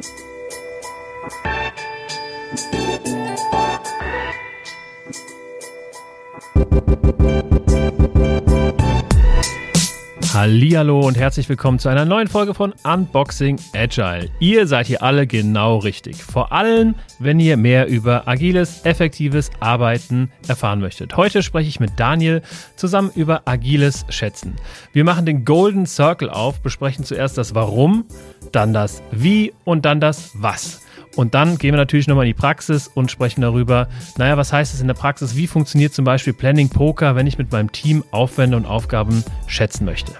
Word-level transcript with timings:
Thank 0.00 0.18
you. 0.20 0.28
Hallihallo 10.38 11.00
und 11.00 11.18
herzlich 11.18 11.48
willkommen 11.48 11.80
zu 11.80 11.88
einer 11.88 12.04
neuen 12.04 12.28
Folge 12.28 12.54
von 12.54 12.72
Unboxing 12.84 13.58
Agile. 13.74 14.30
Ihr 14.38 14.68
seid 14.68 14.86
hier 14.86 15.02
alle 15.02 15.26
genau 15.26 15.78
richtig. 15.78 16.22
Vor 16.22 16.52
allem, 16.52 16.94
wenn 17.18 17.40
ihr 17.40 17.56
mehr 17.56 17.88
über 17.88 18.28
agiles, 18.28 18.84
effektives 18.84 19.50
Arbeiten 19.58 20.30
erfahren 20.46 20.78
möchtet. 20.78 21.16
Heute 21.16 21.42
spreche 21.42 21.68
ich 21.68 21.80
mit 21.80 21.90
Daniel 21.96 22.42
zusammen 22.76 23.10
über 23.16 23.42
agiles 23.46 24.06
Schätzen. 24.10 24.54
Wir 24.92 25.02
machen 25.02 25.26
den 25.26 25.44
Golden 25.44 25.86
Circle 25.86 26.30
auf, 26.30 26.60
besprechen 26.60 27.04
zuerst 27.04 27.36
das 27.36 27.56
Warum, 27.56 28.04
dann 28.52 28.72
das 28.72 29.02
Wie 29.10 29.52
und 29.64 29.84
dann 29.84 30.00
das 30.00 30.30
Was. 30.34 30.82
Und 31.16 31.34
dann 31.34 31.58
gehen 31.58 31.72
wir 31.72 31.78
natürlich 31.78 32.06
nochmal 32.06 32.26
in 32.26 32.34
die 32.36 32.40
Praxis 32.40 32.86
und 32.86 33.10
sprechen 33.10 33.40
darüber, 33.40 33.88
naja, 34.18 34.36
was 34.36 34.52
heißt 34.52 34.72
es 34.72 34.80
in 34.80 34.86
der 34.86 34.94
Praxis? 34.94 35.34
Wie 35.34 35.48
funktioniert 35.48 35.94
zum 35.94 36.04
Beispiel 36.04 36.32
Planning 36.32 36.68
Poker, 36.68 37.16
wenn 37.16 37.26
ich 37.26 37.38
mit 37.38 37.50
meinem 37.50 37.72
Team 37.72 38.04
Aufwände 38.12 38.56
und 38.56 38.66
Aufgaben 38.66 39.24
schätzen 39.48 39.84
möchte? 39.84 40.12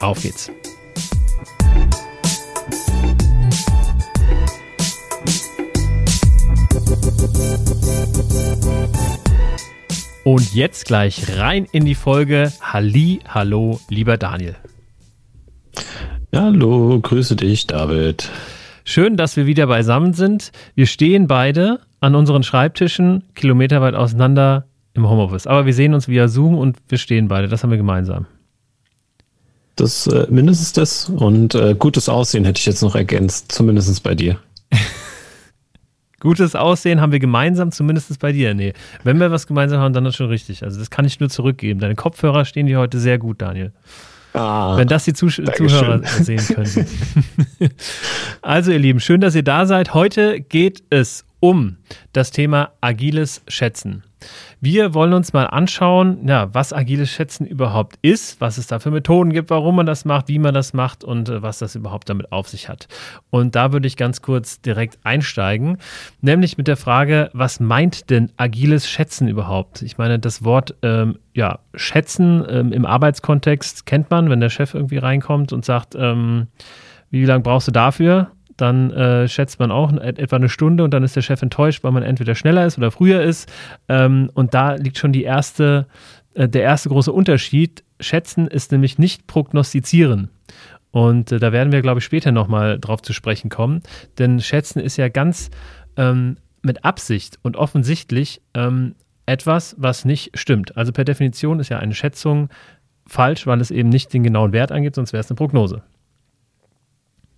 Auf 0.00 0.22
geht's. 0.22 0.50
Und 10.24 10.54
jetzt 10.54 10.84
gleich 10.84 11.38
rein 11.38 11.66
in 11.72 11.84
die 11.84 11.94
Folge. 11.94 12.52
Halli, 12.60 13.20
hallo, 13.26 13.80
lieber 13.88 14.18
Daniel. 14.18 14.56
Hallo, 16.34 17.00
grüße 17.00 17.34
dich, 17.34 17.66
David. 17.66 18.30
Schön, 18.84 19.16
dass 19.16 19.36
wir 19.36 19.46
wieder 19.46 19.66
beisammen 19.66 20.12
sind. 20.12 20.52
Wir 20.74 20.86
stehen 20.86 21.26
beide 21.26 21.80
an 22.00 22.14
unseren 22.14 22.42
Schreibtischen, 22.42 23.24
kilometerweit 23.34 23.94
auseinander 23.94 24.66
im 24.94 25.08
Homeoffice. 25.08 25.46
Aber 25.46 25.66
wir 25.66 25.74
sehen 25.74 25.94
uns 25.94 26.08
via 26.08 26.28
Zoom 26.28 26.56
und 26.56 26.76
wir 26.88 26.98
stehen 26.98 27.28
beide. 27.28 27.48
Das 27.48 27.62
haben 27.62 27.70
wir 27.70 27.78
gemeinsam. 27.78 28.26
Das 29.78 30.08
äh, 30.08 30.26
mindestens 30.28 30.72
das 30.72 31.08
und 31.08 31.54
äh, 31.54 31.76
gutes 31.78 32.08
Aussehen 32.08 32.44
hätte 32.44 32.58
ich 32.58 32.66
jetzt 32.66 32.82
noch 32.82 32.96
ergänzt, 32.96 33.52
zumindest 33.52 34.02
bei 34.02 34.14
dir. 34.14 34.38
Gutes 36.20 36.56
Aussehen 36.56 37.00
haben 37.00 37.12
wir 37.12 37.20
gemeinsam, 37.20 37.70
zumindest 37.70 38.18
bei 38.18 38.32
dir. 38.32 38.52
Nee, 38.52 38.72
wenn 39.04 39.20
wir 39.20 39.30
was 39.30 39.46
gemeinsam 39.46 39.78
haben, 39.78 39.92
dann 39.94 40.04
ist 40.04 40.16
schon 40.16 40.26
richtig. 40.26 40.64
Also 40.64 40.80
das 40.80 40.90
kann 40.90 41.04
ich 41.04 41.20
nur 41.20 41.28
zurückgeben. 41.28 41.78
Deine 41.78 41.94
Kopfhörer 41.94 42.44
stehen 42.44 42.66
dir 42.66 42.80
heute 42.80 42.98
sehr 42.98 43.18
gut, 43.18 43.40
Daniel. 43.40 43.72
Ah, 44.32 44.76
wenn 44.76 44.88
das 44.88 45.04
die 45.04 45.12
Zuh 45.12 45.28
Zuhörer 45.28 46.00
sehen 46.04 46.44
können. 46.44 46.86
also 48.42 48.72
ihr 48.72 48.80
Lieben, 48.80 48.98
schön, 48.98 49.20
dass 49.20 49.36
ihr 49.36 49.44
da 49.44 49.64
seid. 49.64 49.94
Heute 49.94 50.40
geht 50.40 50.82
es 50.90 51.24
um 51.38 51.76
das 52.12 52.32
Thema 52.32 52.72
agiles 52.80 53.42
Schätzen. 53.46 54.02
Wir 54.60 54.94
wollen 54.94 55.12
uns 55.12 55.32
mal 55.32 55.44
anschauen, 55.44 56.26
ja, 56.26 56.52
was 56.52 56.72
agiles 56.72 57.10
Schätzen 57.10 57.46
überhaupt 57.46 57.98
ist, 58.02 58.40
was 58.40 58.58
es 58.58 58.66
da 58.66 58.78
für 58.78 58.90
Methoden 58.90 59.32
gibt, 59.32 59.50
warum 59.50 59.76
man 59.76 59.86
das 59.86 60.04
macht, 60.04 60.28
wie 60.28 60.38
man 60.38 60.54
das 60.54 60.72
macht 60.72 61.04
und 61.04 61.28
äh, 61.28 61.42
was 61.42 61.58
das 61.58 61.74
überhaupt 61.74 62.08
damit 62.08 62.32
auf 62.32 62.48
sich 62.48 62.68
hat. 62.68 62.88
Und 63.30 63.54
da 63.54 63.72
würde 63.72 63.86
ich 63.86 63.96
ganz 63.96 64.22
kurz 64.22 64.60
direkt 64.60 64.98
einsteigen, 65.04 65.78
nämlich 66.20 66.58
mit 66.58 66.68
der 66.68 66.76
Frage, 66.76 67.30
was 67.32 67.60
meint 67.60 68.10
denn 68.10 68.32
agiles 68.36 68.88
Schätzen 68.88 69.28
überhaupt? 69.28 69.82
Ich 69.82 69.98
meine, 69.98 70.18
das 70.18 70.44
Wort 70.44 70.74
ähm, 70.82 71.18
ja, 71.34 71.60
Schätzen 71.74 72.44
ähm, 72.48 72.72
im 72.72 72.84
Arbeitskontext 72.84 73.86
kennt 73.86 74.10
man, 74.10 74.30
wenn 74.30 74.40
der 74.40 74.50
Chef 74.50 74.74
irgendwie 74.74 74.98
reinkommt 74.98 75.52
und 75.52 75.64
sagt, 75.64 75.94
ähm, 75.94 76.48
wie 77.10 77.24
lange 77.24 77.42
brauchst 77.42 77.68
du 77.68 77.72
dafür? 77.72 78.32
Dann 78.58 78.90
äh, 78.90 79.28
schätzt 79.28 79.58
man 79.58 79.70
auch 79.70 79.92
etwa 79.92 80.36
eine 80.36 80.48
Stunde 80.48 80.84
und 80.84 80.92
dann 80.92 81.04
ist 81.04 81.16
der 81.16 81.22
Chef 81.22 81.40
enttäuscht, 81.40 81.84
weil 81.84 81.92
man 81.92 82.02
entweder 82.02 82.34
schneller 82.34 82.66
ist 82.66 82.76
oder 82.76 82.90
früher 82.90 83.22
ist. 83.22 83.50
Ähm, 83.88 84.30
und 84.34 84.52
da 84.52 84.74
liegt 84.74 84.98
schon 84.98 85.12
die 85.12 85.22
erste, 85.22 85.86
äh, 86.34 86.48
der 86.48 86.62
erste 86.62 86.88
große 86.88 87.12
Unterschied. 87.12 87.84
Schätzen 88.00 88.46
ist 88.48 88.72
nämlich 88.72 88.98
nicht 88.98 89.26
prognostizieren. 89.26 90.28
Und 90.90 91.32
äh, 91.32 91.38
da 91.38 91.52
werden 91.52 91.72
wir, 91.72 91.82
glaube 91.82 92.00
ich, 92.00 92.04
später 92.04 92.32
nochmal 92.32 92.78
drauf 92.80 93.00
zu 93.00 93.12
sprechen 93.12 93.48
kommen. 93.48 93.82
Denn 94.18 94.40
Schätzen 94.40 94.80
ist 94.80 94.96
ja 94.96 95.08
ganz 95.08 95.50
ähm, 95.96 96.36
mit 96.62 96.84
Absicht 96.84 97.38
und 97.42 97.56
offensichtlich 97.56 98.42
ähm, 98.54 98.96
etwas, 99.26 99.76
was 99.78 100.04
nicht 100.04 100.36
stimmt. 100.36 100.76
Also 100.76 100.90
per 100.92 101.04
Definition 101.04 101.60
ist 101.60 101.68
ja 101.68 101.78
eine 101.78 101.94
Schätzung 101.94 102.48
falsch, 103.06 103.46
weil 103.46 103.60
es 103.60 103.70
eben 103.70 103.88
nicht 103.88 104.12
den 104.12 104.22
genauen 104.22 104.52
Wert 104.52 104.72
angibt, 104.72 104.96
sonst 104.96 105.12
wäre 105.12 105.20
es 105.20 105.30
eine 105.30 105.36
Prognose. 105.36 105.82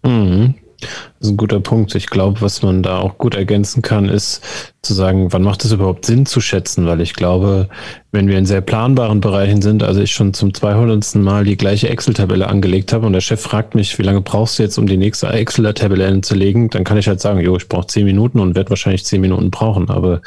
Mhm. 0.04 0.54
Das 0.80 1.28
ist 1.28 1.30
ein 1.30 1.36
guter 1.36 1.60
Punkt. 1.60 1.94
Ich 1.94 2.06
glaube, 2.06 2.40
was 2.40 2.62
man 2.62 2.82
da 2.82 2.98
auch 2.98 3.18
gut 3.18 3.34
ergänzen 3.34 3.82
kann, 3.82 4.08
ist 4.08 4.42
zu 4.82 4.94
sagen, 4.94 5.32
wann 5.32 5.42
macht 5.42 5.64
es 5.64 5.72
überhaupt 5.72 6.06
Sinn 6.06 6.26
zu 6.26 6.40
schätzen? 6.40 6.86
Weil 6.86 7.00
ich 7.00 7.14
glaube, 7.14 7.68
wenn 8.12 8.28
wir 8.28 8.38
in 8.38 8.46
sehr 8.46 8.60
planbaren 8.60 9.20
Bereichen 9.20 9.62
sind, 9.62 9.82
also 9.82 10.00
ich 10.00 10.12
schon 10.12 10.32
zum 10.34 10.54
200. 10.54 11.16
Mal 11.16 11.44
die 11.44 11.56
gleiche 11.56 11.88
Excel-Tabelle 11.88 12.48
angelegt 12.48 12.92
habe 12.92 13.06
und 13.06 13.12
der 13.12 13.20
Chef 13.20 13.40
fragt 13.40 13.74
mich, 13.74 13.98
wie 13.98 14.02
lange 14.02 14.20
brauchst 14.20 14.58
du 14.58 14.62
jetzt, 14.62 14.78
um 14.78 14.86
die 14.86 14.96
nächste 14.96 15.28
Excel-Tabelle 15.28 16.06
anzulegen, 16.06 16.70
dann 16.70 16.84
kann 16.84 16.98
ich 16.98 17.08
halt 17.08 17.20
sagen, 17.20 17.40
jo, 17.40 17.56
ich 17.56 17.68
brauche 17.68 17.86
zehn 17.86 18.06
Minuten 18.06 18.40
und 18.40 18.54
werde 18.54 18.70
wahrscheinlich 18.70 19.04
zehn 19.04 19.20
Minuten 19.20 19.50
brauchen. 19.50 19.90
Aber 19.90 20.22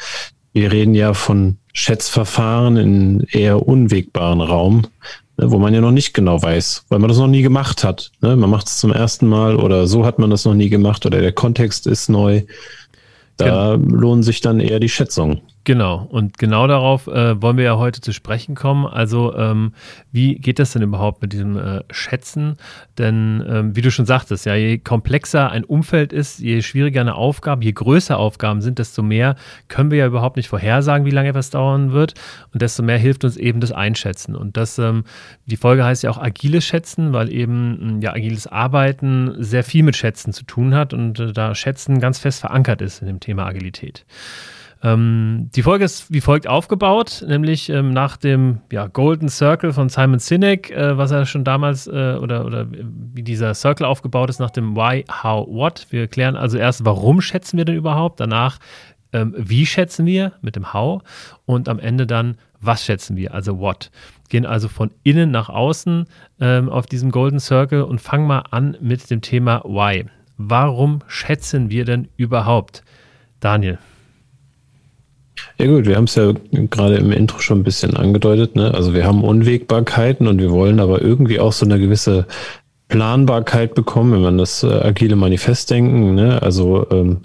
wir 0.52 0.70
reden 0.70 0.94
ja 0.94 1.14
von 1.14 1.58
Schätzverfahren 1.72 2.76
in 2.76 3.26
eher 3.32 3.66
unwegbaren 3.66 4.40
Raum, 4.40 4.86
Ne, 5.36 5.50
wo 5.50 5.58
man 5.58 5.74
ja 5.74 5.80
noch 5.80 5.90
nicht 5.90 6.14
genau 6.14 6.40
weiß, 6.40 6.84
weil 6.88 7.00
man 7.00 7.08
das 7.08 7.18
noch 7.18 7.26
nie 7.26 7.42
gemacht 7.42 7.82
hat. 7.82 8.12
Ne? 8.20 8.36
Man 8.36 8.50
macht 8.50 8.68
es 8.68 8.78
zum 8.78 8.92
ersten 8.92 9.26
Mal 9.26 9.56
oder 9.56 9.86
so 9.88 10.06
hat 10.06 10.18
man 10.18 10.30
das 10.30 10.44
noch 10.44 10.54
nie 10.54 10.68
gemacht 10.68 11.06
oder 11.06 11.20
der 11.20 11.32
Kontext 11.32 11.86
ist 11.86 12.08
neu. 12.08 12.42
Da 13.36 13.74
genau. 13.74 13.96
lohnen 13.96 14.22
sich 14.22 14.40
dann 14.40 14.60
eher 14.60 14.78
die 14.78 14.88
Schätzungen. 14.88 15.40
Genau, 15.66 16.06
und 16.10 16.36
genau 16.36 16.66
darauf 16.66 17.06
äh, 17.06 17.40
wollen 17.40 17.56
wir 17.56 17.64
ja 17.64 17.78
heute 17.78 18.02
zu 18.02 18.12
sprechen 18.12 18.54
kommen. 18.54 18.84
Also, 18.84 19.34
ähm, 19.34 19.72
wie 20.12 20.34
geht 20.34 20.58
das 20.58 20.72
denn 20.72 20.82
überhaupt 20.82 21.22
mit 21.22 21.32
diesem 21.32 21.56
äh, 21.56 21.80
Schätzen? 21.90 22.56
Denn, 22.98 23.42
ähm, 23.48 23.74
wie 23.74 23.80
du 23.80 23.90
schon 23.90 24.04
sagtest, 24.04 24.44
ja, 24.44 24.54
je 24.56 24.76
komplexer 24.76 25.50
ein 25.50 25.64
Umfeld 25.64 26.12
ist, 26.12 26.38
je 26.38 26.60
schwieriger 26.60 27.00
eine 27.00 27.14
Aufgabe, 27.14 27.64
je 27.64 27.72
größer 27.72 28.18
Aufgaben 28.18 28.60
sind, 28.60 28.78
desto 28.78 29.02
mehr 29.02 29.36
können 29.68 29.90
wir 29.90 29.96
ja 29.96 30.06
überhaupt 30.06 30.36
nicht 30.36 30.48
vorhersagen, 30.48 31.06
wie 31.06 31.10
lange 31.10 31.30
etwas 31.30 31.48
dauern 31.48 31.92
wird. 31.92 32.12
Und 32.52 32.60
desto 32.60 32.82
mehr 32.82 32.98
hilft 32.98 33.24
uns 33.24 33.38
eben 33.38 33.60
das 33.60 33.72
Einschätzen. 33.72 34.36
Und 34.36 34.58
das, 34.58 34.78
ähm, 34.78 35.04
die 35.46 35.56
Folge 35.56 35.82
heißt 35.82 36.02
ja 36.02 36.10
auch 36.10 36.18
agiles 36.18 36.66
Schätzen, 36.66 37.14
weil 37.14 37.32
eben 37.32 38.02
ja 38.02 38.12
agiles 38.12 38.46
Arbeiten 38.46 39.34
sehr 39.38 39.64
viel 39.64 39.82
mit 39.82 39.96
Schätzen 39.96 40.34
zu 40.34 40.44
tun 40.44 40.74
hat 40.74 40.92
und 40.92 41.18
äh, 41.20 41.32
da 41.32 41.54
Schätzen 41.54 42.00
ganz 42.00 42.18
fest 42.18 42.40
verankert 42.40 42.82
ist 42.82 43.00
in 43.00 43.06
dem 43.06 43.20
Thema 43.20 43.46
Agilität. 43.46 44.04
Ähm, 44.84 45.48
die 45.54 45.62
Folge 45.62 45.86
ist 45.86 46.12
wie 46.12 46.20
folgt 46.20 46.46
aufgebaut, 46.46 47.24
nämlich 47.26 47.70
ähm, 47.70 47.90
nach 47.90 48.18
dem 48.18 48.60
ja, 48.70 48.86
Golden 48.86 49.30
Circle 49.30 49.72
von 49.72 49.88
Simon 49.88 50.18
Sinek, 50.18 50.70
äh, 50.70 50.98
was 50.98 51.10
er 51.10 51.24
schon 51.24 51.42
damals 51.42 51.86
äh, 51.86 52.18
oder, 52.20 52.44
oder 52.44 52.66
wie 52.70 53.22
dieser 53.22 53.54
Circle 53.54 53.86
aufgebaut 53.86 54.28
ist, 54.28 54.40
nach 54.40 54.50
dem 54.50 54.76
Why, 54.76 55.04
How, 55.10 55.48
What. 55.48 55.86
Wir 55.88 56.06
klären 56.06 56.36
also 56.36 56.58
erst, 56.58 56.84
warum 56.84 57.22
schätzen 57.22 57.56
wir 57.56 57.64
denn 57.64 57.76
überhaupt, 57.76 58.20
danach, 58.20 58.58
ähm, 59.14 59.34
wie 59.38 59.64
schätzen 59.64 60.04
wir 60.04 60.32
mit 60.42 60.54
dem 60.54 60.74
How 60.74 61.02
und 61.46 61.70
am 61.70 61.78
Ende 61.78 62.06
dann, 62.06 62.36
was 62.60 62.84
schätzen 62.84 63.16
wir, 63.16 63.32
also 63.32 63.58
What. 63.58 63.90
Gehen 64.28 64.44
also 64.44 64.68
von 64.68 64.90
innen 65.02 65.30
nach 65.30 65.48
außen 65.48 66.04
ähm, 66.40 66.68
auf 66.68 66.84
diesem 66.84 67.10
Golden 67.10 67.40
Circle 67.40 67.84
und 67.84 68.02
fangen 68.02 68.26
mal 68.26 68.44
an 68.50 68.76
mit 68.82 69.08
dem 69.10 69.22
Thema 69.22 69.62
Why. 69.64 70.04
Warum 70.36 71.00
schätzen 71.06 71.70
wir 71.70 71.86
denn 71.86 72.08
überhaupt? 72.18 72.82
Daniel. 73.40 73.78
Ja 75.58 75.66
gut, 75.66 75.86
wir 75.86 75.96
haben 75.96 76.04
es 76.04 76.16
ja 76.16 76.32
gerade 76.52 76.96
im 76.96 77.12
Intro 77.12 77.38
schon 77.38 77.60
ein 77.60 77.64
bisschen 77.64 77.96
angedeutet. 77.96 78.56
Ne? 78.56 78.74
Also 78.74 78.92
wir 78.92 79.04
haben 79.04 79.22
Unwägbarkeiten 79.22 80.26
und 80.26 80.38
wir 80.38 80.50
wollen 80.50 80.80
aber 80.80 81.00
irgendwie 81.00 81.38
auch 81.38 81.52
so 81.52 81.64
eine 81.64 81.78
gewisse 81.78 82.26
Planbarkeit 82.88 83.74
bekommen, 83.74 84.12
wenn 84.12 84.22
man 84.22 84.38
das 84.38 84.62
äh, 84.62 84.66
agile 84.66 85.16
Manifest 85.16 85.70
denken. 85.70 86.14
Ne? 86.14 86.42
Also 86.42 86.86
ähm, 86.90 87.20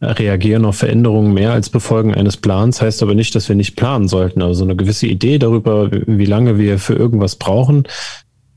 reagieren 0.00 0.64
auf 0.64 0.76
Veränderungen 0.76 1.34
mehr 1.34 1.52
als 1.52 1.70
Befolgen 1.70 2.14
eines 2.14 2.36
Plans, 2.36 2.82
heißt 2.82 3.02
aber 3.02 3.14
nicht, 3.14 3.34
dass 3.34 3.48
wir 3.48 3.56
nicht 3.56 3.76
planen 3.76 4.08
sollten. 4.08 4.42
Aber 4.42 4.54
so 4.54 4.64
eine 4.64 4.76
gewisse 4.76 5.06
Idee 5.06 5.38
darüber, 5.38 5.90
wie 5.90 6.26
lange 6.26 6.58
wir 6.58 6.78
für 6.78 6.94
irgendwas 6.94 7.36
brauchen, 7.36 7.84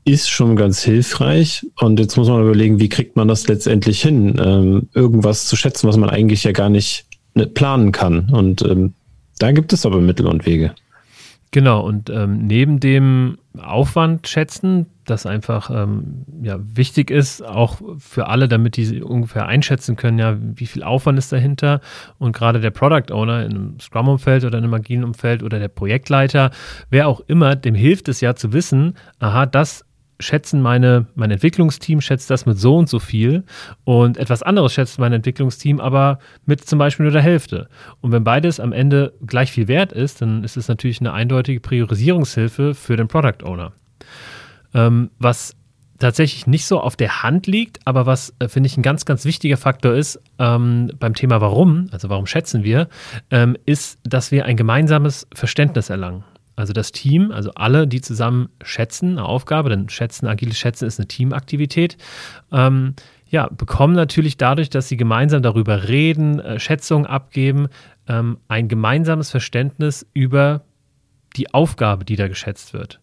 ist 0.04 0.30
schon 0.30 0.56
ganz 0.56 0.82
hilfreich. 0.82 1.66
Und 1.78 2.00
jetzt 2.00 2.16
muss 2.16 2.28
man 2.28 2.42
überlegen, 2.42 2.80
wie 2.80 2.88
kriegt 2.88 3.16
man 3.16 3.28
das 3.28 3.46
letztendlich 3.48 4.02
hin, 4.02 4.40
ähm, 4.42 4.88
irgendwas 4.94 5.46
zu 5.46 5.56
schätzen, 5.56 5.88
was 5.88 5.96
man 5.96 6.10
eigentlich 6.10 6.44
ja 6.44 6.52
gar 6.52 6.68
nicht 6.68 7.06
ne, 7.34 7.46
planen 7.46 7.92
kann. 7.92 8.30
Und 8.30 8.62
ähm, 8.62 8.94
da 9.40 9.52
gibt 9.52 9.72
es 9.72 9.84
aber 9.84 10.00
Mittel 10.00 10.26
und 10.26 10.46
Wege. 10.46 10.74
Genau, 11.52 11.80
und 11.80 12.10
ähm, 12.10 12.46
neben 12.46 12.78
dem 12.78 13.38
Aufwand 13.60 14.28
schätzen, 14.28 14.86
das 15.04 15.26
einfach 15.26 15.68
ähm, 15.68 16.24
ja, 16.42 16.60
wichtig 16.60 17.10
ist, 17.10 17.44
auch 17.44 17.80
für 17.98 18.28
alle, 18.28 18.46
damit 18.46 18.76
die 18.76 19.02
ungefähr 19.02 19.46
einschätzen 19.46 19.96
können, 19.96 20.20
ja, 20.20 20.36
wie 20.38 20.66
viel 20.66 20.84
Aufwand 20.84 21.18
ist 21.18 21.32
dahinter. 21.32 21.80
Und 22.18 22.36
gerade 22.36 22.60
der 22.60 22.70
Product 22.70 23.12
Owner 23.12 23.44
in 23.44 23.50
einem 23.50 23.80
Scrum-Umfeld 23.80 24.44
oder 24.44 24.58
in 24.58 24.64
einem 24.64 24.74
agilen 24.74 25.02
Umfeld 25.02 25.42
oder 25.42 25.58
der 25.58 25.68
Projektleiter, 25.68 26.52
wer 26.88 27.08
auch 27.08 27.20
immer, 27.26 27.56
dem 27.56 27.74
hilft 27.74 28.08
es 28.08 28.20
ja 28.20 28.36
zu 28.36 28.52
wissen, 28.52 28.94
aha, 29.18 29.46
das 29.46 29.84
schätzen 30.20 30.62
meine, 30.62 31.06
mein 31.14 31.30
Entwicklungsteam 31.30 32.00
schätzt 32.00 32.30
das 32.30 32.46
mit 32.46 32.58
so 32.58 32.76
und 32.76 32.88
so 32.88 32.98
viel 32.98 33.44
und 33.84 34.16
etwas 34.16 34.42
anderes 34.42 34.72
schätzt 34.72 34.98
mein 34.98 35.12
Entwicklungsteam 35.12 35.80
aber 35.80 36.18
mit 36.46 36.64
zum 36.64 36.78
Beispiel 36.78 37.04
nur 37.04 37.12
der 37.12 37.22
Hälfte. 37.22 37.68
Und 38.00 38.12
wenn 38.12 38.24
beides 38.24 38.60
am 38.60 38.72
Ende 38.72 39.14
gleich 39.26 39.50
viel 39.50 39.68
wert 39.68 39.92
ist, 39.92 40.22
dann 40.22 40.44
ist 40.44 40.56
es 40.56 40.68
natürlich 40.68 41.00
eine 41.00 41.12
eindeutige 41.12 41.60
Priorisierungshilfe 41.60 42.74
für 42.74 42.96
den 42.96 43.08
Product 43.08 43.44
Owner. 43.44 43.72
Ähm, 44.72 45.10
was 45.18 45.56
tatsächlich 46.00 46.46
nicht 46.46 46.66
so 46.66 46.80
auf 46.80 46.96
der 46.96 47.22
Hand 47.22 47.46
liegt, 47.46 47.86
aber 47.86 48.06
was, 48.06 48.34
äh, 48.38 48.48
finde 48.48 48.66
ich, 48.66 48.76
ein 48.76 48.82
ganz, 48.82 49.04
ganz 49.04 49.24
wichtiger 49.24 49.56
Faktor 49.56 49.94
ist 49.94 50.20
ähm, 50.38 50.90
beim 50.98 51.14
Thema 51.14 51.40
Warum, 51.40 51.88
also 51.92 52.08
warum 52.08 52.26
schätzen 52.26 52.64
wir, 52.64 52.88
ähm, 53.30 53.56
ist, 53.66 54.00
dass 54.02 54.32
wir 54.32 54.46
ein 54.46 54.56
gemeinsames 54.56 55.28
Verständnis 55.34 55.90
erlangen. 55.90 56.24
Also 56.60 56.72
das 56.72 56.92
Team, 56.92 57.32
also 57.32 57.50
alle, 57.54 57.88
die 57.88 58.00
zusammen 58.00 58.50
schätzen, 58.62 59.18
eine 59.18 59.24
Aufgabe, 59.24 59.70
denn 59.70 59.88
Schätzen, 59.88 60.26
agiles 60.26 60.58
Schätzen 60.58 60.86
ist 60.86 61.00
eine 61.00 61.08
Teamaktivität, 61.08 61.96
ähm, 62.52 62.94
ja, 63.28 63.48
bekommen 63.48 63.94
natürlich 63.94 64.36
dadurch, 64.36 64.70
dass 64.70 64.88
sie 64.88 64.96
gemeinsam 64.96 65.42
darüber 65.42 65.88
reden, 65.88 66.40
äh, 66.40 66.58
Schätzungen 66.58 67.06
abgeben, 67.06 67.68
ähm, 68.08 68.38
ein 68.48 68.68
gemeinsames 68.68 69.30
Verständnis 69.30 70.06
über 70.12 70.62
die 71.36 71.54
Aufgabe, 71.54 72.04
die 72.04 72.16
da 72.16 72.28
geschätzt 72.28 72.74
wird. 72.74 73.00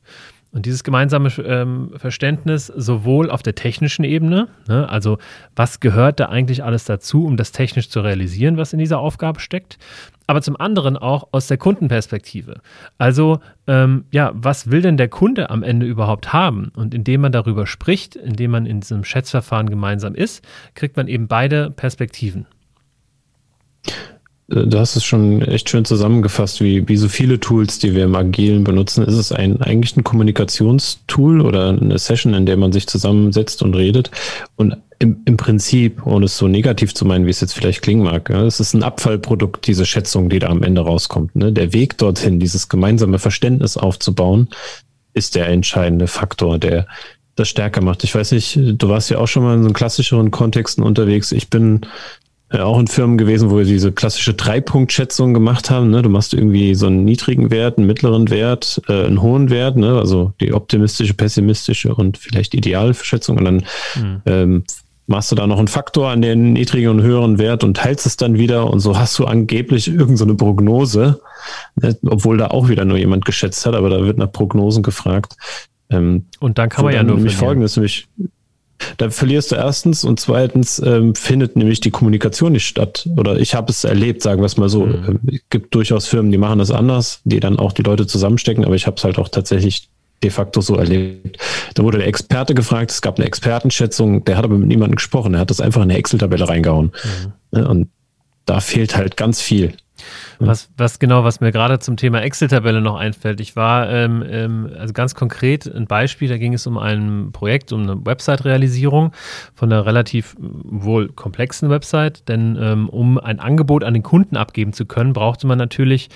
Und 0.58 0.66
dieses 0.66 0.84
gemeinsame 0.84 1.30
ähm, 1.46 1.92
Verständnis 1.98 2.66
sowohl 2.66 3.30
auf 3.30 3.44
der 3.44 3.54
technischen 3.54 4.04
Ebene, 4.04 4.48
ne, 4.68 4.90
also 4.90 5.20
was 5.56 5.82
gehört 5.82 6.20
da 6.20 6.30
eigentlich 6.30 6.64
alles 6.64 6.84
dazu, 6.86 7.28
um 7.28 7.38
das 7.38 7.52
technisch 7.52 7.92
zu 7.92 8.00
realisieren, 8.00 8.58
was 8.58 8.74
in 8.74 8.80
dieser 8.80 8.98
Aufgabe 8.98 9.40
steckt, 9.40 9.78
aber 10.26 10.42
zum 10.42 10.60
anderen 10.60 10.98
auch 10.98 11.28
aus 11.32 11.46
der 11.46 11.58
Kundenperspektive. 11.58 12.62
Also 12.98 13.40
ähm, 13.68 14.06
ja, 14.10 14.32
was 14.34 14.72
will 14.72 14.82
denn 14.82 14.98
der 14.98 15.10
Kunde 15.10 15.52
am 15.52 15.62
Ende 15.62 15.86
überhaupt 15.86 16.34
haben? 16.34 16.72
Und 16.76 16.96
indem 16.96 17.22
man 17.22 17.32
darüber 17.32 17.68
spricht, 17.68 18.16
indem 18.16 18.50
man 18.50 18.66
in 18.66 18.80
diesem 18.80 19.04
Schätzverfahren 19.04 19.70
gemeinsam 19.70 20.16
ist, 20.16 20.44
kriegt 20.74 20.98
man 20.98 21.08
eben 21.08 21.28
beide 21.28 21.70
Perspektiven. 21.70 22.48
Äh, 24.50 24.68
du 24.68 24.80
hast 24.80 24.96
es 24.96 25.04
schon 25.04 25.42
echt 25.42 25.70
schön 25.70 25.86
zusammengefasst, 25.86 26.62
wie, 26.62 26.88
wie 26.88 26.98
so 26.98 27.10
viele 27.10 27.40
Tools, 27.40 27.80
die 27.80 27.96
wir 27.96 28.06
im 28.06 28.16
Agilen 28.16 28.64
benutzen. 28.64 29.04
Ist 29.06 29.16
es 29.16 29.32
ein, 29.32 29.62
eigentlich 29.62 29.96
ein 29.98 30.04
Kommunikationstool 30.04 31.42
oder 31.42 31.70
eine 31.70 31.98
Session, 31.98 32.34
in 32.34 32.46
der 32.46 32.58
man 32.58 32.72
sich 32.72 32.88
zusammensetzt 32.88 33.62
und 33.62 33.76
redet? 33.76 34.12
Und 34.56 34.78
im, 35.00 35.18
im 35.26 35.38
Prinzip, 35.38 36.06
ohne 36.06 36.26
es 36.26 36.38
so 36.38 36.48
negativ 36.48 36.94
zu 36.96 37.06
meinen, 37.06 37.26
wie 37.26 37.30
es 37.30 37.42
jetzt 37.42 37.54
vielleicht 37.54 37.84
klingen 37.84 38.04
mag, 38.04 38.30
ja, 38.30 38.44
es 38.44 38.60
ist 38.60 38.74
ein 38.74 38.84
Abfallprodukt, 38.84 39.68
diese 39.68 39.86
Schätzung, 39.86 40.30
die 40.30 40.40
da 40.40 40.48
am 40.48 40.64
Ende 40.64 40.82
rauskommt. 40.82 41.36
Ne? 41.36 41.52
Der 41.52 41.72
Weg 41.74 41.98
dorthin, 41.98 42.40
dieses 42.40 42.68
gemeinsame 42.68 43.20
Verständnis 43.20 43.78
aufzubauen, 43.78 44.48
ist 45.14 45.36
der 45.36 45.48
entscheidende 45.50 46.08
Faktor, 46.08 46.58
der 46.58 46.88
das 47.36 47.50
stärker 47.50 47.82
macht. 47.82 48.04
Ich 48.04 48.16
weiß 48.16 48.32
nicht, 48.32 48.58
du 48.58 48.90
warst 48.90 49.12
ja 49.12 49.20
auch 49.20 49.28
schon 49.28 49.44
mal 49.44 49.56
in 49.56 49.64
so 49.64 49.70
klassischeren 49.70 50.32
Kontexten 50.32 50.84
unterwegs. 50.84 51.32
Ich 51.32 51.50
bin 51.50 51.82
ja, 52.52 52.64
auch 52.64 52.80
in 52.80 52.88
Firmen 52.88 53.18
gewesen, 53.18 53.52
wo 53.52 53.58
wir 53.58 53.66
diese 53.66 53.92
klassische 53.92 54.34
Dreipunktschätzung 54.34 55.34
gemacht 55.34 55.70
haben. 55.70 55.90
Ne? 55.90 56.02
Du 56.02 56.10
machst 56.10 56.34
irgendwie 56.34 56.76
so 56.76 56.88
einen 56.88 57.04
niedrigen 57.04 57.52
Wert, 57.52 57.78
einen 57.78 57.88
mittleren 57.88 58.30
Wert, 58.30 58.82
äh, 58.88 59.06
einen 59.06 59.22
hohen 59.22 59.50
Wert, 59.50 59.76
ne? 59.76 59.98
also 59.98 60.34
die 60.40 60.54
optimistische, 60.54 61.14
pessimistische 61.14 61.94
und 61.94 62.18
vielleicht 62.18 62.54
Idealschätzung. 62.54 63.38
Und 63.38 63.46
dann 63.46 63.64
mhm. 63.96 64.22
ähm, 64.26 64.64
machst 65.08 65.32
du 65.32 65.36
da 65.36 65.46
noch 65.46 65.60
einen 65.60 65.68
Faktor 65.68 66.10
an 66.10 66.22
den 66.22 66.54
niedrigen 66.54 66.90
und 66.90 67.02
höheren 67.02 67.38
Wert 67.38 67.66
und 67.66 67.76
teilst 67.76 68.06
es 68.06 68.16
dann 68.16 68.38
wieder. 68.38 68.70
Und 68.72 68.80
so 68.80 68.98
hast 68.98 69.20
du 69.20 69.26
angeblich 69.26 69.90
irgendeine 69.90 70.32
so 70.32 70.38
Prognose, 70.38 71.20
ne? 71.76 71.98
obwohl 72.06 72.38
da 72.38 72.48
auch 72.48 72.70
wieder 72.70 72.86
nur 72.86 72.98
jemand 72.98 73.26
geschätzt 73.26 73.66
hat, 73.66 73.76
aber 73.76 73.90
da 73.90 74.04
wird 74.06 74.18
nach 74.18 74.32
Prognosen 74.32 74.84
gefragt. 74.84 75.36
Ähm, 75.90 76.26
und 76.40 76.58
dann 76.58 76.70
kann 76.70 76.86
man 76.86 76.94
ja 76.94 77.04
nur 77.04 77.18
nämlich 77.18 77.36
folgendes, 77.36 77.76
nämlich 77.76 78.08
da 78.98 79.10
verlierst 79.10 79.52
du 79.52 79.56
erstens 79.56 80.04
und 80.04 80.20
zweitens 80.20 80.80
ähm, 80.80 81.16
findet 81.16 81.56
nämlich 81.56 81.80
die 81.80 81.92
Kommunikation 81.92 82.52
nicht 82.52 82.68
statt. 82.68 83.08
Oder 83.18 83.40
ich 83.40 83.56
habe 83.56 83.72
es 83.72 83.84
erlebt, 83.84 84.22
sagen 84.22 84.42
wir 84.42 84.46
es 84.46 84.58
mal 84.58 84.70
so. 84.70 84.86
Mhm. 84.86 85.06
Ähm, 85.08 85.20
es 85.32 85.42
gibt 85.50 85.74
durchaus 85.74 86.08
Firmen, 86.08 86.32
die 86.32 86.38
machen 86.38 86.60
das 86.60 86.72
anders, 86.72 87.22
die 87.24 87.40
dann 87.40 87.60
auch 87.60 87.74
die 87.74 87.84
Leute 87.84 88.08
zusammenstecken, 88.08 88.66
aber 88.66 88.76
ich 88.76 88.88
habe 88.88 88.98
es 88.98 89.04
halt 89.04 89.18
auch 89.18 89.30
tatsächlich 89.30 89.90
de 90.24 90.32
facto 90.32 90.62
so 90.62 90.76
erlebt. 90.76 91.38
Da 91.76 91.84
wurde 91.84 92.00
der 92.00 92.08
Experte 92.08 92.56
gefragt, 92.56 92.92
es 92.92 93.02
gab 93.02 93.18
eine 93.18 93.28
Expertenschätzung, 93.28 94.26
der 94.26 94.38
hat 94.38 94.46
aber 94.46 94.58
mit 94.58 94.68
niemandem 94.68 94.96
gesprochen, 94.96 95.36
er 95.36 95.42
hat 95.42 95.50
das 95.50 95.62
einfach 95.62 95.82
in 95.82 95.92
eine 95.92 96.00
Excel-Tabelle 96.00 96.48
reingehauen. 96.48 96.92
Mhm. 97.52 97.66
Und 97.66 97.90
da 98.46 98.60
fehlt 98.60 98.96
halt 98.96 99.18
ganz 99.18 99.42
viel. 99.42 99.74
Was, 100.40 100.70
was 100.78 101.00
genau, 101.00 101.24
was 101.24 101.40
mir 101.40 101.52
gerade 101.52 101.80
zum 101.80 101.98
Thema 101.98 102.22
Excel-Tabelle 102.22 102.82
noch 102.82 102.96
einfällt. 102.96 103.40
Ich 103.40 103.56
war, 103.56 103.90
ähm, 103.90 104.24
ähm, 104.28 104.70
also 104.78 104.94
ganz 104.94 105.16
konkret 105.16 105.66
ein 105.68 105.88
Beispiel, 105.88 106.30
da 106.30 106.38
ging 106.38 106.54
es 106.54 106.68
um 106.68 106.78
ein 106.78 107.30
Projekt, 107.32 107.72
um 107.72 107.84
eine 107.84 108.06
Website-Realisierung 108.06 109.12
von 109.56 109.72
einer 109.72 109.86
relativ 109.86 110.36
wohl 110.40 111.10
komplexen 111.10 111.70
Website, 111.70 112.28
denn 112.28 112.58
ähm, 112.60 112.90
um 112.90 113.18
ein 113.18 113.40
Angebot 113.40 113.84
an 113.84 113.94
den 113.94 114.04
Kunden 114.04 114.38
abgeben 114.38 114.74
zu 114.74 114.86
können, 114.86 115.14
brauchte 115.14 115.48
man 115.48 115.58
natürlich 115.58 116.10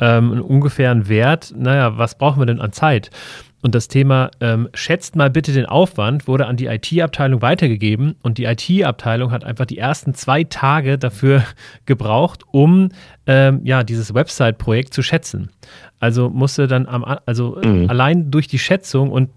ähm, 0.00 0.32
einen 0.32 0.40
ungefähren 0.40 1.08
Wert. 1.08 1.54
Naja, 1.56 1.98
was 1.98 2.16
brauchen 2.16 2.40
wir 2.40 2.46
denn 2.46 2.60
an 2.60 2.72
Zeit? 2.72 3.10
Und 3.60 3.74
das 3.74 3.88
Thema 3.88 4.30
ähm, 4.40 4.68
schätzt 4.72 5.16
mal 5.16 5.30
bitte 5.30 5.52
den 5.52 5.66
Aufwand 5.66 6.28
wurde 6.28 6.46
an 6.46 6.56
die 6.56 6.66
IT-Abteilung 6.66 7.42
weitergegeben 7.42 8.14
und 8.22 8.38
die 8.38 8.44
IT-Abteilung 8.44 9.32
hat 9.32 9.42
einfach 9.42 9.66
die 9.66 9.78
ersten 9.78 10.14
zwei 10.14 10.44
Tage 10.44 10.96
dafür 10.96 11.42
gebraucht, 11.86 12.44
um 12.52 12.90
ähm, 13.26 13.60
ja 13.64 13.82
dieses 13.82 14.14
Website-Projekt 14.14 14.94
zu 14.94 15.02
schätzen. 15.02 15.50
Also 15.98 16.30
musste 16.30 16.68
dann 16.68 16.86
am, 16.86 17.04
also 17.26 17.58
mhm. 17.62 17.90
allein 17.90 18.30
durch 18.30 18.46
die 18.46 18.60
Schätzung 18.60 19.10
und 19.10 19.30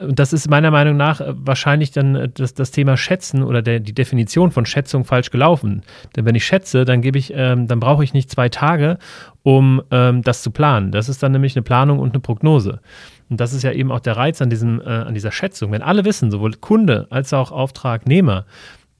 das 0.00 0.32
ist 0.32 0.48
meiner 0.48 0.70
Meinung 0.70 0.96
nach 0.96 1.20
äh, 1.20 1.34
wahrscheinlich 1.36 1.90
dann 1.90 2.14
äh, 2.14 2.28
das, 2.28 2.54
das 2.54 2.70
Thema 2.70 2.96
Schätzen 2.96 3.42
oder 3.42 3.62
der, 3.62 3.80
die 3.80 3.94
Definition 3.94 4.50
von 4.50 4.66
Schätzung 4.66 5.04
falsch 5.04 5.30
gelaufen. 5.30 5.82
Denn 6.16 6.24
wenn 6.24 6.34
ich 6.34 6.44
schätze, 6.44 6.84
dann 6.84 7.00
gebe 7.00 7.18
ich, 7.18 7.32
ähm, 7.34 7.66
dann 7.66 7.80
brauche 7.80 8.04
ich 8.04 8.14
nicht 8.14 8.30
zwei 8.30 8.48
Tage, 8.48 8.98
um 9.42 9.82
ähm, 9.90 10.22
das 10.22 10.42
zu 10.42 10.50
planen. 10.50 10.92
Das 10.92 11.08
ist 11.08 11.22
dann 11.22 11.32
nämlich 11.32 11.56
eine 11.56 11.62
Planung 11.62 11.98
und 11.98 12.12
eine 12.12 12.20
Prognose. 12.20 12.80
Und 13.30 13.40
das 13.40 13.52
ist 13.52 13.62
ja 13.62 13.72
eben 13.72 13.90
auch 13.90 14.00
der 14.00 14.16
Reiz 14.16 14.40
an, 14.42 14.50
diesem, 14.50 14.80
äh, 14.80 14.84
an 14.84 15.14
dieser 15.14 15.32
Schätzung. 15.32 15.72
Wenn 15.72 15.82
alle 15.82 16.04
wissen, 16.04 16.30
sowohl 16.30 16.52
Kunde 16.54 17.06
als 17.10 17.32
auch 17.32 17.52
Auftragnehmer, 17.52 18.46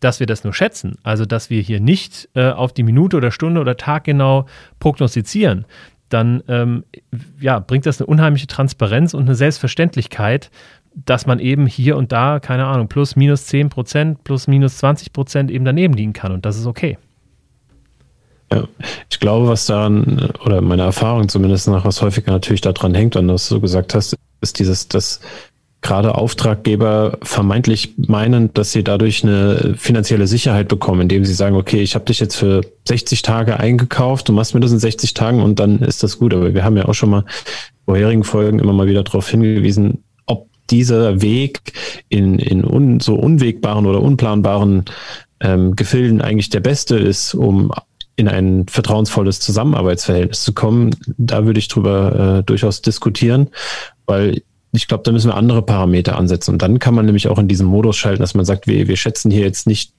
dass 0.00 0.20
wir 0.20 0.26
das 0.26 0.44
nur 0.44 0.52
schätzen, 0.52 0.96
also 1.02 1.25
dass 1.25 1.50
wir 1.50 1.62
hier 1.62 1.81
nicht 1.81 2.29
äh, 2.35 2.50
auf 2.50 2.73
die 2.73 2.82
Minute 2.82 3.17
oder 3.17 3.31
Stunde 3.31 3.61
oder 3.61 3.76
Tag 3.76 4.05
genau 4.05 4.46
prognostizieren, 4.79 5.64
dann 6.08 6.43
ähm, 6.49 6.85
ja, 7.41 7.58
bringt 7.58 7.87
das 7.87 8.00
eine 8.00 8.06
unheimliche 8.06 8.46
Transparenz 8.46 9.14
und 9.14 9.23
eine 9.23 9.35
Selbstverständlichkeit, 9.35 10.50
dass 10.94 11.26
man 11.26 11.38
eben 11.38 11.67
hier 11.67 11.96
und 11.96 12.12
da, 12.12 12.41
keine 12.41 12.67
Ahnung, 12.67 12.88
plus 12.88 13.17
minus 13.17 13.46
10 13.46 13.69
Prozent, 13.69 14.25
plus 14.25 14.46
minus 14.46 14.79
20 14.79 15.12
Prozent 15.12 15.50
eben 15.50 15.64
daneben 15.64 15.94
liegen 15.94 16.13
kann 16.13 16.32
und 16.32 16.46
das 16.46 16.56
ist 16.56 16.67
okay. 16.67 16.98
Ja, 18.53 18.69
ich 19.10 19.19
glaube, 19.20 19.48
was 19.48 19.67
daran, 19.67 20.31
oder 20.44 20.60
meine 20.60 20.82
Erfahrung 20.82 21.29
zumindest 21.29 21.67
nach, 21.69 21.84
was 21.84 22.03
häufiger 22.03 22.31
natürlich 22.31 22.60
daran 22.60 22.94
hängt, 22.94 23.17
und 23.17 23.29
was 23.29 23.48
du 23.48 23.60
gesagt 23.60 23.94
hast, 23.94 24.17
ist 24.41 24.58
dieses, 24.58 24.89
dass 24.89 25.20
gerade 25.84 26.15
Auftraggeber 26.15 27.19
vermeintlich 27.22 27.94
meinen, 27.96 28.53
dass 28.55 28.72
sie 28.72 28.82
dadurch 28.82 29.22
eine 29.22 29.74
finanzielle 29.77 30.27
Sicherheit 30.27 30.69
bekommen, 30.69 31.03
indem 31.03 31.24
sie 31.24 31.34
sagen, 31.34 31.56
okay, 31.56 31.82
ich 31.82 31.94
habe 31.94 32.06
dich 32.06 32.20
jetzt 32.20 32.36
für 32.36 32.63
60 32.89 33.22
Tage 33.22 33.60
eingekauft, 33.60 34.29
du 34.29 34.32
machst 34.32 34.55
mir 34.55 34.60
das 34.60 34.72
in 34.72 34.79
60 34.79 35.13
Tagen 35.15 35.43
und 35.43 35.60
dann 35.60 35.81
ist 35.81 36.03
das 36.03 36.19
gut. 36.19 36.32
Aber 36.32 36.55
wir 36.55 36.65
haben 36.65 36.77
ja 36.77 36.86
auch 36.86 36.94
schon 36.94 37.10
mal 37.10 37.24
vorherigen 37.84 38.24
Folgen 38.24 38.60
immer 38.60 38.72
mal 38.72 38.86
wieder 38.86 39.05
darauf 39.05 39.29
hingewiesen, 39.29 40.04
dieser 40.71 41.23
Weg 41.23 41.73
in, 42.09 42.39
in 42.39 42.65
un, 42.65 43.01
so 43.01 43.15
unwegbaren 43.15 43.87
oder 43.87 44.03
unplanbaren 44.03 44.85
ähm, 45.41 45.77
Gefilden 45.77 46.21
eigentlich 46.21 46.51
der 46.51 46.61
beste 46.61 46.97
ist, 46.97 47.35
um 47.35 47.71
in 48.17 48.29
ein 48.29 48.67
vertrauensvolles 48.69 49.41
Zusammenarbeitsverhältnis 49.41 50.43
zu 50.44 50.53
kommen, 50.53 50.94
da 51.19 51.47
würde 51.47 51.59
ich 51.59 51.69
drüber 51.69 52.39
äh, 52.39 52.43
durchaus 52.44 52.81
diskutieren, 52.81 53.51
weil 54.06 54.43
ich 54.73 54.89
glaube, 54.89 55.03
da 55.05 55.13
müssen 55.13 55.31
wir 55.31 55.37
andere 55.37 55.63
Parameter 55.63 56.17
ansetzen. 56.17 56.53
Und 56.53 56.63
dann 56.63 56.79
kann 56.79 56.94
man 56.94 57.06
nämlich 57.06 57.29
auch 57.29 57.39
in 57.39 57.49
diesem 57.49 57.67
Modus 57.67 57.97
schalten, 57.97 58.21
dass 58.21 58.35
man 58.35 58.44
sagt, 58.44 58.67
wir, 58.67 58.89
wir 58.89 58.97
schätzen 58.97 59.31
hier 59.31 59.43
jetzt 59.43 59.67
nicht 59.67 59.93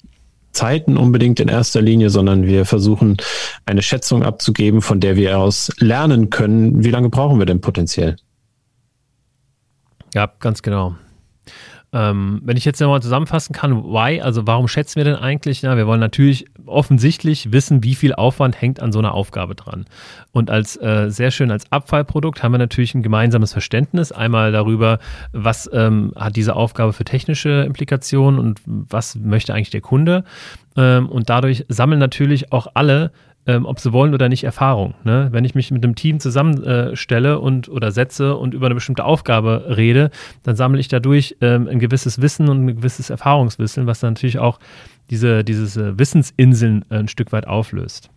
Zeiten 0.52 0.98
unbedingt 0.98 1.40
in 1.40 1.50
erster 1.50 1.82
Linie, 1.82 2.10
sondern 2.10 2.46
wir 2.46 2.66
versuchen 2.66 3.18
eine 3.66 3.82
Schätzung 3.82 4.24
abzugeben, 4.24 4.82
von 4.82 5.00
der 5.00 5.16
wir 5.16 5.38
aus 5.38 5.72
lernen 5.80 6.30
können, 6.30 6.84
wie 6.84 6.92
lange 6.92 7.10
brauchen 7.10 7.40
wir 7.40 7.46
denn 7.46 7.62
potenziell. 7.62 8.16
Ja, 10.16 10.32
ganz 10.40 10.62
genau. 10.62 10.96
Ähm, 11.92 12.42
wenn 12.44 12.56
ich 12.56 12.64
jetzt 12.64 12.80
nochmal 12.80 13.02
zusammenfassen 13.02 13.54
kann, 13.54 13.84
why, 13.84 14.22
also 14.22 14.48
warum 14.48 14.68
schätzen 14.70 14.96
wir 14.96 15.04
denn 15.04 15.16
eigentlich? 15.16 15.62
Na, 15.62 15.76
wir 15.76 15.88
wollen 15.88 16.00
natürlich 16.00 16.46
offensichtlich 16.66 17.52
wissen, 17.52 17.84
wie 17.84 17.96
viel 17.96 18.14
Aufwand 18.14 18.60
hängt 18.60 18.80
an 18.80 18.94
so 18.94 19.00
einer 19.00 19.14
Aufgabe 19.14 19.56
dran. 19.56 19.86
Und 20.32 20.50
als 20.50 20.78
äh, 20.78 21.10
sehr 21.10 21.32
schön 21.32 21.52
als 21.52 21.70
Abfallprodukt 21.72 22.44
haben 22.44 22.54
wir 22.54 22.58
natürlich 22.60 22.96
ein 22.96 23.04
gemeinsames 23.04 23.52
Verständnis. 23.52 24.14
Einmal 24.14 24.54
darüber, 24.54 25.00
was 25.34 25.70
ähm, 25.74 26.14
hat 26.16 26.38
diese 26.38 26.56
Aufgabe 26.56 26.94
für 26.94 27.04
technische 27.04 27.64
Implikationen 27.66 28.40
und 28.40 28.62
was 28.66 29.16
möchte 29.16 29.54
eigentlich 29.54 29.70
der 29.70 29.82
Kunde. 29.82 30.24
Ähm, 30.78 31.10
und 31.10 31.30
dadurch 31.30 31.66
sammeln 31.68 32.00
natürlich 32.00 32.54
auch 32.54 32.68
alle 32.74 33.12
ähm, 33.48 33.66
ob 33.66 33.80
sie 33.80 33.94
wollen 33.94 34.14
oder 34.14 34.30
nicht, 34.30 34.44
Erfahrung. 34.44 34.96
Ne? 35.04 35.30
Wenn 35.32 35.46
ich 35.46 35.56
mich 35.56 35.72
mit 35.72 35.84
einem 35.84 35.96
Team 35.96 36.20
zusammenstelle 36.20 37.34
äh, 37.34 37.38
und 37.38 37.70
oder 37.70 37.92
setze 37.92 38.36
und 38.36 38.54
über 38.54 38.68
eine 38.68 38.76
bestimmte 38.76 39.06
Aufgabe 39.06 39.76
rede, 39.78 40.10
dann 40.44 40.56
sammle 40.56 40.80
ich 40.80 40.88
dadurch 40.88 41.38
ähm, 41.42 41.68
ein 41.68 41.80
gewisses 41.80 42.22
Wissen 42.22 42.50
und 42.50 42.66
ein 42.66 42.76
gewisses 42.78 43.10
Erfahrungswissen, 43.10 43.88
was 43.88 44.00
dann 44.00 44.14
natürlich 44.14 44.40
auch 44.40 44.60
diese 45.10 45.44
dieses 45.44 45.78
äh, 45.78 45.98
Wissensinseln 45.98 46.86
äh, 46.90 46.96
ein 46.96 47.08
Stück 47.08 47.32
weit 47.32 47.48
auflöst. 47.48 48.10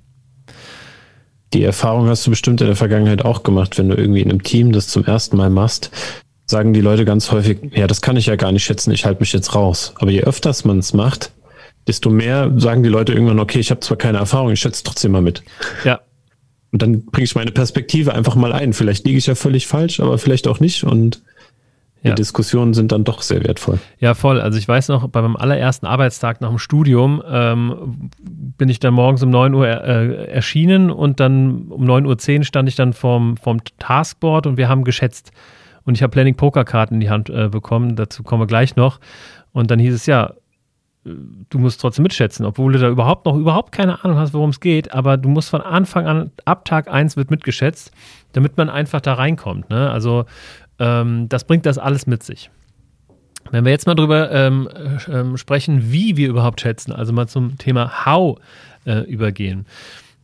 Die 1.54 1.62
Erfahrung 1.62 2.08
hast 2.08 2.26
du 2.26 2.30
bestimmt 2.30 2.60
in 2.60 2.66
der 2.66 2.76
Vergangenheit 2.76 3.24
auch 3.24 3.42
gemacht, 3.42 3.78
wenn 3.78 3.88
du 3.88 3.96
irgendwie 3.96 4.20
in 4.20 4.30
einem 4.30 4.42
Team 4.42 4.72
das 4.72 4.88
zum 4.88 5.04
ersten 5.04 5.36
Mal 5.36 5.48
machst, 5.48 5.90
sagen 6.46 6.72
die 6.72 6.80
Leute 6.80 7.04
ganz 7.04 7.30
häufig, 7.30 7.58
ja, 7.74 7.86
das 7.86 8.02
kann 8.02 8.16
ich 8.16 8.26
ja 8.26 8.36
gar 8.36 8.52
nicht 8.52 8.64
schätzen, 8.64 8.90
ich 8.92 9.04
halte 9.04 9.20
mich 9.20 9.32
jetzt 9.32 9.54
raus. 9.54 9.94
Aber 9.98 10.10
je 10.10 10.22
öfters 10.22 10.64
man 10.64 10.78
es 10.78 10.92
macht, 10.92 11.32
desto 11.88 12.10
mehr 12.10 12.52
sagen 12.56 12.82
die 12.82 12.88
Leute 12.88 13.12
irgendwann, 13.12 13.40
okay, 13.40 13.58
ich 13.58 13.70
habe 13.70 13.80
zwar 13.80 13.96
keine 13.96 14.18
Erfahrung, 14.18 14.50
ich 14.52 14.60
schätze 14.60 14.84
trotzdem 14.84 15.12
mal 15.12 15.22
mit. 15.22 15.42
Ja. 15.84 16.00
Und 16.70 16.82
dann 16.82 17.06
bringe 17.06 17.24
ich 17.24 17.34
meine 17.34 17.50
Perspektive 17.50 18.14
einfach 18.14 18.34
mal 18.34 18.52
ein. 18.52 18.74
Vielleicht 18.74 19.06
liege 19.06 19.18
ich 19.18 19.26
ja 19.26 19.34
völlig 19.34 19.66
falsch, 19.66 20.00
aber 20.00 20.18
vielleicht 20.18 20.46
auch 20.46 20.60
nicht. 20.60 20.84
Und 20.84 21.22
die 22.04 22.08
ja. 22.08 22.14
Diskussionen 22.14 22.74
sind 22.74 22.92
dann 22.92 23.02
doch 23.02 23.22
sehr 23.22 23.42
wertvoll. 23.42 23.80
Ja, 23.98 24.14
voll. 24.14 24.40
Also 24.40 24.58
ich 24.58 24.68
weiß 24.68 24.88
noch, 24.88 25.08
bei 25.08 25.20
meinem 25.20 25.36
allerersten 25.36 25.86
Arbeitstag 25.86 26.40
nach 26.40 26.50
dem 26.50 26.58
Studium 26.58 27.22
ähm, 27.28 28.10
bin 28.20 28.68
ich 28.68 28.78
dann 28.78 28.94
morgens 28.94 29.22
um 29.22 29.30
9 29.30 29.54
Uhr 29.54 29.66
äh, 29.66 30.26
erschienen 30.26 30.90
und 30.90 31.18
dann 31.18 31.68
um 31.68 31.84
9.10 31.84 32.38
Uhr 32.38 32.44
stand 32.44 32.68
ich 32.68 32.76
dann 32.76 32.92
vorm, 32.92 33.36
vorm 33.36 33.58
Taskboard 33.78 34.46
und 34.46 34.56
wir 34.56 34.68
haben 34.68 34.84
geschätzt. 34.84 35.32
Und 35.84 35.94
ich 35.94 36.02
habe 36.02 36.10
Planning 36.10 36.36
Pokerkarten 36.36 36.96
in 36.96 37.00
die 37.00 37.10
Hand 37.10 37.30
äh, 37.30 37.48
bekommen, 37.48 37.96
dazu 37.96 38.22
kommen 38.22 38.42
wir 38.42 38.46
gleich 38.46 38.76
noch. 38.76 39.00
Und 39.52 39.70
dann 39.70 39.78
hieß 39.78 39.94
es 39.94 40.06
ja, 40.06 40.34
du 41.04 41.58
musst 41.58 41.80
trotzdem 41.80 42.02
mitschätzen, 42.02 42.44
obwohl 42.44 42.72
du 42.72 42.78
da 42.78 42.88
überhaupt 42.88 43.26
noch 43.26 43.36
überhaupt 43.36 43.72
keine 43.72 44.04
Ahnung 44.04 44.18
hast, 44.18 44.34
worum 44.34 44.50
es 44.50 44.60
geht, 44.60 44.92
aber 44.92 45.16
du 45.16 45.28
musst 45.28 45.50
von 45.50 45.60
Anfang 45.60 46.06
an, 46.06 46.30
ab 46.44 46.64
Tag 46.64 46.88
1 46.88 47.16
wird 47.16 47.30
mitgeschätzt, 47.30 47.92
damit 48.32 48.56
man 48.56 48.68
einfach 48.68 49.00
da 49.00 49.14
reinkommt. 49.14 49.70
Ne? 49.70 49.90
Also 49.90 50.24
ähm, 50.78 51.28
das 51.28 51.44
bringt 51.44 51.66
das 51.66 51.78
alles 51.78 52.06
mit 52.06 52.22
sich. 52.22 52.50
Wenn 53.50 53.64
wir 53.64 53.72
jetzt 53.72 53.86
mal 53.86 53.94
drüber 53.94 54.30
ähm, 54.30 54.68
äh, 54.68 55.36
sprechen, 55.38 55.90
wie 55.90 56.16
wir 56.16 56.28
überhaupt 56.28 56.60
schätzen, 56.60 56.92
also 56.92 57.12
mal 57.12 57.28
zum 57.28 57.56
Thema 57.56 58.04
How 58.04 58.38
äh, 58.84 59.00
übergehen. 59.04 59.66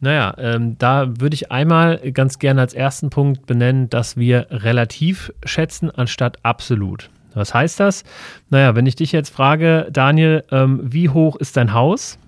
Naja, 0.01 0.35
ähm, 0.37 0.77
da 0.77 1.19
würde 1.19 1.35
ich 1.35 1.51
einmal 1.51 1.99
ganz 2.13 2.39
gerne 2.39 2.61
als 2.61 2.75
ersten 2.75 3.09
Punkt 3.09 3.47
benennen, 3.47 3.89
dass 3.89 4.19
wir 4.19 4.49
relativ 4.51 5.33
schätzen 5.45 5.91
anstatt 5.91 6.39
absolut. 6.43 7.09
Was 7.35 7.53
heißt 7.53 7.81
das? 7.81 8.05
Naja, 8.51 8.75
wenn 8.75 8.87
ich 8.87 8.97
dich 8.97 9.13
jetzt 9.13 9.31
frage, 9.31 9.89
Daniel, 9.91 10.45
ähm, 10.51 10.81
wie 10.83 11.09
hoch 11.09 11.37
ist 11.37 11.57
dein 11.57 11.73
Haus? 11.73 12.19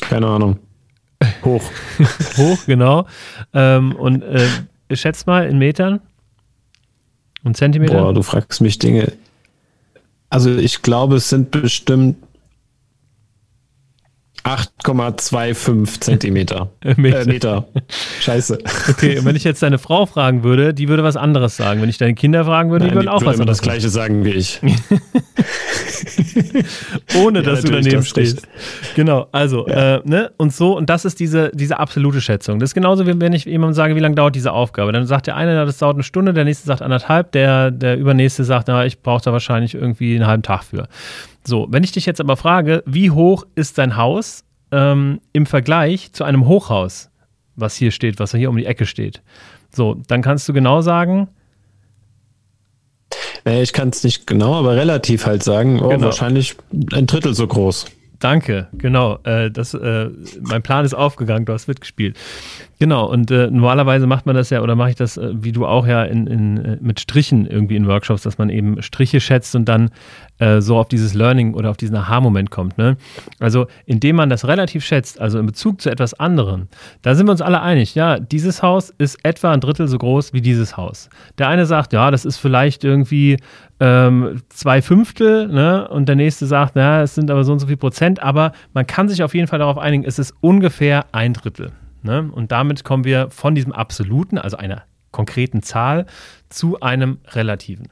Keine 0.00 0.26
Ahnung. 0.26 0.58
Hoch. 1.44 1.62
hoch, 2.36 2.58
genau. 2.66 3.06
Ähm, 3.52 3.94
und 3.96 4.22
äh, 4.22 4.46
schätzt 4.92 5.26
mal 5.26 5.46
in 5.46 5.58
Metern 5.58 6.00
und 7.44 7.56
Zentimetern. 7.56 8.02
Boah, 8.02 8.14
du 8.14 8.22
fragst 8.22 8.60
mich 8.60 8.78
Dinge. 8.78 9.12
Also 10.28 10.56
ich 10.56 10.82
glaube, 10.82 11.16
es 11.16 11.28
sind 11.28 11.50
bestimmt 11.50 12.16
8,25 14.44 16.00
Zentimeter. 16.00 16.70
Meter. 16.96 17.20
Äh, 17.20 17.24
Meter. 17.26 17.68
Scheiße. 18.20 18.58
Okay, 18.88 19.18
und 19.18 19.24
wenn 19.24 19.36
ich 19.36 19.44
jetzt 19.44 19.62
deine 19.62 19.78
Frau 19.78 20.06
fragen 20.06 20.42
würde, 20.42 20.72
die 20.72 20.88
würde 20.88 21.04
was 21.04 21.16
anderes 21.16 21.56
sagen. 21.56 21.82
Wenn 21.82 21.88
ich 21.88 21.98
deine 21.98 22.14
Kinder 22.14 22.44
fragen 22.44 22.70
würde, 22.70 22.86
Nein, 22.86 22.92
die 22.92 22.96
würden 22.96 23.08
auch 23.08 23.20
die 23.20 23.26
was 23.26 23.38
anderes 23.38 23.58
das 23.58 23.62
Gleiche 23.62 23.88
sagen 23.88 24.24
wie 24.24 24.30
ich. 24.30 24.60
Ohne, 27.22 27.42
dass 27.42 27.62
ja, 27.62 27.70
du 27.70 27.76
daneben 27.76 28.02
stehst. 28.02 28.46
Genau, 28.94 29.28
also, 29.32 29.66
ja. 29.68 29.96
äh, 29.96 30.02
ne, 30.04 30.30
und 30.36 30.54
so, 30.54 30.76
und 30.76 30.88
das 30.88 31.04
ist 31.04 31.20
diese, 31.20 31.50
diese 31.54 31.78
absolute 31.78 32.20
Schätzung. 32.20 32.58
Das 32.58 32.70
ist 32.70 32.74
genauso, 32.74 33.06
wie 33.06 33.20
wenn 33.20 33.32
ich 33.32 33.44
jemandem 33.44 33.74
sage, 33.74 33.96
wie 33.96 34.00
lange 34.00 34.14
dauert 34.14 34.34
diese 34.34 34.52
Aufgabe. 34.52 34.92
Dann 34.92 35.06
sagt 35.06 35.26
der 35.26 35.36
eine, 35.36 35.66
das 35.66 35.78
dauert 35.78 35.96
eine 35.96 36.02
Stunde, 36.02 36.32
der 36.32 36.44
nächste 36.44 36.66
sagt 36.66 36.82
anderthalb, 36.82 37.32
der, 37.32 37.70
der 37.70 37.98
übernächste 37.98 38.44
sagt, 38.44 38.68
na, 38.68 38.86
ich 38.86 39.02
brauche 39.02 39.22
da 39.22 39.32
wahrscheinlich 39.32 39.74
irgendwie 39.74 40.14
einen 40.14 40.26
halben 40.26 40.42
Tag 40.42 40.64
für. 40.64 40.88
So, 41.44 41.66
wenn 41.70 41.84
ich 41.84 41.92
dich 41.92 42.06
jetzt 42.06 42.20
aber 42.20 42.36
frage, 42.36 42.82
wie 42.86 43.10
hoch 43.10 43.46
ist 43.54 43.78
dein 43.78 43.96
Haus 43.96 44.44
ähm, 44.72 45.20
im 45.32 45.46
Vergleich 45.46 46.12
zu 46.12 46.24
einem 46.24 46.46
Hochhaus, 46.46 47.10
was 47.56 47.76
hier 47.76 47.90
steht, 47.90 48.18
was 48.18 48.32
hier 48.32 48.50
um 48.50 48.56
die 48.56 48.66
Ecke 48.66 48.86
steht? 48.86 49.22
So, 49.74 49.96
dann 50.06 50.22
kannst 50.22 50.48
du 50.48 50.52
genau 50.52 50.80
sagen. 50.80 51.28
Ich 53.44 53.72
kann 53.72 53.88
es 53.88 54.04
nicht 54.04 54.26
genau, 54.26 54.54
aber 54.54 54.76
relativ 54.76 55.26
halt 55.26 55.42
sagen, 55.42 55.80
oh, 55.80 55.88
genau. 55.88 56.06
wahrscheinlich 56.06 56.56
ein 56.92 57.06
Drittel 57.06 57.34
so 57.34 57.46
groß. 57.46 57.86
Danke, 58.20 58.68
genau. 58.74 59.18
Äh, 59.24 59.50
das, 59.50 59.72
äh, 59.72 60.10
mein 60.42 60.60
Plan 60.60 60.84
ist 60.84 60.92
aufgegangen, 60.92 61.46
du 61.46 61.54
hast 61.54 61.68
mitgespielt. 61.68 62.18
Genau, 62.78 63.06
und 63.06 63.30
äh, 63.30 63.50
normalerweise 63.50 64.06
macht 64.06 64.26
man 64.26 64.34
das 64.34 64.50
ja, 64.50 64.60
oder 64.60 64.76
mache 64.76 64.90
ich 64.90 64.96
das, 64.96 65.16
äh, 65.16 65.30
wie 65.34 65.52
du 65.52 65.66
auch 65.66 65.86
ja, 65.86 66.04
in, 66.04 66.26
in, 66.26 66.56
äh, 66.58 66.78
mit 66.82 67.00
Strichen 67.00 67.46
irgendwie 67.46 67.76
in 67.76 67.86
Workshops, 67.86 68.22
dass 68.22 68.36
man 68.36 68.50
eben 68.50 68.82
Striche 68.82 69.20
schätzt 69.20 69.54
und 69.54 69.66
dann 69.70 69.90
äh, 70.38 70.60
so 70.60 70.76
auf 70.76 70.88
dieses 70.88 71.14
Learning 71.14 71.54
oder 71.54 71.70
auf 71.70 71.78
diesen 71.78 71.96
Aha-Moment 71.96 72.50
kommt. 72.50 72.76
Ne? 72.76 72.98
Also, 73.38 73.66
indem 73.86 74.16
man 74.16 74.28
das 74.28 74.46
relativ 74.46 74.84
schätzt, 74.84 75.18
also 75.18 75.38
in 75.38 75.46
Bezug 75.46 75.80
zu 75.80 75.90
etwas 75.90 76.12
anderem, 76.12 76.68
da 77.00 77.14
sind 77.14 77.26
wir 77.26 77.32
uns 77.32 77.42
alle 77.42 77.62
einig, 77.62 77.94
ja, 77.94 78.18
dieses 78.18 78.62
Haus 78.62 78.90
ist 78.98 79.18
etwa 79.24 79.52
ein 79.52 79.60
Drittel 79.60 79.88
so 79.88 79.96
groß 79.96 80.34
wie 80.34 80.42
dieses 80.42 80.76
Haus. 80.76 81.08
Der 81.38 81.48
eine 81.48 81.64
sagt, 81.64 81.94
ja, 81.94 82.10
das 82.10 82.26
ist 82.26 82.36
vielleicht 82.36 82.84
irgendwie 82.84 83.38
ähm, 83.80 84.42
zwei 84.50 84.82
Fünftel, 84.82 85.48
ne? 85.48 85.88
Und 85.88 86.08
der 86.08 86.16
nächste 86.16 86.46
sagt, 86.46 86.76
na, 86.76 87.02
es 87.02 87.14
sind 87.14 87.30
aber 87.30 87.44
so 87.44 87.52
und 87.52 87.58
so 87.58 87.66
viel 87.66 87.78
Prozent, 87.78 88.22
aber 88.22 88.52
man 88.74 88.86
kann 88.86 89.08
sich 89.08 89.22
auf 89.22 89.34
jeden 89.34 89.46
Fall 89.46 89.58
darauf 89.58 89.78
einigen, 89.78 90.04
es 90.04 90.18
ist 90.18 90.34
ungefähr 90.40 91.06
ein 91.12 91.32
Drittel. 91.32 91.72
Ne? 92.02 92.30
Und 92.32 92.52
damit 92.52 92.84
kommen 92.84 93.04
wir 93.04 93.28
von 93.30 93.54
diesem 93.54 93.72
absoluten, 93.72 94.38
also 94.38 94.56
einer 94.56 94.82
konkreten 95.10 95.62
Zahl, 95.62 96.06
zu 96.50 96.80
einem 96.80 97.18
relativen. 97.32 97.88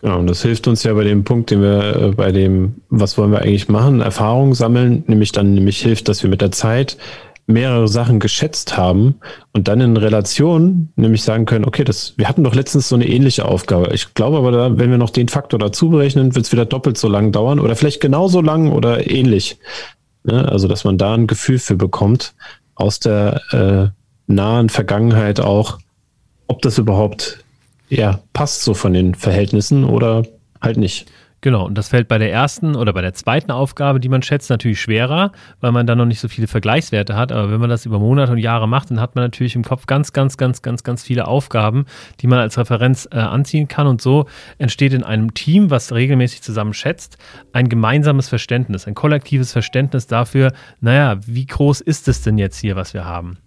Genau, 0.00 0.18
und 0.18 0.26
das 0.26 0.42
hilft 0.42 0.66
uns 0.66 0.82
ja 0.82 0.94
bei 0.94 1.04
dem 1.04 1.22
Punkt, 1.22 1.50
den 1.50 1.62
wir 1.62 1.96
äh, 1.96 2.10
bei 2.10 2.32
dem, 2.32 2.82
was 2.90 3.16
wollen 3.18 3.30
wir 3.30 3.40
eigentlich 3.40 3.68
machen, 3.68 4.00
Erfahrung 4.00 4.54
sammeln, 4.54 5.04
nämlich 5.06 5.30
dann 5.30 5.54
nämlich 5.54 5.80
hilft, 5.80 6.08
dass 6.08 6.22
wir 6.22 6.30
mit 6.30 6.40
der 6.40 6.50
Zeit 6.50 6.96
mehrere 7.46 7.88
Sachen 7.88 8.20
geschätzt 8.20 8.76
haben 8.76 9.16
und 9.52 9.68
dann 9.68 9.80
in 9.80 9.96
Relation 9.96 10.90
nämlich 10.96 11.22
sagen 11.22 11.44
können, 11.44 11.64
okay, 11.64 11.84
das, 11.84 12.14
wir 12.16 12.28
hatten 12.28 12.44
doch 12.44 12.54
letztens 12.54 12.88
so 12.88 12.94
eine 12.94 13.08
ähnliche 13.08 13.44
Aufgabe. 13.44 13.92
Ich 13.92 14.14
glaube 14.14 14.38
aber, 14.38 14.52
da, 14.52 14.78
wenn 14.78 14.90
wir 14.90 14.98
noch 14.98 15.10
den 15.10 15.28
Faktor 15.28 15.58
dazu 15.58 15.90
berechnen, 15.90 16.34
wird 16.34 16.46
es 16.46 16.52
wieder 16.52 16.64
doppelt 16.64 16.96
so 16.96 17.08
lang 17.08 17.32
dauern 17.32 17.58
oder 17.58 17.76
vielleicht 17.76 18.00
genauso 18.00 18.40
lang 18.40 18.70
oder 18.70 19.10
ähnlich. 19.10 19.58
Ja, 20.24 20.42
also, 20.42 20.68
dass 20.68 20.84
man 20.84 20.98
da 20.98 21.14
ein 21.14 21.26
Gefühl 21.26 21.58
für 21.58 21.76
bekommt, 21.76 22.34
aus 22.76 23.00
der 23.00 23.40
äh, 23.50 24.32
nahen 24.32 24.68
Vergangenheit 24.68 25.40
auch, 25.40 25.78
ob 26.46 26.62
das 26.62 26.78
überhaupt 26.78 27.44
ja, 27.88 28.20
passt 28.32 28.62
so 28.62 28.72
von 28.72 28.94
den 28.94 29.14
Verhältnissen 29.14 29.84
oder 29.84 30.22
halt 30.60 30.78
nicht. 30.78 31.06
Genau, 31.42 31.66
und 31.66 31.76
das 31.76 31.88
fällt 31.88 32.06
bei 32.06 32.18
der 32.18 32.30
ersten 32.30 32.76
oder 32.76 32.92
bei 32.92 33.02
der 33.02 33.14
zweiten 33.14 33.50
Aufgabe, 33.50 33.98
die 33.98 34.08
man 34.08 34.22
schätzt, 34.22 34.48
natürlich 34.48 34.80
schwerer, 34.80 35.32
weil 35.60 35.72
man 35.72 35.88
dann 35.88 35.98
noch 35.98 36.06
nicht 36.06 36.20
so 36.20 36.28
viele 36.28 36.46
Vergleichswerte 36.46 37.16
hat. 37.16 37.32
Aber 37.32 37.50
wenn 37.50 37.58
man 37.58 37.68
das 37.68 37.84
über 37.84 37.98
Monate 37.98 38.30
und 38.30 38.38
Jahre 38.38 38.68
macht, 38.68 38.92
dann 38.92 39.00
hat 39.00 39.16
man 39.16 39.24
natürlich 39.24 39.56
im 39.56 39.64
Kopf 39.64 39.86
ganz, 39.86 40.12
ganz, 40.12 40.36
ganz, 40.36 40.62
ganz, 40.62 40.84
ganz 40.84 41.02
viele 41.02 41.26
Aufgaben, 41.26 41.86
die 42.20 42.28
man 42.28 42.38
als 42.38 42.58
Referenz 42.58 43.08
äh, 43.10 43.16
anziehen 43.16 43.66
kann. 43.66 43.88
Und 43.88 44.00
so 44.00 44.26
entsteht 44.58 44.92
in 44.92 45.02
einem 45.02 45.34
Team, 45.34 45.70
was 45.70 45.92
regelmäßig 45.92 46.42
zusammen 46.42 46.74
schätzt, 46.74 47.18
ein 47.52 47.68
gemeinsames 47.68 48.28
Verständnis, 48.28 48.86
ein 48.86 48.94
kollektives 48.94 49.50
Verständnis 49.50 50.06
dafür, 50.06 50.52
naja, 50.80 51.18
wie 51.26 51.46
groß 51.46 51.80
ist 51.80 52.06
es 52.06 52.22
denn 52.22 52.38
jetzt 52.38 52.58
hier, 52.58 52.76
was 52.76 52.94
wir 52.94 53.04
haben? 53.04 53.38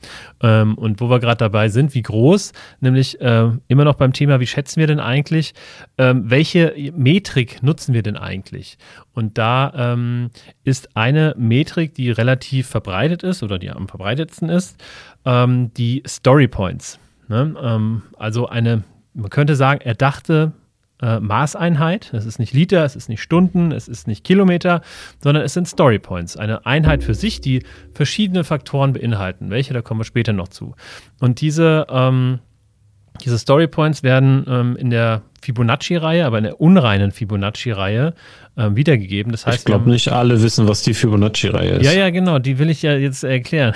Ähm, 0.42 0.78
und 0.78 1.00
wo 1.00 1.10
wir 1.10 1.22
gerade 1.22 1.38
dabei 1.38 1.70
sind, 1.70 1.96
wie 1.96 2.02
groß, 2.02 2.52
nämlich 2.82 3.22
äh, 3.22 3.52
immer 3.70 3.86
noch 3.86 3.96
beim 3.96 4.12
Thema, 4.12 4.42
wie 4.42 4.48
schätzen 4.48 4.82
wir 4.82 4.88
denn 4.88 5.00
eigentlich, 5.00 5.54
ähm, 5.98 6.30
welche 6.30 6.74
Metrik 6.94 7.64
nutzen 7.64 7.85
nutzen 7.86 7.94
wir 7.94 8.04
denn 8.04 8.18
eigentlich? 8.18 8.78
Und 9.14 9.38
da 9.38 9.72
ähm, 9.76 10.30
ist 10.64 10.96
eine 10.96 11.36
Metrik, 11.38 11.94
die 11.94 12.12
relativ 12.12 12.68
verbreitet 12.68 13.24
ist 13.24 13.44
oder 13.44 13.60
die 13.60 13.70
am 13.70 13.88
verbreitetsten 13.88 14.50
ist, 14.50 14.82
ähm, 15.26 15.72
die 15.76 16.04
Story 16.08 16.48
Points. 16.48 17.00
Ne? 17.28 17.56
Ähm, 17.62 18.02
also 18.18 18.48
eine, 18.48 18.84
man 19.14 19.30
könnte 19.30 19.56
sagen, 19.56 19.82
erdachte 19.82 20.54
äh, 21.02 21.20
Maßeinheit. 21.20 22.14
Es 22.14 22.26
ist 22.26 22.40
nicht 22.40 22.54
Liter, 22.54 22.84
es 22.86 22.96
ist 22.96 23.10
nicht 23.10 23.22
Stunden, 23.22 23.72
es 23.72 23.88
ist 23.88 24.08
nicht 24.08 24.24
Kilometer, 24.24 24.82
sondern 25.22 25.44
es 25.44 25.54
sind 25.54 25.68
Story 25.68 26.00
Points. 26.00 26.38
Eine 26.38 26.66
Einheit 26.66 27.04
für 27.04 27.14
sich, 27.14 27.42
die 27.42 27.64
verschiedene 27.94 28.44
Faktoren 28.44 28.94
beinhalten. 28.94 29.50
Welche, 29.50 29.74
da 29.74 29.82
kommen 29.82 30.00
wir 30.00 30.06
später 30.06 30.34
noch 30.34 30.48
zu. 30.48 30.76
Und 31.20 31.42
diese 31.42 31.86
ähm, 31.90 32.40
diese 33.24 33.38
Story 33.38 33.68
Points 33.68 34.04
werden 34.04 34.46
ähm, 34.48 34.76
in 34.76 34.90
der 34.90 35.22
Fibonacci-Reihe, 35.46 36.26
aber 36.26 36.40
in 36.40 36.46
der 36.46 36.60
unreinen 36.60 37.12
Fibonacci-Reihe 37.12 38.14
ähm, 38.58 38.76
wiedergegeben. 38.76 39.32
Das 39.32 39.46
heißt, 39.46 39.60
ich 39.60 39.66
glaube, 39.66 39.90
nicht 39.90 40.12
alle 40.12 40.42
wissen, 40.42 40.68
was 40.68 40.82
die 40.82 40.94
Fibonacci-Reihe 40.94 41.76
ist. 41.76 41.86
Ja, 41.86 41.92
ja, 41.92 42.10
genau. 42.10 42.40
Die 42.40 42.58
will 42.58 42.70
ich 42.70 42.82
ja 42.82 42.96
jetzt 42.96 43.24
erklären. 43.24 43.74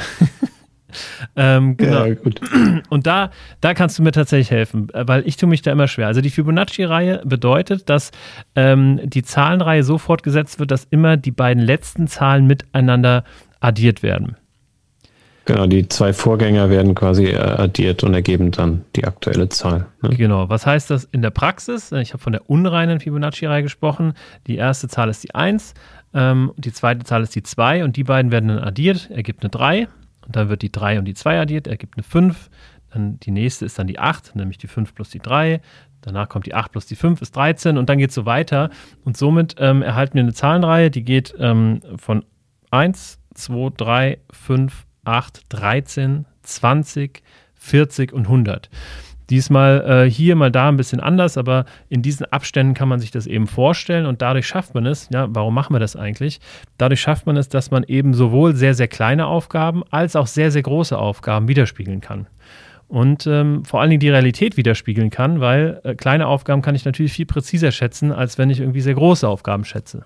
ähm, 1.36 1.78
genau. 1.78 2.06
Ja, 2.06 2.14
gut. 2.16 2.42
Und 2.90 3.06
da, 3.06 3.30
da 3.62 3.74
kannst 3.76 4.00
du 4.00 4.04
mir 4.04 4.12
tatsächlich 4.12 4.50
helfen, 4.50 4.88
weil 4.94 5.28
ich 5.28 5.38
tue 5.38 5.48
mich 5.48 5.62
da 5.62 5.72
immer 5.72 5.88
schwer. 5.88 6.08
Also 6.08 6.22
die 6.22 6.32
Fibonacci-Reihe 6.32 7.22
bedeutet, 7.24 7.88
dass 7.90 8.12
ähm, 8.56 9.00
die 9.04 9.22
Zahlenreihe 9.24 9.84
so 9.84 10.00
fortgesetzt 10.00 10.60
wird, 10.60 10.72
dass 10.72 10.86
immer 10.90 11.18
die 11.18 11.32
beiden 11.32 11.64
letzten 11.64 12.08
Zahlen 12.08 12.48
miteinander 12.48 13.24
addiert 13.60 14.02
werden. 14.02 14.38
Genau, 15.50 15.66
die 15.66 15.90
zwei 15.90 16.14
Vorgänger 16.14 16.70
werden 16.70 16.94
quasi 16.94 17.26
äh, 17.26 17.38
addiert 17.38 18.04
und 18.04 18.14
ergeben 18.14 18.52
dann 18.52 18.86
die 18.96 19.06
aktuelle 19.06 19.50
Zahl. 19.50 19.88
Ne? 20.04 20.10
Genau, 20.10 20.48
was 20.48 20.68
heißt 20.68 20.92
das 20.92 21.06
in 21.06 21.24
der 21.24 21.32
Praxis? 21.32 21.92
Ich 21.92 22.14
habe 22.14 22.22
von 22.22 22.34
der 22.34 22.48
unreinen 22.52 23.00
Fibonacci-Reihe 23.00 23.64
gesprochen. 23.64 24.14
Die 24.46 24.58
erste 24.58 24.88
Zahl 24.90 25.10
ist 25.10 25.24
die 25.24 25.34
1, 25.34 25.74
ähm, 26.14 26.52
die 26.56 26.72
zweite 26.72 27.04
Zahl 27.04 27.24
ist 27.24 27.34
die 27.34 27.42
2 27.42 27.84
und 27.84 27.98
die 27.98 28.04
beiden 28.04 28.32
werden 28.32 28.50
dann 28.50 28.60
addiert, 28.60 29.10
ergibt 29.10 29.42
eine 29.42 29.50
3. 29.50 29.88
Und 30.28 30.36
dann 30.36 30.50
wird 30.50 30.62
die 30.62 30.72
3 30.72 31.00
und 31.00 31.06
die 31.06 31.16
2 31.16 31.42
addiert, 31.42 31.66
ergibt 31.66 31.98
eine 31.98 32.04
5. 32.04 32.52
Dann 32.94 33.20
die 33.20 33.32
nächste 33.32 33.66
ist 33.66 33.80
dann 33.80 33.88
die 33.88 33.98
8, 33.98 34.36
nämlich 34.36 34.60
die 34.60 34.68
5 34.68 34.94
plus 34.94 35.10
die 35.10 35.18
3. 35.18 35.62
Danach 36.02 36.30
kommt 36.30 36.46
die 36.46 36.54
8 36.54 36.72
plus 36.72 36.86
die 36.86 36.96
5 36.96 37.24
ist 37.24 37.36
13 37.36 37.80
und 37.80 37.90
dann 37.90 37.98
geht 37.98 38.10
es 38.10 38.16
so 38.16 38.28
weiter. 38.28 38.70
Und 39.04 39.18
somit 39.18 39.56
ähm, 39.58 39.82
erhalten 39.82 40.14
wir 40.14 40.22
eine 40.22 40.34
Zahlenreihe, 40.34 40.92
die 40.92 41.04
geht 41.04 41.34
ähm, 41.40 41.82
von 41.98 42.24
1, 42.70 43.18
2, 43.34 43.72
3, 43.76 44.20
5, 44.30 44.86
8, 45.06 45.44
13, 45.50 46.26
20, 46.44 47.24
40 47.56 48.14
und 48.14 48.26
100. 48.26 48.70
Diesmal 49.30 50.06
äh, 50.06 50.10
hier, 50.10 50.36
mal 50.36 50.52
da 50.52 50.70
ein 50.70 50.78
bisschen 50.78 51.00
anders, 51.00 51.38
aber 51.38 51.66
in 51.88 52.02
diesen 52.02 52.26
Abständen 52.26 52.74
kann 52.74 52.90
man 52.90 53.00
sich 53.00 53.12
das 53.12 53.28
eben 53.28 53.46
vorstellen 53.46 54.08
und 54.08 54.24
dadurch 54.24 54.48
schafft 54.48 54.74
man 54.74 54.88
es, 54.88 55.08
ja, 55.14 55.28
warum 55.30 55.54
machen 55.54 55.76
wir 55.76 55.80
das 55.80 55.96
eigentlich? 55.96 56.40
Dadurch 56.80 57.00
schafft 57.00 57.28
man 57.28 57.38
es, 57.38 57.48
dass 57.48 57.70
man 57.70 57.84
eben 57.84 58.16
sowohl 58.16 58.56
sehr, 58.56 58.74
sehr 58.74 58.88
kleine 58.88 59.28
Aufgaben 59.28 59.84
als 59.92 60.16
auch 60.16 60.26
sehr, 60.26 60.50
sehr 60.50 60.64
große 60.64 60.98
Aufgaben 60.98 61.48
widerspiegeln 61.48 62.02
kann. 62.02 62.26
Und 62.88 63.28
ähm, 63.28 63.64
vor 63.66 63.82
allen 63.82 63.92
Dingen 63.92 64.00
die 64.00 64.10
Realität 64.10 64.58
widerspiegeln 64.58 65.12
kann, 65.12 65.40
weil 65.40 65.80
äh, 65.84 65.94
kleine 65.94 66.26
Aufgaben 66.26 66.64
kann 66.64 66.74
ich 66.74 66.86
natürlich 66.86 67.14
viel 67.14 67.28
präziser 67.28 67.72
schätzen, 67.72 68.12
als 68.12 68.40
wenn 68.40 68.50
ich 68.50 68.60
irgendwie 68.60 68.82
sehr 68.82 68.96
große 68.96 69.28
Aufgaben 69.28 69.64
schätze. 69.64 70.06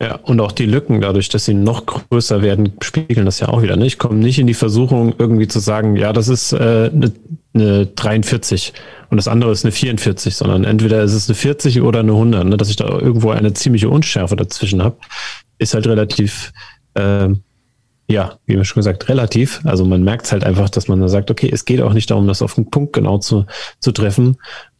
Ja, 0.00 0.16
und 0.16 0.40
auch 0.40 0.52
die 0.52 0.66
Lücken, 0.66 1.00
dadurch, 1.00 1.30
dass 1.30 1.46
sie 1.46 1.54
noch 1.54 1.86
größer 1.86 2.42
werden, 2.42 2.74
spiegeln 2.82 3.24
das 3.24 3.40
ja 3.40 3.48
auch 3.48 3.62
wieder. 3.62 3.76
Ne? 3.76 3.86
Ich 3.86 3.98
komme 3.98 4.16
nicht 4.16 4.38
in 4.38 4.46
die 4.46 4.54
Versuchung, 4.54 5.14
irgendwie 5.16 5.48
zu 5.48 5.58
sagen, 5.58 5.96
ja, 5.96 6.12
das 6.12 6.28
ist 6.28 6.52
äh, 6.52 6.90
eine, 6.92 7.12
eine 7.54 7.86
43 7.86 8.74
und 9.08 9.16
das 9.16 9.26
andere 9.26 9.52
ist 9.52 9.64
eine 9.64 9.72
44, 9.72 10.36
sondern 10.36 10.64
entweder 10.64 11.02
ist 11.02 11.14
es 11.14 11.30
eine 11.30 11.34
40 11.34 11.80
oder 11.80 12.00
eine 12.00 12.12
100. 12.12 12.44
Ne? 12.44 12.56
Dass 12.58 12.68
ich 12.68 12.76
da 12.76 12.86
irgendwo 12.86 13.30
eine 13.30 13.54
ziemliche 13.54 13.88
Unschärfe 13.88 14.36
dazwischen 14.36 14.82
habe, 14.82 14.98
ist 15.56 15.72
halt 15.72 15.86
relativ, 15.86 16.52
äh, 16.92 17.28
ja, 18.06 18.38
wie 18.44 18.56
wir 18.56 18.64
schon 18.64 18.80
gesagt, 18.80 19.08
relativ. 19.08 19.62
Also 19.64 19.86
man 19.86 20.04
merkt 20.04 20.30
halt 20.30 20.44
einfach, 20.44 20.68
dass 20.68 20.88
man 20.88 21.00
da 21.00 21.08
sagt, 21.08 21.30
okay, 21.30 21.48
es 21.50 21.64
geht 21.64 21.80
auch 21.80 21.94
nicht 21.94 22.10
darum, 22.10 22.26
das 22.26 22.42
auf 22.42 22.54
den 22.54 22.68
Punkt 22.68 22.92
genau 22.92 23.16
zu, 23.16 23.46
zu 23.80 23.92
treffen, 23.92 24.36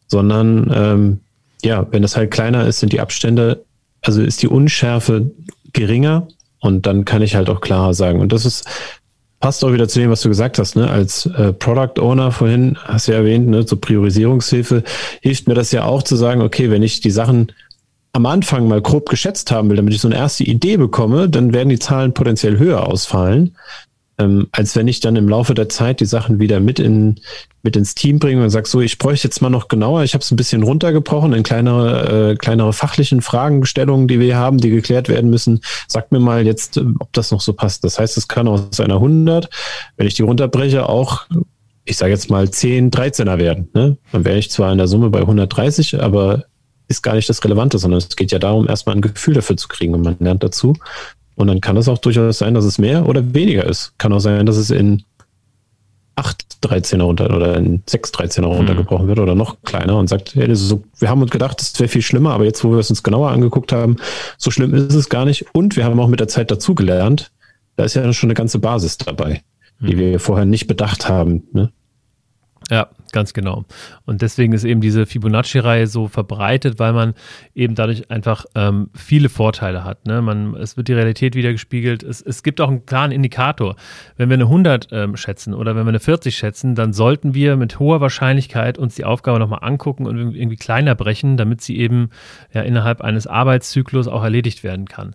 sondern 0.08 0.70
ähm, 0.75 1.20
ja, 1.64 1.87
wenn 1.90 2.04
es 2.04 2.16
halt 2.16 2.30
kleiner 2.30 2.66
ist, 2.66 2.80
sind 2.80 2.92
die 2.92 3.00
Abstände 3.00 3.64
also 4.07 4.23
ist 4.23 4.43
die 4.43 4.49
Unschärfe 4.49 5.31
geringer 5.73 6.29
und 6.61 6.87
dann 6.87 7.05
kann 7.05 7.23
ich 7.23 7.35
halt 7.35 7.51
auch 7.51 7.61
klarer 7.61 7.95
sagen. 7.95 8.21
Und 8.21 8.33
das 8.33 8.47
ist, 8.47 8.65
passt 9.41 9.65
auch 9.65 9.73
wieder 9.73 9.89
zu 9.89 9.99
dem, 9.99 10.11
was 10.11 10.23
du 10.23 10.29
gesagt 10.29 10.59
hast, 10.59 10.77
ne? 10.77 10.89
Als 10.89 11.27
äh, 11.27 11.53
Product 11.53 12.01
Owner 12.01 12.33
vorhin 12.33 12.79
hast 12.85 13.09
du 13.09 13.13
ja 13.13 13.19
erwähnt, 13.19 13.49
ne, 13.49 13.67
zur 13.67 13.81
Priorisierungshilfe 13.81 14.83
hilft 15.21 15.49
mir 15.49 15.55
das 15.55 15.73
ja 15.73 15.85
auch 15.85 16.03
zu 16.03 16.17
sagen, 16.17 16.41
okay, 16.41 16.71
wenn 16.71 16.83
ich 16.83 17.01
die 17.01 17.11
Sachen 17.11 17.53
am 18.13 18.27
Anfang 18.27 18.67
mal 18.67 18.81
grob 18.81 19.11
geschätzt 19.11 19.51
haben 19.51 19.69
will, 19.69 19.77
damit 19.77 19.93
ich 19.93 20.01
so 20.01 20.09
eine 20.09 20.17
erste 20.17 20.45
Idee 20.45 20.79
bekomme, 20.79 21.29
dann 21.29 21.53
werden 21.53 21.69
die 21.69 21.79
Zahlen 21.79 22.15
potenziell 22.15 22.59
höher 22.59 22.87
ausfallen 22.87 23.55
ähm, 24.18 24.49
als 24.52 24.75
wenn 24.76 24.88
ich 24.88 25.00
dann 25.00 25.16
im 25.16 25.28
Laufe 25.28 25.54
der 25.54 25.68
Zeit 25.68 26.00
die 26.00 26.06
Sachen 26.06 26.40
wieder 26.40 26.61
mit, 26.61 26.78
in, 26.78 27.20
mit 27.62 27.76
ins 27.76 27.94
Team 27.94 28.18
bringe 28.18 28.42
und 28.42 28.50
sage, 28.50 28.66
so, 28.66 28.80
ich 28.80 28.99
bräuchte 28.99 29.28
jetzt 29.28 29.42
mal 29.42 29.50
noch 29.50 29.68
genauer, 29.68 30.04
ich 30.04 30.14
habe 30.14 30.23
es 30.23 30.30
ein 30.30 30.37
bisschen 30.37 30.62
runtergebrochen 30.62 31.32
in 31.32 31.42
kleinere, 31.42 32.30
äh, 32.30 32.37
kleinere 32.37 32.73
fachlichen 32.73 33.20
Fragestellungen, 33.20 34.08
die 34.08 34.20
wir 34.20 34.37
haben, 34.37 34.58
die 34.58 34.70
geklärt 34.70 35.08
werden 35.08 35.30
müssen. 35.30 35.61
Sag 35.87 36.12
mir 36.12 36.20
mal 36.20 36.46
jetzt, 36.46 36.78
äh, 36.78 36.85
ob 36.99 37.12
das 37.12 37.30
noch 37.30 37.40
so 37.40 37.52
passt. 37.52 37.85
Das 37.85 37.99
heißt, 37.99 38.16
es 38.16 38.28
kann 38.28 38.49
aus 38.49 38.80
einer 38.80 38.94
100, 38.94 39.50
wenn 39.96 40.06
ich 40.06 40.14
die 40.14 40.23
runterbreche, 40.23 40.88
auch 40.88 41.26
ich 41.87 41.96
sage 41.96 42.12
jetzt 42.12 42.30
mal 42.30 42.50
10, 42.50 42.90
13er 42.90 43.38
werden. 43.38 43.68
Ne? 43.73 43.96
Dann 44.12 44.25
wäre 44.25 44.38
ich 44.38 44.50
zwar 44.50 44.73
in 44.73 44.78
der 44.78 44.88
Summe 44.88 45.08
bei 45.08 45.20
130, 45.20 46.02
aber 46.02 46.44
ist 46.88 47.02
gar 47.02 47.14
nicht 47.14 47.28
das 47.28 47.42
Relevante, 47.44 47.78
sondern 47.78 47.99
es 47.99 48.14
geht 48.14 48.32
ja 48.32 48.38
darum, 48.38 48.68
erstmal 48.68 48.96
ein 48.96 49.00
Gefühl 49.00 49.35
dafür 49.35 49.56
zu 49.56 49.68
kriegen 49.68 49.94
und 49.94 50.02
man 50.02 50.16
lernt 50.18 50.42
dazu. 50.42 50.75
Und 51.37 51.47
dann 51.49 51.61
kann 51.61 51.76
es 51.76 51.88
auch 51.88 51.99
durchaus 51.99 52.38
sein, 52.38 52.55
dass 52.55 52.64
es 52.64 52.79
mehr 52.79 53.07
oder 53.07 53.35
weniger 53.35 53.64
ist. 53.64 53.92
Kann 53.99 54.12
auch 54.12 54.20
sein, 54.20 54.46
dass 54.46 54.57
es 54.57 54.70
in 54.70 55.05
8 56.16 56.46
13er 56.62 57.03
runter 57.03 57.35
oder 57.35 57.57
in 57.57 57.83
6 57.87 58.11
13er 58.12 58.46
runtergebrochen 58.46 59.05
mhm. 59.05 59.09
wird 59.09 59.18
oder 59.18 59.35
noch 59.35 59.59
kleiner 59.62 59.99
und 59.99 60.09
sagt, 60.09 60.35
hey, 60.35 60.55
so, 60.57 60.83
wir 60.99 61.11
haben 61.11 61.20
uns 61.20 61.31
gedacht, 61.31 61.61
das 61.61 61.79
wäre 61.79 61.88
viel 61.88 62.03
schlimmer, 62.03 62.33
aber 62.33 62.44
jetzt, 62.44 62.64
wo 62.64 62.70
wir 62.70 62.79
es 62.79 62.88
uns 62.88 63.03
genauer 63.03 63.31
angeguckt 63.31 63.72
haben, 63.72 63.96
so 64.38 64.51
schlimm 64.51 64.75
ist 64.75 64.94
es 64.94 65.11
gar 65.11 65.27
nicht. 65.27 65.44
Und 65.53 65.77
wir 65.77 65.85
haben 65.85 66.01
auch 66.01 66.09
mit 66.09 66.20
der 66.20 66.29
Zeit 66.29 66.51
dazugelernt, 66.51 67.33
da 67.77 67.85
ist 67.85 67.94
ja 67.94 68.11
schon 68.14 68.29
eine 68.29 68.35
ganze 68.35 68.59
Basis 68.59 68.96
dabei, 68.96 69.42
die 69.81 69.99
wir 69.99 70.18
vorher 70.18 70.46
nicht 70.46 70.66
bedacht 70.66 71.11
haben. 71.11 71.42
Ne? 71.53 71.70
Ja, 72.68 72.88
ganz 73.12 73.33
genau. 73.33 73.64
Und 74.07 74.22
deswegen 74.22 74.52
ist 74.52 74.64
eben 74.64 74.81
diese 74.81 75.07
Fibonacci-Reihe 75.07 75.87
so 75.87 76.09
verbreitet, 76.09 76.81
weil 76.81 76.92
man 76.92 77.14
eben 77.55 77.76
dadurch 77.76 78.11
einfach 78.11 78.44
ähm, 78.57 78.90
viele 78.92 79.29
Vorteile 79.29 79.85
hat. 79.85 80.05
Ne? 80.05 80.20
Man, 80.20 80.57
es 80.57 80.76
wird 80.76 80.88
die 80.88 80.92
Realität 80.92 81.37
wiedergespiegelt. 81.37 82.02
Es, 82.02 82.20
es 82.20 82.42
gibt 82.42 82.61
auch 82.61 82.68
einen 82.68 82.85
klaren 82.85 83.12
Indikator. 83.12 83.76
Wenn 84.16 84.31
wir 84.31 84.35
eine 84.35 84.44
100 84.44 84.88
ähm, 84.90 85.16
schätzen 85.16 85.55
oder 85.55 85.76
wenn 85.76 85.85
wir 85.85 85.90
eine 85.90 86.00
40 86.00 86.37
schätzen, 86.37 86.74
dann 86.74 86.92
sollten 86.92 87.35
wir 87.35 87.57
mit 87.57 87.79
hoher 87.79 88.00
Wahrscheinlichkeit 88.00 88.79
uns 88.79 88.96
die 88.96 89.05
Aufgabe 89.05 89.38
nochmal 89.38 89.61
angucken 89.62 90.07
und 90.07 90.35
irgendwie 90.35 90.57
kleiner 90.57 90.96
brechen, 90.96 91.37
damit 91.37 91.61
sie 91.61 91.79
eben 91.79 92.11
ja, 92.52 92.62
innerhalb 92.62 93.00
eines 93.00 93.29
Arbeitszyklus 93.29 94.09
auch 94.09 94.24
erledigt 94.24 94.64
werden 94.64 94.87
kann. 94.87 95.14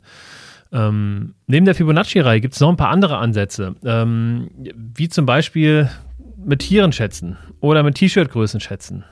Ähm, 0.74 1.34
neben 1.48 1.66
der 1.66 1.76
Fibonacci-Reihe 1.76 2.40
gibt 2.40 2.54
es 2.54 2.62
noch 2.62 2.70
ein 2.70 2.78
paar 2.78 2.92
andere 2.92 3.18
Ansätze, 3.18 3.76
ähm, 3.84 4.50
wie 4.74 5.10
zum 5.10 5.26
Beispiel 5.26 5.90
mit 6.46 6.60
Tieren 6.60 6.92
schätzen 6.92 7.38
oder 7.60 7.84
mit 7.84 7.96
T-Shirt-Größen 7.96 8.60
schätzen 8.60 9.04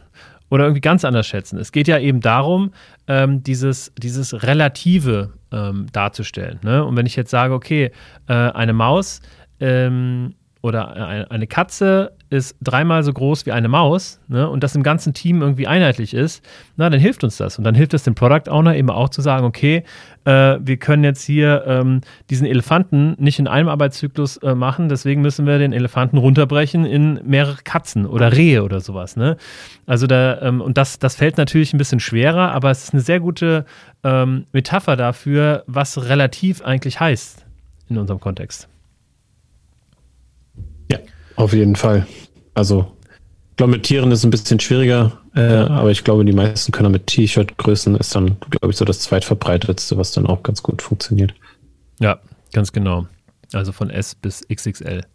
oder 0.50 0.64
irgendwie 0.64 0.82
ganz 0.82 1.06
anders 1.06 1.28
schätzen. 1.28 1.60
Es 1.60 1.72
geht 1.72 1.88
ja 1.88 2.00
eben 2.00 2.22
darum, 2.22 2.72
ähm, 3.08 3.44
dieses, 3.44 3.94
dieses 3.98 4.44
Relative 4.44 5.34
ähm, 5.52 5.88
darzustellen. 5.92 6.60
Ne? 6.64 6.84
Und 6.84 6.98
wenn 6.98 7.06
ich 7.06 7.16
jetzt 7.16 7.32
sage, 7.32 7.54
okay, 7.54 7.92
äh, 8.28 8.34
eine 8.34 8.74
Maus 8.74 9.22
ähm, 9.60 10.36
oder 10.62 11.30
eine 11.32 11.48
Katze 11.48 12.12
ist 12.30 12.58
dreimal 12.62 13.04
so 13.04 13.14
groß 13.14 13.46
wie 13.46 13.54
eine 13.54 13.70
Maus 13.70 14.20
ne, 14.28 14.50
und 14.50 14.62
das 14.62 14.76
im 14.76 14.84
ganzen 14.84 15.14
Team 15.14 15.42
irgendwie 15.42 15.68
einheitlich 15.68 16.14
ist, 16.14 16.44
na, 16.76 16.90
dann 16.90 17.00
hilft 17.00 17.24
uns 17.24 17.38
das. 17.38 17.58
Und 17.58 17.64
dann 17.64 17.76
hilft 17.76 17.94
es 17.94 18.04
dem 18.04 18.14
Product 18.14 18.52
Owner 18.52 18.76
eben 18.76 18.90
auch 18.90 19.08
zu 19.08 19.22
sagen, 19.22 19.46
okay, 19.46 19.84
äh, 20.26 20.58
wir 20.60 20.76
können 20.76 21.06
jetzt 21.06 21.24
hier 21.24 21.64
ähm, 21.66 22.02
diesen 22.30 22.46
Elefanten 22.46 23.16
nicht 23.18 23.40
in 23.40 23.48
einem 23.48 23.70
Arbeitszyklus 23.70 24.38
äh, 24.38 24.54
machen, 24.54 24.90
deswegen 24.90 25.22
müssen 25.22 25.46
wir 25.46 25.60
den 25.60 25.72
Elefanten 25.72 26.18
runterbrechen 26.18 26.86
in 26.86 27.22
mehrere 27.24 27.64
Katzen 27.64 28.06
oder 28.06 28.34
Rehe 28.34 28.64
oder 28.64 28.82
sowas. 28.82 29.16
Ne? 29.16 29.38
Also 29.86 30.08
da, 30.08 30.42
ähm, 30.42 30.60
und 30.60 30.78
das, 30.78 31.00
das 31.00 31.16
fällt 31.16 31.38
natürlich 31.38 31.74
ein 31.74 31.78
bisschen 31.78 32.02
schwerer, 32.02 32.52
aber 32.52 32.70
es 32.70 32.84
ist 32.84 32.94
eine 32.94 33.02
sehr 33.02 33.22
gute 33.22 33.66
ähm, 34.04 34.46
Metapher 34.52 34.98
dafür, 34.98 35.64
was 35.68 36.10
relativ 36.10 36.62
eigentlich 36.62 37.00
heißt 37.00 37.46
in 37.88 37.98
unserem 37.98 38.20
Kontext. 38.20 38.68
Auf 41.40 41.54
jeden 41.54 41.78
Fall. 41.78 42.06
Also, 42.54 42.92
ich 43.52 43.56
glaube, 43.56 43.72
mit 43.72 43.84
Tieren 43.84 44.12
ist 44.12 44.20
es 44.20 44.26
ein 44.26 44.30
bisschen 44.30 44.60
schwieriger, 44.60 45.14
äh, 45.34 45.42
aber 45.42 45.90
ich 45.90 46.04
glaube, 46.04 46.26
die 46.26 46.34
meisten 46.34 46.74
können 46.74 46.92
mit 46.92 47.08
T-Shirt-Größen 47.08 47.96
ist 47.96 48.14
dann, 48.14 48.36
glaube 48.50 48.72
ich, 48.72 48.76
so 48.76 48.84
das 48.84 49.00
zweitverbreitetste, 49.00 49.96
was 49.96 50.12
dann 50.12 50.28
auch 50.28 50.44
ganz 50.44 50.62
gut 50.62 50.82
funktioniert. 50.82 51.34
Ja, 52.02 52.20
ganz 52.52 52.74
genau. 52.74 53.08
Also 53.54 53.72
von 53.72 53.90
S 53.90 54.16
bis 54.16 54.46
XXL. 54.50 55.06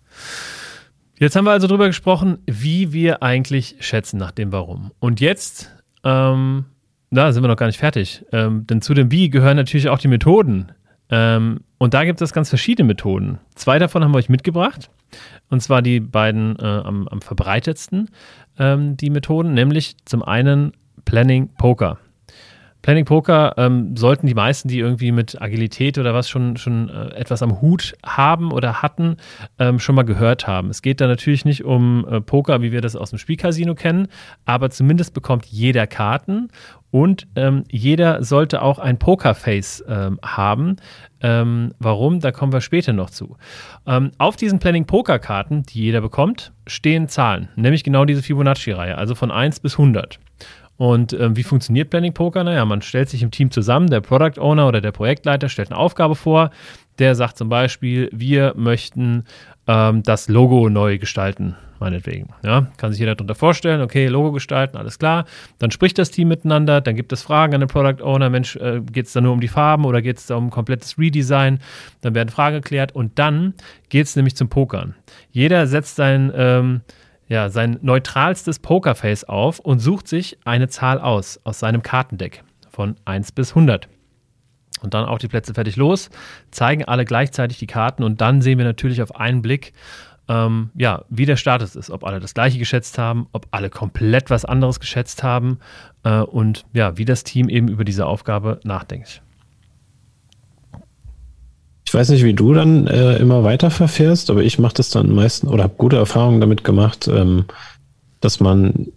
Jetzt 1.18 1.36
haben 1.36 1.44
wir 1.44 1.50
also 1.50 1.66
darüber 1.66 1.88
gesprochen, 1.88 2.38
wie 2.46 2.94
wir 2.94 3.22
eigentlich 3.22 3.76
schätzen 3.80 4.16
nach 4.16 4.30
dem 4.30 4.50
Warum. 4.50 4.92
Und 5.00 5.20
jetzt, 5.20 5.76
ähm, 6.04 6.64
da 7.10 7.34
sind 7.34 7.42
wir 7.42 7.48
noch 7.48 7.56
gar 7.56 7.66
nicht 7.66 7.80
fertig. 7.80 8.24
Ähm, 8.32 8.66
denn 8.66 8.80
zu 8.80 8.94
dem 8.94 9.10
Wie 9.10 9.28
gehören 9.28 9.56
natürlich 9.56 9.90
auch 9.90 9.98
die 9.98 10.08
Methoden. 10.08 10.72
Ähm, 11.10 11.60
und 11.76 11.92
da 11.92 12.06
gibt 12.06 12.22
es 12.22 12.32
ganz 12.32 12.48
verschiedene 12.48 12.86
Methoden. 12.86 13.40
Zwei 13.56 13.78
davon 13.78 14.02
haben 14.02 14.14
wir 14.14 14.18
euch 14.18 14.30
mitgebracht. 14.30 14.88
Und 15.50 15.60
zwar 15.60 15.82
die 15.82 16.00
beiden 16.00 16.56
äh, 16.58 16.64
am, 16.64 17.08
am, 17.08 17.20
verbreitetsten, 17.20 18.10
ähm, 18.58 18.96
die 18.96 19.10
Methoden, 19.10 19.54
nämlich 19.54 19.96
zum 20.04 20.22
einen 20.22 20.72
Planning 21.04 21.48
Poker. 21.58 21.98
Planning 22.84 23.06
Poker 23.06 23.54
ähm, 23.56 23.96
sollten 23.96 24.26
die 24.26 24.34
meisten, 24.34 24.68
die 24.68 24.78
irgendwie 24.78 25.10
mit 25.10 25.40
Agilität 25.40 25.96
oder 25.96 26.12
was 26.12 26.28
schon, 26.28 26.58
schon 26.58 26.90
äh, 26.90 27.14
etwas 27.14 27.42
am 27.42 27.62
Hut 27.62 27.94
haben 28.04 28.52
oder 28.52 28.82
hatten, 28.82 29.16
ähm, 29.58 29.78
schon 29.78 29.94
mal 29.94 30.02
gehört 30.02 30.46
haben. 30.46 30.68
Es 30.68 30.82
geht 30.82 31.00
da 31.00 31.06
natürlich 31.06 31.46
nicht 31.46 31.64
um 31.64 32.06
äh, 32.06 32.20
Poker, 32.20 32.60
wie 32.60 32.72
wir 32.72 32.82
das 32.82 32.94
aus 32.94 33.08
dem 33.08 33.18
Spielcasino 33.18 33.74
kennen, 33.74 34.08
aber 34.44 34.68
zumindest 34.68 35.14
bekommt 35.14 35.46
jeder 35.46 35.86
Karten 35.86 36.50
und 36.94 37.26
ähm, 37.34 37.64
jeder 37.72 38.22
sollte 38.22 38.62
auch 38.62 38.78
ein 38.78 39.00
Pokerface 39.00 39.82
ähm, 39.88 40.20
haben. 40.24 40.76
Ähm, 41.20 41.74
warum? 41.80 42.20
Da 42.20 42.30
kommen 42.30 42.52
wir 42.52 42.60
später 42.60 42.92
noch 42.92 43.10
zu. 43.10 43.36
Ähm, 43.84 44.12
auf 44.18 44.36
diesen 44.36 44.60
Planning 44.60 44.86
Poker 44.86 45.18
Karten, 45.18 45.64
die 45.64 45.80
jeder 45.80 46.00
bekommt, 46.00 46.52
stehen 46.68 47.08
Zahlen, 47.08 47.48
nämlich 47.56 47.82
genau 47.82 48.04
diese 48.04 48.22
Fibonacci-Reihe, 48.22 48.96
also 48.96 49.16
von 49.16 49.32
1 49.32 49.58
bis 49.58 49.72
100. 49.72 50.20
Und 50.76 51.12
ähm, 51.14 51.36
wie 51.36 51.42
funktioniert 51.42 51.90
Planning 51.90 52.14
Poker? 52.14 52.44
Naja, 52.44 52.64
man 52.64 52.80
stellt 52.80 53.08
sich 53.08 53.24
im 53.24 53.32
Team 53.32 53.50
zusammen, 53.50 53.90
der 53.90 54.00
Product 54.00 54.40
Owner 54.40 54.68
oder 54.68 54.80
der 54.80 54.92
Projektleiter 54.92 55.48
stellt 55.48 55.72
eine 55.72 55.80
Aufgabe 55.80 56.14
vor. 56.14 56.50
Der 57.00 57.16
sagt 57.16 57.36
zum 57.38 57.48
Beispiel, 57.48 58.08
wir 58.12 58.54
möchten 58.56 59.24
ähm, 59.66 60.02
das 60.02 60.28
Logo 60.28 60.68
neu 60.68 60.98
gestalten, 60.98 61.56
meinetwegen. 61.80 62.28
Ja, 62.42 62.68
kann 62.76 62.92
sich 62.92 63.00
jeder 63.00 63.14
darunter 63.14 63.34
vorstellen, 63.34 63.80
okay, 63.80 64.06
Logo 64.06 64.32
gestalten, 64.32 64.76
alles 64.76 64.98
klar. 64.98 65.24
Dann 65.58 65.70
spricht 65.70 65.98
das 65.98 66.10
Team 66.10 66.28
miteinander, 66.28 66.80
dann 66.80 66.94
gibt 66.96 67.12
es 67.12 67.22
Fragen 67.22 67.54
an 67.54 67.60
den 67.60 67.68
Product 67.68 68.02
Owner, 68.02 68.30
Mensch, 68.30 68.56
äh, 68.56 68.80
geht 68.80 69.06
es 69.06 69.12
da 69.12 69.20
nur 69.20 69.32
um 69.32 69.40
die 69.40 69.48
Farben 69.48 69.84
oder 69.84 70.02
geht 70.02 70.18
es 70.18 70.26
da 70.26 70.36
um 70.36 70.46
ein 70.46 70.50
komplettes 70.50 70.98
Redesign? 70.98 71.60
Dann 72.00 72.14
werden 72.14 72.28
Fragen 72.28 72.56
geklärt 72.56 72.92
und 72.92 73.18
dann 73.18 73.54
geht 73.88 74.06
es 74.06 74.16
nämlich 74.16 74.36
zum 74.36 74.48
Pokern. 74.48 74.94
Jeder 75.30 75.66
setzt 75.66 75.96
sein, 75.96 76.32
ähm, 76.34 76.80
ja, 77.28 77.48
sein 77.48 77.78
neutralstes 77.80 78.58
Pokerface 78.58 79.24
auf 79.24 79.58
und 79.58 79.78
sucht 79.78 80.08
sich 80.08 80.38
eine 80.44 80.68
Zahl 80.68 80.98
aus, 80.98 81.40
aus 81.44 81.58
seinem 81.58 81.82
Kartendeck 81.82 82.44
von 82.68 82.96
1 83.06 83.32
bis 83.32 83.50
100 83.50 83.88
und 84.84 84.94
dann 84.94 85.04
auch 85.04 85.18
die 85.18 85.28
Plätze 85.28 85.54
fertig 85.54 85.76
los, 85.76 86.10
zeigen 86.50 86.84
alle 86.84 87.04
gleichzeitig 87.04 87.58
die 87.58 87.66
Karten 87.66 88.04
und 88.04 88.20
dann 88.20 88.42
sehen 88.42 88.58
wir 88.58 88.64
natürlich 88.64 89.02
auf 89.02 89.16
einen 89.16 89.42
Blick, 89.42 89.72
ähm, 90.28 90.70
ja, 90.74 91.04
wie 91.10 91.26
der 91.26 91.36
Status 91.36 91.76
ist, 91.76 91.90
ob 91.90 92.04
alle 92.04 92.20
das 92.20 92.34
gleiche 92.34 92.58
geschätzt 92.58 92.98
haben, 92.98 93.26
ob 93.32 93.46
alle 93.50 93.70
komplett 93.70 94.30
was 94.30 94.44
anderes 94.44 94.80
geschätzt 94.80 95.22
haben 95.22 95.58
äh, 96.04 96.20
und 96.20 96.64
ja, 96.72 96.96
wie 96.96 97.04
das 97.04 97.24
Team 97.24 97.48
eben 97.48 97.68
über 97.68 97.84
diese 97.84 98.06
Aufgabe 98.06 98.60
nachdenkt. 98.64 99.22
Ich 101.86 101.92
weiß 101.92 102.08
nicht, 102.08 102.24
wie 102.24 102.34
du 102.34 102.54
dann 102.54 102.86
äh, 102.86 103.16
immer 103.18 103.44
weiter 103.44 103.70
verfährst, 103.70 104.30
aber 104.30 104.42
ich 104.42 104.58
mache 104.58 104.74
das 104.74 104.90
dann 104.90 105.14
meistens 105.14 105.50
oder 105.50 105.64
habe 105.64 105.74
gute 105.76 105.96
Erfahrungen 105.96 106.40
damit 106.40 106.64
gemacht, 106.64 107.06
ähm, 107.08 107.44
dass 108.20 108.40
man 108.40 108.88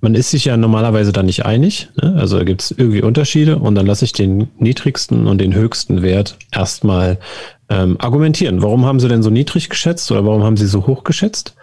man 0.00 0.14
ist 0.14 0.30
sich 0.30 0.44
ja 0.44 0.56
normalerweise 0.56 1.12
da 1.12 1.22
nicht 1.22 1.44
einig. 1.44 1.88
Ne? 2.00 2.14
Also 2.16 2.44
gibt 2.44 2.62
es 2.62 2.70
irgendwie 2.70 3.02
Unterschiede 3.02 3.58
und 3.58 3.74
dann 3.74 3.86
lasse 3.86 4.04
ich 4.04 4.12
den 4.12 4.48
niedrigsten 4.58 5.26
und 5.26 5.38
den 5.38 5.54
höchsten 5.54 6.02
Wert 6.02 6.36
erstmal 6.52 7.18
ähm, 7.68 7.96
argumentieren. 7.98 8.62
Warum 8.62 8.86
haben 8.86 9.00
sie 9.00 9.08
denn 9.08 9.22
so 9.22 9.30
niedrig 9.30 9.68
geschätzt 9.68 10.10
oder 10.10 10.24
warum 10.24 10.44
haben 10.44 10.56
sie 10.56 10.66
so 10.66 10.86
hoch 10.86 11.04
geschätzt? 11.04 11.54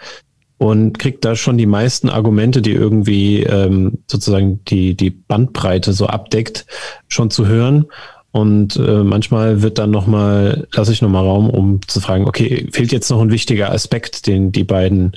Und 0.57 0.99
kriegt 0.99 1.25
da 1.25 1.35
schon 1.35 1.57
die 1.57 1.65
meisten 1.65 2.09
Argumente, 2.09 2.61
die 2.61 2.71
irgendwie 2.71 3.43
ähm, 3.43 3.99
sozusagen 4.07 4.63
die, 4.65 4.95
die 4.95 5.09
Bandbreite 5.09 5.91
so 5.91 6.07
abdeckt, 6.07 6.65
schon 7.09 7.29
zu 7.29 7.45
hören. 7.45 7.85
Und 8.31 8.77
äh, 8.77 9.03
manchmal 9.03 9.61
wird 9.61 9.77
dann 9.77 9.91
nochmal, 9.91 10.67
lasse 10.73 10.91
ich 10.91 11.01
nochmal 11.01 11.23
Raum, 11.23 11.49
um 11.49 11.79
zu 11.87 11.99
fragen, 11.99 12.25
okay, 12.25 12.67
fehlt 12.71 12.91
jetzt 12.91 13.09
noch 13.09 13.21
ein 13.21 13.31
wichtiger 13.31 13.71
Aspekt, 13.71 14.27
den 14.27 14.51
die 14.51 14.63
beiden 14.63 15.13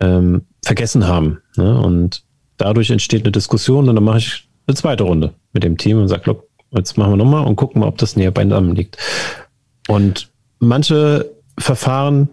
ähm, 0.00 0.42
vergessen 0.62 1.06
haben. 1.06 1.38
Ne? 1.56 1.78
Und 1.80 2.22
dadurch 2.58 2.90
entsteht 2.90 3.22
eine 3.22 3.32
Diskussion 3.32 3.88
und 3.88 3.94
dann 3.94 4.04
mache 4.04 4.18
ich 4.18 4.48
eine 4.66 4.74
zweite 4.74 5.04
Runde 5.04 5.34
mit 5.52 5.64
dem 5.64 5.78
Team 5.78 5.98
und 5.98 6.08
sage, 6.08 6.24
look, 6.26 6.48
jetzt 6.70 6.98
machen 6.98 7.12
wir 7.12 7.16
nochmal 7.16 7.46
und 7.46 7.56
gucken 7.56 7.80
mal, 7.80 7.88
ob 7.88 7.98
das 7.98 8.16
näher 8.16 8.30
beieinander 8.30 8.74
liegt. 8.74 8.98
Und 9.88 10.30
manche 10.58 11.34
Verfahren, 11.58 12.28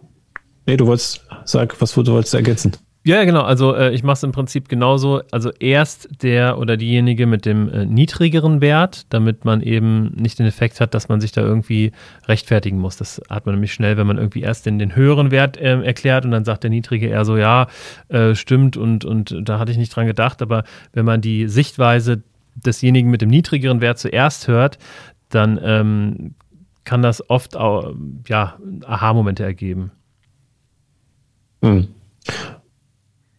nee, 0.66 0.78
du 0.78 0.88
wolltest, 0.88 1.26
sag, 1.46 1.80
was 1.80 1.94
du 1.94 2.06
wolltest 2.08 2.34
ergänzen. 2.34 2.74
Ja, 3.08 3.24
genau. 3.24 3.44
Also 3.44 3.76
äh, 3.76 3.94
ich 3.94 4.02
mache 4.02 4.16
es 4.16 4.24
im 4.24 4.32
Prinzip 4.32 4.68
genauso. 4.68 5.22
Also 5.30 5.52
erst 5.60 6.24
der 6.24 6.58
oder 6.58 6.76
diejenige 6.76 7.28
mit 7.28 7.46
dem 7.46 7.70
äh, 7.70 7.86
niedrigeren 7.86 8.62
Wert, 8.62 9.06
damit 9.14 9.46
man 9.46 9.62
eben 9.62 10.08
nicht 10.16 10.40
den 10.40 10.48
Effekt 10.48 10.82
hat, 10.82 10.96
dass 10.96 11.08
man 11.08 11.22
sich 11.22 11.32
da 11.32 11.42
irgendwie 11.42 11.92
rechtfertigen 12.28 12.80
muss. 12.80 12.98
Das 12.98 13.22
hat 13.30 13.46
man 13.46 13.54
nämlich 13.54 13.74
schnell, 13.74 13.98
wenn 13.98 14.08
man 14.08 14.18
irgendwie 14.18 14.42
erst 14.42 14.66
den, 14.66 14.80
den 14.80 14.96
höheren 14.96 15.30
Wert 15.30 15.56
äh, 15.56 15.84
erklärt 15.84 16.26
und 16.26 16.32
dann 16.32 16.46
sagt 16.46 16.64
der 16.64 16.72
niedrige 16.72 17.06
eher 17.08 17.26
so, 17.26 17.38
ja, 17.38 17.68
äh, 18.08 18.34
stimmt 18.34 18.76
und, 18.76 19.06
und 19.06 19.36
da 19.40 19.60
hatte 19.60 19.72
ich 19.72 19.78
nicht 19.78 19.96
dran 19.96 20.08
gedacht. 20.08 20.42
Aber 20.42 20.64
wenn 20.94 21.06
man 21.06 21.22
die 21.22 21.48
Sichtweise 21.48 22.24
desjenigen 22.56 23.12
mit 23.12 23.22
dem 23.22 23.30
niedrigeren 23.30 23.82
Wert 23.82 24.00
zuerst 24.00 24.48
hört, 24.48 24.80
dann 25.30 25.60
ähm, 25.62 26.34
kann 26.86 27.04
das 27.04 27.30
oft 27.30 27.56
auch, 27.56 27.94
ja, 28.28 28.58
Aha-Momente 28.84 29.44
ergeben. 29.44 29.92
Hm. 31.62 31.90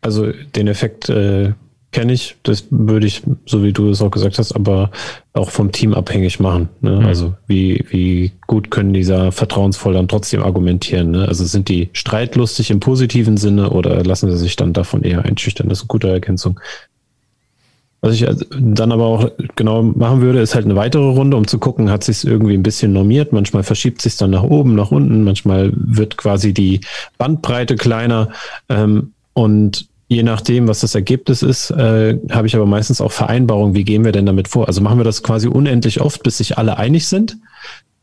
Also 0.06 0.32
den 0.54 0.68
Effekt 0.68 1.08
äh, 1.08 1.52
kenne 1.92 2.12
ich, 2.12 2.36
das 2.42 2.66
würde 2.70 3.06
ich, 3.06 3.22
so 3.46 3.62
wie 3.62 3.72
du 3.72 3.90
es 3.90 4.02
auch 4.02 4.10
gesagt 4.10 4.38
hast, 4.38 4.52
aber 4.52 4.90
auch 5.32 5.50
vom 5.50 5.72
Team 5.72 5.94
abhängig 5.94 6.40
machen. 6.40 6.68
Ne? 6.80 7.00
Mhm. 7.00 7.06
Also 7.06 7.34
wie, 7.46 7.84
wie 7.88 8.32
gut 8.46 8.70
können 8.70 8.92
dieser 8.92 9.32
vertrauensvoll 9.32 9.94
dann 9.94 10.06
trotzdem 10.08 10.42
argumentieren? 10.42 11.10
Ne? 11.10 11.26
Also 11.26 11.44
sind 11.44 11.68
die 11.68 11.88
streitlustig 11.92 12.70
im 12.70 12.80
positiven 12.80 13.36
Sinne 13.36 13.70
oder 13.70 14.04
lassen 14.04 14.30
sie 14.30 14.38
sich 14.38 14.56
dann 14.56 14.72
davon 14.72 15.02
eher 15.02 15.24
einschüchtern? 15.24 15.68
Das 15.68 15.78
ist 15.78 15.84
eine 15.84 15.88
gute 15.88 16.08
Ergänzung. 16.08 16.60
Was 18.02 18.14
ich 18.14 18.26
dann 18.50 18.92
aber 18.92 19.04
auch 19.04 19.30
genau 19.56 19.82
machen 19.82 20.20
würde, 20.20 20.40
ist 20.40 20.54
halt 20.54 20.66
eine 20.66 20.76
weitere 20.76 21.08
Runde, 21.08 21.36
um 21.36 21.46
zu 21.46 21.58
gucken, 21.58 21.90
hat 21.90 22.04
sich 22.04 22.26
irgendwie 22.26 22.54
ein 22.54 22.62
bisschen 22.62 22.92
normiert. 22.92 23.32
Manchmal 23.32 23.62
verschiebt 23.62 24.02
sich 24.02 24.16
dann 24.16 24.30
nach 24.30 24.42
oben, 24.42 24.74
nach 24.74 24.90
unten, 24.90 25.24
manchmal 25.24 25.72
wird 25.74 26.16
quasi 26.16 26.52
die 26.52 26.82
Bandbreite 27.18 27.74
kleiner. 27.74 28.28
Ähm, 28.68 29.12
und 29.32 29.88
Je 30.08 30.22
nachdem, 30.22 30.68
was 30.68 30.80
das 30.80 30.94
Ergebnis 30.94 31.42
ist, 31.42 31.70
äh, 31.70 32.16
habe 32.30 32.46
ich 32.46 32.54
aber 32.54 32.66
meistens 32.66 33.00
auch 33.00 33.10
Vereinbarungen, 33.10 33.74
wie 33.74 33.82
gehen 33.82 34.04
wir 34.04 34.12
denn 34.12 34.26
damit 34.26 34.46
vor? 34.46 34.68
Also 34.68 34.80
machen 34.80 34.98
wir 34.98 35.04
das 35.04 35.22
quasi 35.24 35.48
unendlich 35.48 36.00
oft, 36.00 36.22
bis 36.22 36.38
sich 36.38 36.58
alle 36.58 36.76
einig 36.76 37.08
sind? 37.08 37.38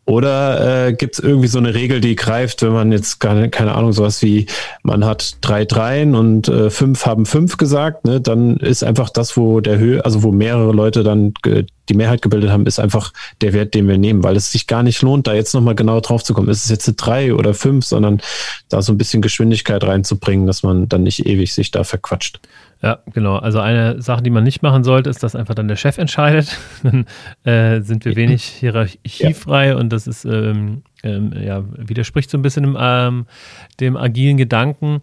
Oder 0.05 0.87
äh, 0.87 0.93
gibt 0.93 1.15
es 1.15 1.23
irgendwie 1.23 1.47
so 1.47 1.59
eine 1.59 1.73
Regel, 1.73 2.01
die 2.01 2.15
greift, 2.15 2.61
wenn 2.61 2.73
man 2.73 2.91
jetzt 2.91 3.21
keine, 3.21 3.49
keine 3.49 3.73
Ahnung, 3.73 3.93
sowas 3.93 4.21
wie, 4.21 4.47
man 4.81 5.05
hat 5.05 5.37
drei 5.39 5.63
Dreien 5.63 6.13
und 6.13 6.49
äh, 6.49 6.69
fünf 6.69 7.05
haben 7.05 7.25
fünf 7.25 7.55
gesagt, 7.55 8.03
ne, 8.03 8.19
dann 8.19 8.57
ist 8.57 8.83
einfach 8.83 9.09
das, 9.09 9.37
wo 9.37 9.61
der 9.61 9.77
Höhe, 9.77 10.03
also 10.03 10.21
wo 10.21 10.33
mehrere 10.33 10.73
Leute 10.73 11.03
dann 11.03 11.33
die 11.45 11.93
Mehrheit 11.93 12.21
gebildet 12.21 12.49
haben, 12.49 12.65
ist 12.65 12.79
einfach 12.79 13.13
der 13.39 13.53
Wert, 13.53 13.73
den 13.73 13.87
wir 13.87 13.97
nehmen, 13.97 14.23
weil 14.23 14.35
es 14.35 14.51
sich 14.51 14.67
gar 14.67 14.83
nicht 14.83 15.01
lohnt, 15.01 15.25
da 15.25 15.33
jetzt 15.33 15.53
nochmal 15.53 15.75
genau 15.75 16.01
drauf 16.01 16.23
zu 16.23 16.33
kommen. 16.33 16.49
Ist 16.49 16.65
es 16.65 16.69
jetzt 16.69 16.87
eine 16.87 16.95
drei 16.95 17.33
oder 17.33 17.53
fünf, 17.53 17.85
sondern 17.85 18.21
da 18.67 18.81
so 18.81 18.91
ein 18.91 18.97
bisschen 18.97 19.21
Geschwindigkeit 19.21 19.83
reinzubringen, 19.85 20.47
dass 20.47 20.63
man 20.63 20.89
dann 20.89 21.03
nicht 21.03 21.25
ewig 21.25 21.53
sich 21.53 21.71
da 21.71 21.85
verquatscht. 21.85 22.41
Ja, 22.83 22.99
genau. 23.13 23.37
Also 23.37 23.61
eine 23.61 24.01
Sache, 24.01 24.21
die 24.21 24.29
man 24.29 24.43
nicht 24.43 24.61
machen 24.61 24.83
sollte, 24.83 25.09
ist, 25.09 25.23
dass 25.23 25.37
einfach 25.37 25.55
dann 25.55 25.69
der 25.69 25.77
Chef 25.77 25.97
entscheidet. 25.97 26.57
dann 26.83 27.05
äh, 27.45 27.81
sind 27.81 28.03
wir 28.03 28.17
wenig 28.17 28.43
hierarchiefrei 28.59 29.69
ja. 29.69 29.77
und 29.77 29.89
das 29.93 30.05
ist 30.05 30.25
ähm, 30.25 30.83
ähm, 31.01 31.31
ja 31.33 31.63
widerspricht 31.77 32.29
so 32.29 32.37
ein 32.37 32.41
bisschen 32.41 32.63
dem, 32.63 32.77
ähm, 32.77 33.25
dem 33.79 33.95
agilen 33.95 34.35
Gedanken 34.35 34.99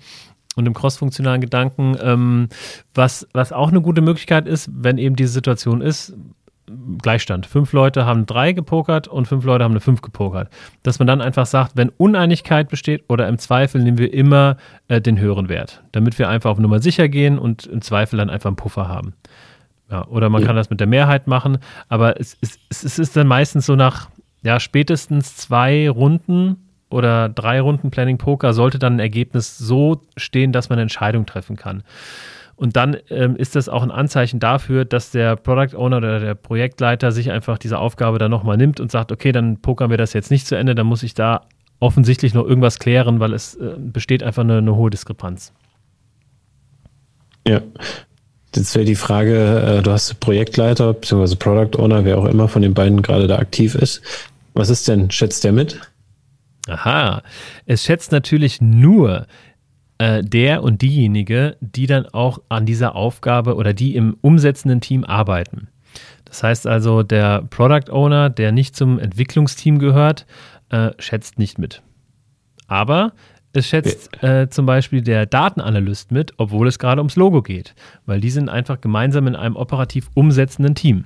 und 0.57 0.67
dem 0.67 0.75
crossfunktionalen 0.75 1.41
Gedanken. 1.41 1.97
Ähm, 2.03 2.49
was, 2.95 3.27
was 3.33 3.51
auch 3.51 3.71
eine 3.71 3.81
gute 3.81 4.03
Möglichkeit 4.03 4.47
ist, 4.47 4.69
wenn 4.75 4.99
eben 4.99 5.17
diese 5.17 5.33
Situation 5.33 5.81
ist, 5.81 6.13
Gleichstand. 7.03 7.47
Fünf 7.47 7.73
Leute 7.73 8.07
haben 8.07 8.27
drei 8.27 8.53
gepokert 8.53 9.09
und 9.09 9.27
fünf 9.27 9.45
Leute 9.45 9.65
haben 9.65 9.73
eine 9.73 9.81
fünf 9.81 10.03
gepokert. 10.03 10.49
Dass 10.83 10.99
man 10.99 11.07
dann 11.07 11.21
einfach 11.21 11.47
sagt, 11.47 11.73
wenn 11.77 11.89
Uneinigkeit 11.89 12.69
besteht 12.69 13.05
oder 13.09 13.29
im 13.29 13.39
Zweifel 13.39 13.83
nehmen 13.83 13.99
wir 13.99 14.13
immer 14.13 14.57
äh, 14.89 15.01
den 15.01 15.19
höheren 15.19 15.49
Wert, 15.49 15.83
damit 15.93 16.19
wir 16.19 16.29
einfach 16.29 16.51
auf 16.51 16.59
Nummer 16.59 16.81
sicher 16.81 17.09
gehen 17.09 17.39
und 17.39 17.67
im 17.67 17.83
Zweifel 17.83 18.19
dann 18.19 18.31
einfach 18.31 18.49
einen 18.49 18.57
Puffer 18.57 18.89
haben. 18.89 19.15
Ja, 19.91 20.07
oder 20.07 20.29
man 20.29 20.43
ja. 20.43 20.47
kann 20.47 20.57
das 20.57 20.71
mit 20.71 20.81
der 20.81 20.87
Mehrheit 20.87 21.27
machen, 21.27 21.59
aber 21.89 22.21
es, 22.21 22.37
es, 22.41 22.59
es 22.69 22.99
ist 22.99 23.17
dann 23.17 23.27
meistens 23.27 23.67
so 23.67 23.75
nach 23.75 24.09
ja, 24.43 24.61
spätestens 24.61 25.37
zwei 25.37 25.91
Runden 25.91 26.57
oder 26.91 27.29
drei 27.29 27.61
Runden 27.61 27.91
Planning 27.91 28.19
Poker 28.19 28.53
sollte 28.53 28.79
dann 28.79 28.97
ein 28.97 29.01
Ergebnis 29.01 29.59
so 29.59 30.03
stehen, 30.17 30.53
dass 30.53 30.69
man 30.69 30.77
eine 30.77 30.83
Entscheidung 30.83 31.27
treffen 31.27 31.57
kann. 31.57 31.83
Und 32.61 32.77
dann 32.77 32.99
ähm, 33.09 33.37
ist 33.37 33.57
das 33.57 33.71
auch 33.71 33.83
ein 33.83 33.91
Anzeichen 33.91 34.39
dafür, 34.39 34.85
dass 34.85 35.11
der 35.11 35.35
Product 35.37 35.75
Owner 35.79 35.97
oder 35.97 36.21
der 36.21 36.35
Projektleiter 36.35 37.11
sich 37.11 37.31
einfach 37.31 37.57
diese 37.57 37.79
Aufgabe 37.79 38.19
dann 38.19 38.31
nochmal 38.31 38.59
nimmt 38.59 38.81
und 38.81 38.93
sagt, 38.93 39.13
okay, 39.13 39.33
dann 39.33 39.63
pokern 39.63 39.89
wir 39.89 39.97
das 39.97 40.13
jetzt 40.13 40.31
nicht 40.31 40.47
zu 40.47 40.57
Ende, 40.57 40.75
dann 40.75 40.87
muss 40.87 41.03
ich 41.03 41.15
da 41.15 41.47
offensichtlich 41.79 42.35
noch 42.35 42.45
irgendwas 42.45 42.79
klären, 42.79 43.19
weil 43.19 43.33
es 43.33 43.55
äh, 43.55 43.77
besteht 43.79 44.23
einfach 44.23 44.43
eine, 44.43 44.59
eine, 44.59 44.77
hohe 44.77 44.91
Diskrepanz. 44.91 45.55
Ja. 47.49 47.63
Jetzt 48.55 48.75
wäre 48.75 48.85
die 48.85 48.95
Frage, 48.95 49.79
äh, 49.79 49.83
du 49.83 49.91
hast 49.91 50.21
Projektleiter 50.21 50.93
bzw. 50.93 51.37
Product 51.37 51.79
Owner, 51.79 52.05
wer 52.05 52.19
auch 52.19 52.27
immer 52.27 52.47
von 52.47 52.61
den 52.61 52.75
beiden 52.75 53.01
gerade 53.01 53.27
da 53.27 53.39
aktiv 53.39 53.75
ist. 53.75 54.03
Was 54.53 54.69
ist 54.69 54.87
denn, 54.87 55.11
schätzt 55.11 55.45
der 55.45 55.53
mit? 55.53 55.81
Aha, 56.69 57.23
es 57.65 57.85
schätzt 57.85 58.13
natürlich 58.13 58.61
nur 58.61 59.27
äh, 60.01 60.23
der 60.25 60.63
und 60.63 60.81
diejenige, 60.81 61.59
die 61.61 61.87
dann 61.87 62.07
auch 62.07 62.41
an 62.49 62.65
dieser 62.65 62.97
Aufgabe 62.97 63.55
oder 63.55 63.75
die 63.75 63.95
im 63.95 64.17
umsetzenden 64.23 64.81
Team 64.81 65.05
arbeiten. 65.05 65.69
Das 66.25 66.43
heißt 66.43 66.67
also, 66.67 67.03
der 67.03 67.43
Product 67.43 67.93
Owner, 67.93 68.31
der 68.31 68.51
nicht 68.51 68.75
zum 68.75 68.99
Entwicklungsteam 68.99 69.79
gehört, 69.79 70.25
äh, 70.71 70.93
schätzt 70.99 71.39
nicht 71.39 71.59
mit. 71.59 71.83
Aber 72.67 73.13
es 73.53 73.67
schätzt 73.67 74.23
äh, 74.23 74.49
zum 74.49 74.65
Beispiel 74.65 75.03
der 75.03 75.27
Datenanalyst 75.27 76.13
mit, 76.13 76.33
obwohl 76.39 76.67
es 76.69 76.79
gerade 76.79 77.01
ums 77.01 77.17
Logo 77.17 77.43
geht, 77.43 77.75
weil 78.07 78.21
die 78.21 78.31
sind 78.31 78.49
einfach 78.49 78.81
gemeinsam 78.81 79.27
in 79.27 79.37
einem 79.37 79.57
operativ 79.57 80.09
umsetzenden 80.15 80.75
Team. 80.75 81.05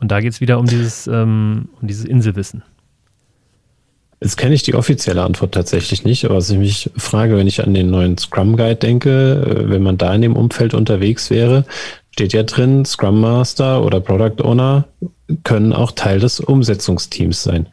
Und 0.00 0.10
da 0.10 0.20
geht 0.20 0.32
es 0.32 0.40
wieder 0.40 0.58
um 0.58 0.66
dieses, 0.66 1.06
ähm, 1.06 1.68
um 1.80 1.86
dieses 1.86 2.04
Inselwissen. 2.04 2.64
Jetzt 4.20 4.36
kenne 4.36 4.54
ich 4.54 4.64
die 4.64 4.74
offizielle 4.74 5.22
Antwort 5.22 5.54
tatsächlich 5.54 6.04
nicht, 6.04 6.24
aber 6.24 6.36
was 6.36 6.50
ich 6.50 6.58
mich 6.58 6.90
frage, 6.96 7.36
wenn 7.36 7.46
ich 7.46 7.62
an 7.62 7.72
den 7.72 7.90
neuen 7.90 8.18
Scrum 8.18 8.56
Guide 8.56 8.76
denke, 8.76 9.64
äh, 9.66 9.70
wenn 9.70 9.82
man 9.82 9.96
da 9.96 10.14
in 10.14 10.22
dem 10.22 10.36
Umfeld 10.36 10.74
unterwegs 10.74 11.30
wäre, 11.30 11.64
steht 12.10 12.32
ja 12.32 12.42
drin, 12.42 12.84
Scrum 12.84 13.20
Master 13.20 13.84
oder 13.84 14.00
Product 14.00 14.42
Owner 14.42 14.88
können 15.44 15.72
auch 15.72 15.92
Teil 15.92 16.18
des 16.18 16.40
Umsetzungsteams 16.40 17.42
sein. 17.42 17.68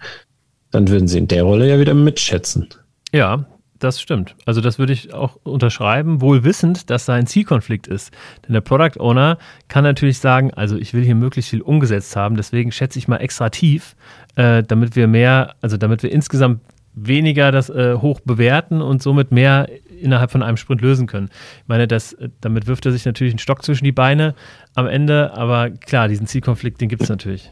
Dann 0.71 0.89
würden 0.89 1.07
sie 1.07 1.17
in 1.17 1.27
der 1.27 1.43
Rolle 1.43 1.67
ja 1.67 1.79
wieder 1.79 1.93
mitschätzen. 1.93 2.67
Ja, 3.11 3.45
das 3.79 3.99
stimmt. 3.99 4.35
Also 4.45 4.61
das 4.61 4.79
würde 4.79 4.93
ich 4.93 5.13
auch 5.13 5.37
unterschreiben, 5.43 6.21
wohl 6.21 6.43
wissend, 6.43 6.89
dass 6.89 7.05
da 7.05 7.13
ein 7.13 7.27
Zielkonflikt 7.27 7.87
ist. 7.87 8.11
Denn 8.45 8.53
der 8.53 8.61
Product 8.61 8.99
Owner 8.99 9.37
kann 9.67 9.83
natürlich 9.83 10.19
sagen, 10.19 10.53
also 10.53 10.77
ich 10.77 10.93
will 10.93 11.03
hier 11.03 11.15
möglichst 11.15 11.49
viel 11.49 11.61
umgesetzt 11.61 12.15
haben, 12.15 12.35
deswegen 12.37 12.71
schätze 12.71 12.99
ich 12.99 13.07
mal 13.07 13.17
extra 13.17 13.49
tief, 13.49 13.95
äh, 14.35 14.63
damit 14.63 14.95
wir 14.95 15.07
mehr, 15.07 15.55
also 15.61 15.77
damit 15.77 16.03
wir 16.03 16.11
insgesamt 16.11 16.61
weniger 16.93 17.51
das 17.51 17.69
äh, 17.69 17.95
hoch 17.95 18.21
bewerten 18.21 18.81
und 18.81 19.03
somit 19.03 19.31
mehr 19.31 19.67
innerhalb 20.01 20.31
von 20.31 20.43
einem 20.43 20.57
Sprint 20.57 20.81
lösen 20.81 21.07
können. 21.07 21.29
Ich 21.61 21.67
meine, 21.67 21.87
das, 21.87 22.15
damit 22.41 22.67
wirft 22.67 22.85
er 22.85 22.91
sich 22.91 23.05
natürlich 23.05 23.33
einen 23.33 23.39
Stock 23.39 23.63
zwischen 23.63 23.83
die 23.83 23.91
Beine 23.91 24.33
am 24.75 24.87
Ende, 24.87 25.33
aber 25.33 25.69
klar, 25.69 26.07
diesen 26.07 26.27
Zielkonflikt, 26.27 26.79
den 26.79 26.89
gibt 26.89 27.03
es 27.03 27.09
natürlich. 27.09 27.51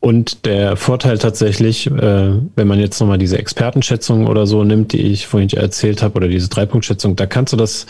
Und 0.00 0.44
der 0.44 0.76
Vorteil 0.76 1.16
tatsächlich, 1.16 1.86
äh, 1.86 2.32
wenn 2.56 2.68
man 2.68 2.78
jetzt 2.78 3.00
nochmal 3.00 3.16
diese 3.16 3.38
Expertenschätzung 3.38 4.26
oder 4.26 4.46
so 4.46 4.62
nimmt, 4.62 4.92
die 4.92 5.00
ich 5.00 5.26
vorhin 5.26 5.48
erzählt 5.48 6.02
habe, 6.02 6.16
oder 6.16 6.28
diese 6.28 6.50
Dreipunktschätzung, 6.50 7.16
da 7.16 7.24
kannst 7.24 7.54
du 7.54 7.56
das, 7.56 7.86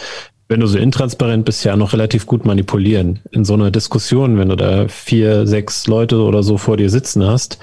wenn 0.55 0.61
du 0.61 0.69
so 0.69 0.79
intransparent 0.79 1.45
bist, 1.45 1.64
ja 1.64 1.75
noch 1.75 1.93
relativ 1.95 2.27
gut 2.27 2.45
manipulieren. 2.45 3.19
In 3.33 3.45
so 3.45 3.55
einer 3.55 3.73
Diskussion, 3.73 4.38
wenn 4.38 4.51
du 4.51 4.57
da 4.57 4.87
vier, 4.87 5.49
sechs 5.49 5.88
Leute 5.88 6.23
oder 6.23 6.45
so 6.45 6.59
vor 6.59 6.77
dir 6.77 6.90
sitzen 6.90 7.27
hast, 7.27 7.59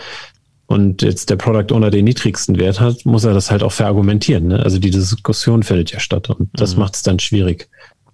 und 0.67 1.01
jetzt 1.01 1.30
der 1.30 1.38
Product 1.38 1.73
Owner 1.73 1.89
den 1.89 2.04
niedrigsten 2.04 2.60
Wert 2.60 2.82
hat, 2.82 3.06
muss 3.06 3.23
er 3.23 3.34
das 3.34 3.49
halt 3.49 3.63
auch 3.63 3.71
verargumentieren. 3.71 4.47
Ne? 4.47 4.60
Also 4.60 4.77
die 4.77 4.89
Diskussion 4.89 5.63
findet 5.63 5.93
ja 5.93 6.01
statt 6.01 6.30
und 6.30 6.49
das 6.51 6.75
mhm. 6.75 6.82
macht 6.82 6.95
es 6.95 7.04
dann 7.04 7.19
schwierig, 7.19 7.69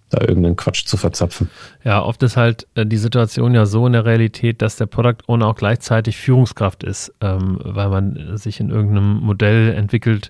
da 0.10 0.22
irgendeinen 0.22 0.56
Quatsch 0.56 0.86
zu 0.86 0.96
verzapfen. 0.96 1.50
Ja, 1.84 2.04
oft 2.04 2.22
ist 2.22 2.38
halt 2.38 2.68
äh, 2.76 2.86
die 2.86 2.98
Situation 2.98 3.56
ja 3.56 3.66
so 3.66 3.88
in 3.88 3.94
der 3.94 4.06
Realität, 4.06 4.62
dass 4.62 4.76
der 4.76 4.86
Product 4.86 5.24
Owner 5.26 5.48
auch 5.48 5.56
gleichzeitig 5.56 6.18
Führungskraft 6.18 6.84
ist, 6.84 7.16
ähm, 7.22 7.60
weil 7.64 7.90
man 7.90 8.38
sich 8.38 8.60
in 8.60 8.70
irgendeinem 8.70 9.22
Modell 9.22 9.74
entwickelt, 9.74 10.30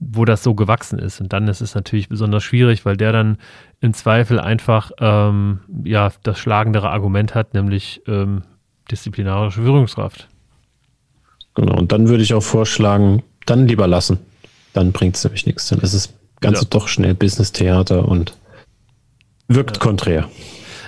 wo 0.00 0.24
das 0.24 0.42
so 0.42 0.54
gewachsen 0.54 0.98
ist. 0.98 1.20
Und 1.20 1.32
dann 1.32 1.48
ist 1.48 1.60
es 1.60 1.74
natürlich 1.74 2.08
besonders 2.08 2.44
schwierig, 2.44 2.84
weil 2.84 2.96
der 2.96 3.12
dann 3.12 3.38
im 3.80 3.94
Zweifel 3.94 4.38
einfach 4.38 4.92
ähm, 5.00 5.60
ja 5.84 6.12
das 6.22 6.38
schlagendere 6.38 6.90
Argument 6.90 7.34
hat, 7.34 7.54
nämlich 7.54 8.02
ähm, 8.06 8.42
disziplinarische 8.90 9.62
Führungskraft. 9.62 10.28
Genau, 11.54 11.76
und 11.76 11.90
dann 11.90 12.08
würde 12.08 12.22
ich 12.22 12.34
auch 12.34 12.42
vorschlagen, 12.42 13.22
dann 13.46 13.66
lieber 13.66 13.86
lassen. 13.86 14.18
Dann 14.72 14.92
bringt 14.92 15.16
es 15.16 15.24
nämlich 15.24 15.46
nichts. 15.46 15.68
Dann 15.68 15.80
ist 15.80 15.94
es 15.94 16.14
ganz 16.40 16.60
ja. 16.60 16.66
doch 16.70 16.86
schnell 16.86 17.14
Business-Theater 17.14 18.06
und 18.06 18.36
wirkt 19.48 19.78
ja. 19.78 19.82
konträr. 19.82 20.28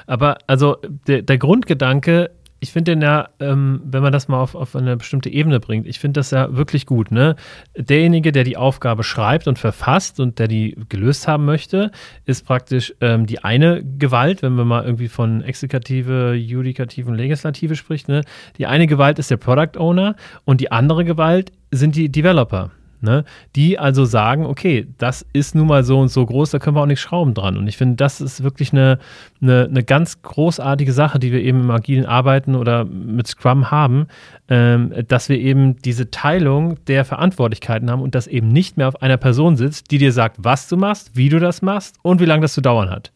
Aber 0.07 0.39
also 0.47 0.77
der, 1.07 1.23
der 1.23 1.39
Grundgedanke 1.39 2.31
ich 2.61 2.73
finde 2.73 2.93
den 2.93 3.03
ja, 3.03 3.31
ähm, 3.41 3.81
wenn 3.85 4.03
man 4.03 4.13
das 4.13 4.29
mal 4.29 4.41
auf, 4.41 4.55
auf 4.55 4.77
eine 4.77 4.97
bestimmte 4.97 5.31
Ebene 5.31 5.61
bringt, 5.61 5.87
ich 5.87 5.99
finde 5.99 6.21
das 6.21 6.31
ja 6.31 6.55
wirklich 6.55 6.85
gut. 6.85 7.11
Ne? 7.11 7.37
Derjenige, 7.77 8.33
der 8.33 8.45
die 8.45 8.59
Aufgabe 8.59 9.03
schreibt 9.03 9.49
und 9.49 9.59
verfasst 9.59 10.21
und 10.21 10.39
der 10.39 10.47
die 10.47 10.77
gelöst 10.89 11.27
haben 11.27 11.47
möchte, 11.47 11.91
ist 12.27 12.47
praktisch 12.47 12.95
ähm, 13.01 13.27
die 13.27 13.43
eine 13.43 13.83
Gewalt, 13.83 14.43
wenn 14.43 14.53
man 14.53 14.69
mal 14.69 14.85
irgendwie 14.85 15.09
von 15.09 15.43
Exekutive, 15.43 16.35
Judikative 16.35 17.11
und 17.11 17.17
Legislative 17.17 17.77
spricht. 17.77 18.09
Ne? 18.09 18.23
Die 18.59 18.67
eine 18.67 18.87
Gewalt 18.87 19.19
ist 19.19 19.31
der 19.31 19.39
Product 19.39 19.79
Owner 19.79 20.15
und 20.45 20.61
die 20.61 20.71
andere 20.71 21.05
Gewalt 21.05 21.53
sind 21.71 21.97
die 21.97 22.11
Developer. 22.11 22.71
Ne? 23.03 23.25
Die 23.57 23.79
also 23.79 24.05
sagen, 24.05 24.45
okay, 24.45 24.87
das 24.99 25.25
ist 25.33 25.55
nun 25.55 25.69
mal 25.69 25.85
so 25.85 25.99
und 25.99 26.09
so 26.09 26.25
groß, 26.27 26.51
da 26.51 26.59
können 26.59 26.77
wir 26.77 26.83
auch 26.83 26.87
nicht 26.87 27.01
schrauben 27.01 27.33
dran. 27.33 27.57
Und 27.57 27.67
ich 27.67 27.79
finde, 27.79 27.97
das 27.97 28.21
ist 28.21 28.43
wirklich 28.43 28.73
eine, 28.73 28.99
eine, 29.41 29.65
eine, 29.71 29.83
ganz 29.83 30.21
großartige 30.21 30.93
Sache, 30.93 31.19
die 31.19 31.33
wir 31.33 31.41
eben 31.41 31.61
im 31.61 31.71
agilen 31.71 32.05
Arbeiten 32.05 32.55
oder 32.55 32.85
mit 32.85 33.27
Scrum 33.27 33.71
haben, 33.71 34.07
ähm, 34.49 34.93
dass 35.09 35.31
wir 35.31 35.39
eben 35.39 35.77
diese 35.77 36.11
Teilung 36.11 36.77
der 36.85 37.07
Verantwortlichkeiten 37.07 37.91
haben 37.91 38.03
und 38.03 38.15
das 38.15 38.27
eben 38.27 38.49
nicht 38.49 38.77
mehr 38.77 38.89
auf 38.89 39.01
einer 39.01 39.17
Person 39.17 39.57
sitzt, 39.57 39.91
die 39.91 39.99
dir 39.99 40.13
sagt, 40.13 40.37
was 40.39 40.69
du 40.69 40.77
machst, 40.77 41.17
wie 41.17 41.31
du 41.31 41.39
das 41.39 41.63
machst 41.63 41.97
und 42.03 42.21
wie 42.21 42.27
lange 42.27 42.43
das 42.43 42.53
zu 42.53 42.61
dauern 42.61 42.91
hat. 42.91 43.13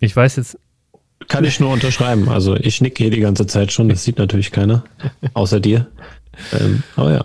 Ich 0.00 0.14
weiß 0.14 0.36
jetzt 0.36 0.58
kann 1.28 1.44
ich 1.44 1.60
nur 1.60 1.70
unterschreiben. 1.70 2.28
Also 2.28 2.56
ich 2.56 2.80
nicke 2.80 3.02
hier 3.02 3.10
die 3.10 3.20
ganze 3.20 3.46
Zeit 3.46 3.72
schon, 3.72 3.88
das 3.88 4.02
sieht 4.04 4.18
natürlich 4.18 4.50
keiner, 4.50 4.84
außer 5.34 5.60
dir. 5.60 5.86
Ähm, 6.58 6.82
aber 6.96 7.12
ja. 7.12 7.24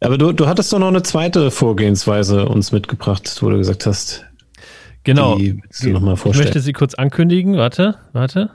Aber 0.00 0.18
du, 0.18 0.32
du 0.32 0.46
hattest 0.46 0.72
doch 0.72 0.78
noch 0.78 0.88
eine 0.88 1.02
zweite 1.02 1.50
Vorgehensweise 1.50 2.46
uns 2.46 2.72
mitgebracht, 2.72 3.38
wo 3.40 3.50
du 3.50 3.58
gesagt 3.58 3.86
hast. 3.86 4.24
Genau. 5.04 5.36
Die 5.36 5.62
du 5.82 5.90
noch 5.90 6.00
mal 6.00 6.16
vorstellen. 6.16 6.48
Ich 6.48 6.54
möchte 6.54 6.60
sie 6.60 6.72
kurz 6.72 6.94
ankündigen. 6.94 7.56
Warte, 7.56 7.96
warte. 8.12 8.50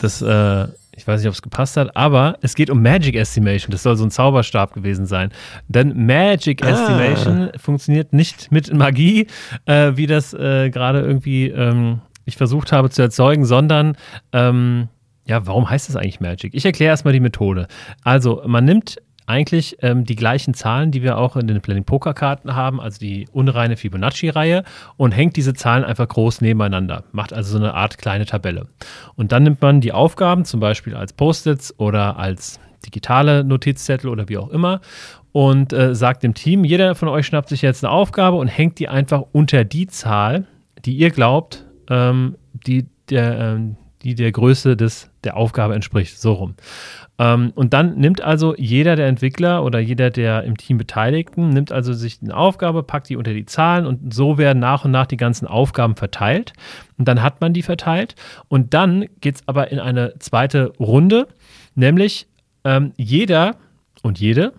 Das, 0.00 0.22
äh, 0.22 0.68
ich 0.94 1.06
weiß 1.06 1.20
nicht, 1.20 1.28
ob 1.28 1.34
es 1.34 1.42
gepasst 1.42 1.76
hat, 1.76 1.96
aber 1.96 2.38
es 2.42 2.54
geht 2.54 2.70
um 2.70 2.82
Magic 2.82 3.16
Estimation. 3.16 3.70
Das 3.70 3.82
soll 3.82 3.96
so 3.96 4.04
ein 4.04 4.10
Zauberstab 4.10 4.72
gewesen 4.72 5.06
sein. 5.06 5.30
Denn 5.68 6.06
Magic 6.06 6.64
ah. 6.64 6.68
Estimation 6.68 7.50
funktioniert 7.56 8.12
nicht 8.12 8.52
mit 8.52 8.72
Magie, 8.72 9.26
äh, 9.64 9.92
wie 9.94 10.06
das 10.06 10.32
äh, 10.34 10.70
gerade 10.70 11.00
irgendwie 11.00 11.48
ähm, 11.48 12.00
ich 12.26 12.36
versucht 12.36 12.72
habe 12.72 12.90
zu 12.90 13.02
erzeugen, 13.02 13.46
sondern 13.46 13.96
ähm, 14.32 14.88
ja, 15.26 15.46
warum 15.46 15.68
heißt 15.68 15.88
das 15.88 15.96
eigentlich 15.96 16.20
Magic? 16.20 16.54
Ich 16.54 16.64
erkläre 16.64 16.90
erstmal 16.90 17.12
die 17.12 17.20
Methode. 17.20 17.68
Also, 18.04 18.42
man 18.46 18.64
nimmt 18.64 18.96
eigentlich 19.26 19.76
ähm, 19.82 20.04
die 20.04 20.14
gleichen 20.14 20.54
Zahlen, 20.54 20.92
die 20.92 21.02
wir 21.02 21.18
auch 21.18 21.36
in 21.36 21.48
den 21.48 21.60
Planning 21.60 21.84
Poker 21.84 22.14
Karten 22.14 22.54
haben, 22.54 22.80
also 22.80 22.98
die 23.00 23.26
unreine 23.32 23.76
Fibonacci-Reihe 23.76 24.62
und 24.96 25.12
hängt 25.12 25.36
diese 25.36 25.52
Zahlen 25.52 25.84
einfach 25.84 26.06
groß 26.06 26.40
nebeneinander. 26.40 27.04
Macht 27.10 27.32
also 27.32 27.50
so 27.50 27.58
eine 27.58 27.74
Art 27.74 27.98
kleine 27.98 28.24
Tabelle. 28.24 28.68
Und 29.16 29.32
dann 29.32 29.42
nimmt 29.42 29.60
man 29.60 29.80
die 29.80 29.92
Aufgaben, 29.92 30.44
zum 30.44 30.60
Beispiel 30.60 30.94
als 30.94 31.12
Post-its 31.12 31.78
oder 31.78 32.18
als 32.18 32.60
digitale 32.84 33.42
Notizzettel 33.42 34.08
oder 34.08 34.28
wie 34.28 34.38
auch 34.38 34.50
immer 34.50 34.80
und 35.32 35.72
äh, 35.72 35.94
sagt 35.94 36.22
dem 36.22 36.34
Team, 36.34 36.64
jeder 36.64 36.94
von 36.94 37.08
euch 37.08 37.26
schnappt 37.26 37.48
sich 37.48 37.62
jetzt 37.62 37.84
eine 37.84 37.92
Aufgabe 37.92 38.36
und 38.36 38.46
hängt 38.46 38.78
die 38.78 38.88
einfach 38.88 39.24
unter 39.32 39.64
die 39.64 39.86
Zahl, 39.88 40.46
die 40.84 40.96
ihr 40.96 41.10
glaubt, 41.10 41.66
ähm, 41.90 42.36
die 42.52 42.86
der, 43.10 43.38
ähm, 43.38 43.76
die 44.06 44.14
der 44.14 44.30
Größe 44.30 44.76
des, 44.76 45.10
der 45.24 45.36
Aufgabe 45.36 45.74
entspricht. 45.74 46.20
So 46.20 46.34
rum. 46.34 46.54
Ähm, 47.18 47.52
und 47.54 47.72
dann 47.72 47.96
nimmt 47.96 48.20
also 48.20 48.54
jeder 48.56 48.94
der 48.94 49.08
Entwickler 49.08 49.64
oder 49.64 49.80
jeder 49.80 50.10
der 50.10 50.44
im 50.44 50.56
Team 50.56 50.78
Beteiligten, 50.78 51.48
nimmt 51.50 51.72
also 51.72 51.92
sich 51.92 52.20
eine 52.22 52.36
Aufgabe, 52.36 52.82
packt 52.82 53.08
die 53.08 53.16
unter 53.16 53.32
die 53.32 53.46
Zahlen 53.46 53.86
und 53.86 54.14
so 54.14 54.38
werden 54.38 54.60
nach 54.60 54.84
und 54.84 54.92
nach 54.92 55.06
die 55.06 55.16
ganzen 55.16 55.46
Aufgaben 55.46 55.96
verteilt. 55.96 56.52
Und 56.98 57.08
dann 57.08 57.22
hat 57.22 57.40
man 57.40 57.52
die 57.52 57.62
verteilt. 57.62 58.14
Und 58.48 58.74
dann 58.74 59.06
geht 59.20 59.36
es 59.36 59.42
aber 59.46 59.72
in 59.72 59.80
eine 59.80 60.14
zweite 60.18 60.72
Runde, 60.78 61.26
nämlich 61.74 62.28
ähm, 62.64 62.92
jeder 62.96 63.56
und 64.02 64.20
jede 64.20 64.52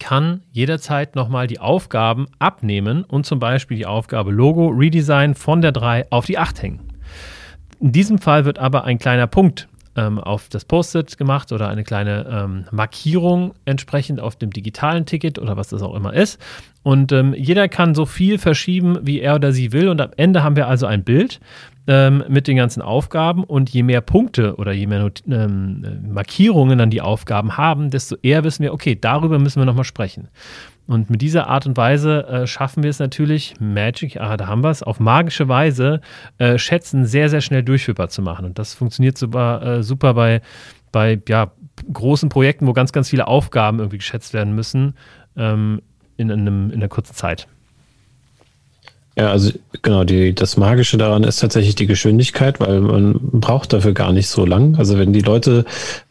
kann 0.00 0.42
jederzeit 0.52 1.16
nochmal 1.16 1.46
die 1.46 1.60
Aufgaben 1.60 2.26
abnehmen 2.38 3.04
und 3.04 3.26
zum 3.26 3.38
Beispiel 3.38 3.76
die 3.76 3.86
Aufgabe 3.86 4.30
Logo 4.30 4.68
Redesign 4.68 5.34
von 5.34 5.60
der 5.60 5.72
3 5.72 6.10
auf 6.10 6.26
die 6.26 6.38
8 6.38 6.62
hängen. 6.62 6.87
In 7.80 7.92
diesem 7.92 8.18
Fall 8.18 8.44
wird 8.44 8.58
aber 8.58 8.84
ein 8.84 8.98
kleiner 8.98 9.26
Punkt 9.26 9.68
ähm, 9.98 10.18
auf 10.18 10.48
das 10.48 10.64
Post-it 10.64 11.18
gemacht 11.18 11.52
oder 11.52 11.68
eine 11.68 11.84
kleine 11.84 12.26
ähm, 12.30 12.64
Markierung 12.70 13.54
entsprechend 13.64 14.20
auf 14.20 14.36
dem 14.36 14.50
digitalen 14.50 15.06
Ticket 15.06 15.38
oder 15.38 15.56
was 15.56 15.68
das 15.68 15.82
auch 15.82 15.94
immer 15.94 16.14
ist. 16.14 16.40
Und 16.82 17.12
ähm, 17.12 17.34
jeder 17.34 17.68
kann 17.68 17.94
so 17.94 18.06
viel 18.06 18.38
verschieben, 18.38 18.98
wie 19.02 19.20
er 19.20 19.34
oder 19.34 19.52
sie 19.52 19.72
will. 19.72 19.88
Und 19.88 20.00
am 20.00 20.10
Ende 20.16 20.42
haben 20.42 20.56
wir 20.56 20.68
also 20.68 20.86
ein 20.86 21.04
Bild 21.04 21.40
ähm, 21.86 22.24
mit 22.28 22.46
den 22.46 22.56
ganzen 22.56 22.80
Aufgaben. 22.80 23.44
Und 23.44 23.70
je 23.70 23.82
mehr 23.82 24.00
Punkte 24.00 24.56
oder 24.56 24.72
je 24.72 24.86
mehr 24.86 25.00
Not 25.00 25.22
ähm, 25.28 25.84
Markierungen 26.12 26.78
dann 26.78 26.90
die 26.90 27.02
Aufgaben 27.02 27.56
haben, 27.56 27.90
desto 27.90 28.16
eher 28.22 28.44
wissen 28.44 28.62
wir, 28.62 28.72
okay, 28.72 28.96
darüber 29.00 29.38
müssen 29.38 29.60
wir 29.60 29.66
nochmal 29.66 29.84
sprechen. 29.84 30.28
Und 30.88 31.10
mit 31.10 31.20
dieser 31.20 31.48
Art 31.48 31.66
und 31.66 31.76
Weise 31.76 32.26
äh, 32.26 32.46
schaffen 32.46 32.82
wir 32.82 32.88
es 32.88 32.98
natürlich, 32.98 33.54
Magic, 33.60 34.18
ah, 34.18 34.38
da 34.38 34.46
haben 34.46 34.64
wir 34.64 34.70
es, 34.70 34.82
auf 34.82 35.00
magische 35.00 35.46
Weise 35.46 36.00
äh, 36.38 36.56
Schätzen 36.56 37.04
sehr, 37.04 37.28
sehr 37.28 37.42
schnell 37.42 37.62
durchführbar 37.62 38.08
zu 38.08 38.22
machen. 38.22 38.46
Und 38.46 38.58
das 38.58 38.72
funktioniert 38.72 39.18
super, 39.18 39.62
äh, 39.62 39.82
super 39.82 40.14
bei, 40.14 40.40
bei 40.90 41.20
ja, 41.28 41.52
großen 41.92 42.30
Projekten, 42.30 42.66
wo 42.66 42.72
ganz, 42.72 42.92
ganz 42.92 43.10
viele 43.10 43.26
Aufgaben 43.26 43.80
irgendwie 43.80 43.98
geschätzt 43.98 44.32
werden 44.32 44.54
müssen 44.54 44.94
ähm, 45.36 45.82
in, 46.16 46.32
einem, 46.32 46.70
in 46.70 46.76
einer 46.76 46.88
kurzen 46.88 47.14
Zeit. 47.14 47.48
Ja, 49.18 49.32
also 49.32 49.50
genau, 49.82 50.04
die, 50.04 50.32
das 50.32 50.56
Magische 50.56 50.96
daran 50.96 51.24
ist 51.24 51.40
tatsächlich 51.40 51.74
die 51.74 51.88
Geschwindigkeit, 51.88 52.60
weil 52.60 52.80
man 52.80 53.18
braucht 53.18 53.72
dafür 53.72 53.92
gar 53.92 54.12
nicht 54.12 54.28
so 54.28 54.46
lang. 54.46 54.76
Also 54.76 54.96
wenn 54.96 55.12
die 55.12 55.22
Leute 55.22 55.64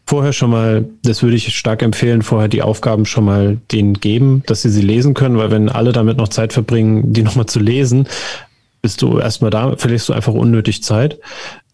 vorher 0.05 0.33
schon 0.33 0.49
mal, 0.49 0.83
das 1.03 1.23
würde 1.23 1.37
ich 1.37 1.55
stark 1.55 1.83
empfehlen, 1.83 2.21
vorher 2.21 2.49
die 2.49 2.61
Aufgaben 2.61 3.05
schon 3.05 3.23
mal 3.23 3.59
denen 3.71 3.93
geben, 3.93 4.43
dass 4.45 4.63
sie 4.63 4.69
sie 4.69 4.81
lesen 4.81 5.13
können, 5.13 5.37
weil 5.37 5.51
wenn 5.51 5.69
alle 5.69 5.93
damit 5.93 6.17
noch 6.17 6.27
Zeit 6.27 6.51
verbringen, 6.51 7.13
die 7.13 7.23
nochmal 7.23 7.45
zu 7.45 7.61
lesen, 7.61 8.09
bist 8.81 9.01
du 9.01 9.19
erstmal 9.19 9.51
da, 9.51 9.77
verlierst 9.77 10.09
du 10.09 10.13
einfach 10.13 10.33
unnötig 10.33 10.83
Zeit. 10.83 11.17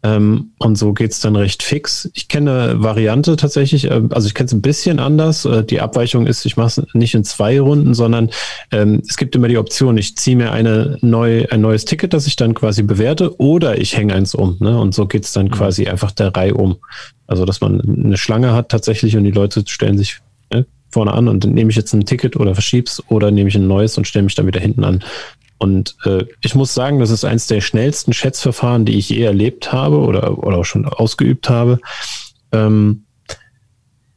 Ähm, 0.05 0.51
und 0.57 0.77
so 0.77 0.91
geht's 0.91 1.21
dann 1.21 1.37
recht 1.37 1.63
fix. 1.63 2.09
Ich 2.13 2.27
kenne 2.27 2.75
Variante 2.77 3.37
tatsächlich, 3.37 3.85
äh, 3.85 4.01
also 4.09 4.27
ich 4.27 4.33
kenne 4.33 4.47
es 4.47 4.53
ein 4.53 4.61
bisschen 4.61 4.99
anders. 4.99 5.45
Äh, 5.45 5.63
die 5.63 5.79
Abweichung 5.79 6.27
ist, 6.27 6.45
ich 6.45 6.57
mache 6.57 6.81
es 6.81 6.93
nicht 6.93 7.15
in 7.15 7.23
zwei 7.23 7.59
Runden, 7.61 7.93
sondern 7.93 8.29
ähm, 8.71 9.01
es 9.07 9.15
gibt 9.15 9.33
immer 9.35 9.47
die 9.47 9.57
Option, 9.57 9.97
ich 9.97 10.17
ziehe 10.17 10.35
mir 10.35 10.51
eine 10.51 10.97
neu, 11.01 11.45
ein 11.49 11.61
neues 11.61 11.85
Ticket, 11.85 12.13
das 12.13 12.27
ich 12.27 12.35
dann 12.35 12.53
quasi 12.53 12.83
bewerte, 12.83 13.39
oder 13.39 13.79
ich 13.79 13.95
hänge 13.95 14.13
eins 14.13 14.35
um. 14.35 14.57
Ne? 14.59 14.77
Und 14.77 14.93
so 14.93 15.05
geht's 15.05 15.31
dann 15.31 15.45
mhm. 15.45 15.51
quasi 15.51 15.87
einfach 15.87 16.11
der 16.11 16.35
Reihe 16.35 16.55
um. 16.55 16.77
Also 17.25 17.45
dass 17.45 17.61
man 17.61 17.79
eine 17.81 18.17
Schlange 18.17 18.51
hat 18.51 18.69
tatsächlich 18.69 19.15
und 19.15 19.23
die 19.23 19.31
Leute 19.31 19.63
stellen 19.65 19.97
sich 19.97 20.19
ne, 20.51 20.65
vorne 20.91 21.13
an 21.13 21.29
und 21.29 21.45
dann 21.45 21.53
nehme 21.53 21.69
ich 21.69 21.77
jetzt 21.77 21.93
ein 21.93 22.05
Ticket 22.05 22.35
oder 22.35 22.53
verschieb's 22.53 23.01
oder 23.07 23.31
nehme 23.31 23.47
ich 23.47 23.55
ein 23.55 23.67
neues 23.67 23.97
und 23.97 24.05
stelle 24.05 24.23
mich 24.23 24.35
dann 24.35 24.47
wieder 24.47 24.59
hinten 24.59 24.83
an. 24.83 25.01
Und 25.63 25.95
äh, 26.03 26.25
ich 26.41 26.55
muss 26.55 26.73
sagen, 26.73 26.99
das 26.99 27.09
ist 27.09 27.23
eines 27.23 27.47
der 27.47 27.61
schnellsten 27.61 28.11
Schätzverfahren, 28.11 28.83
die 28.83 28.97
ich 28.97 29.07
je 29.07 29.21
erlebt 29.21 29.71
habe 29.71 29.99
oder, 29.99 30.37
oder 30.37 30.57
auch 30.57 30.65
schon 30.65 30.85
ausgeübt 30.85 31.49
habe. 31.49 31.79
Ähm, 32.51 33.05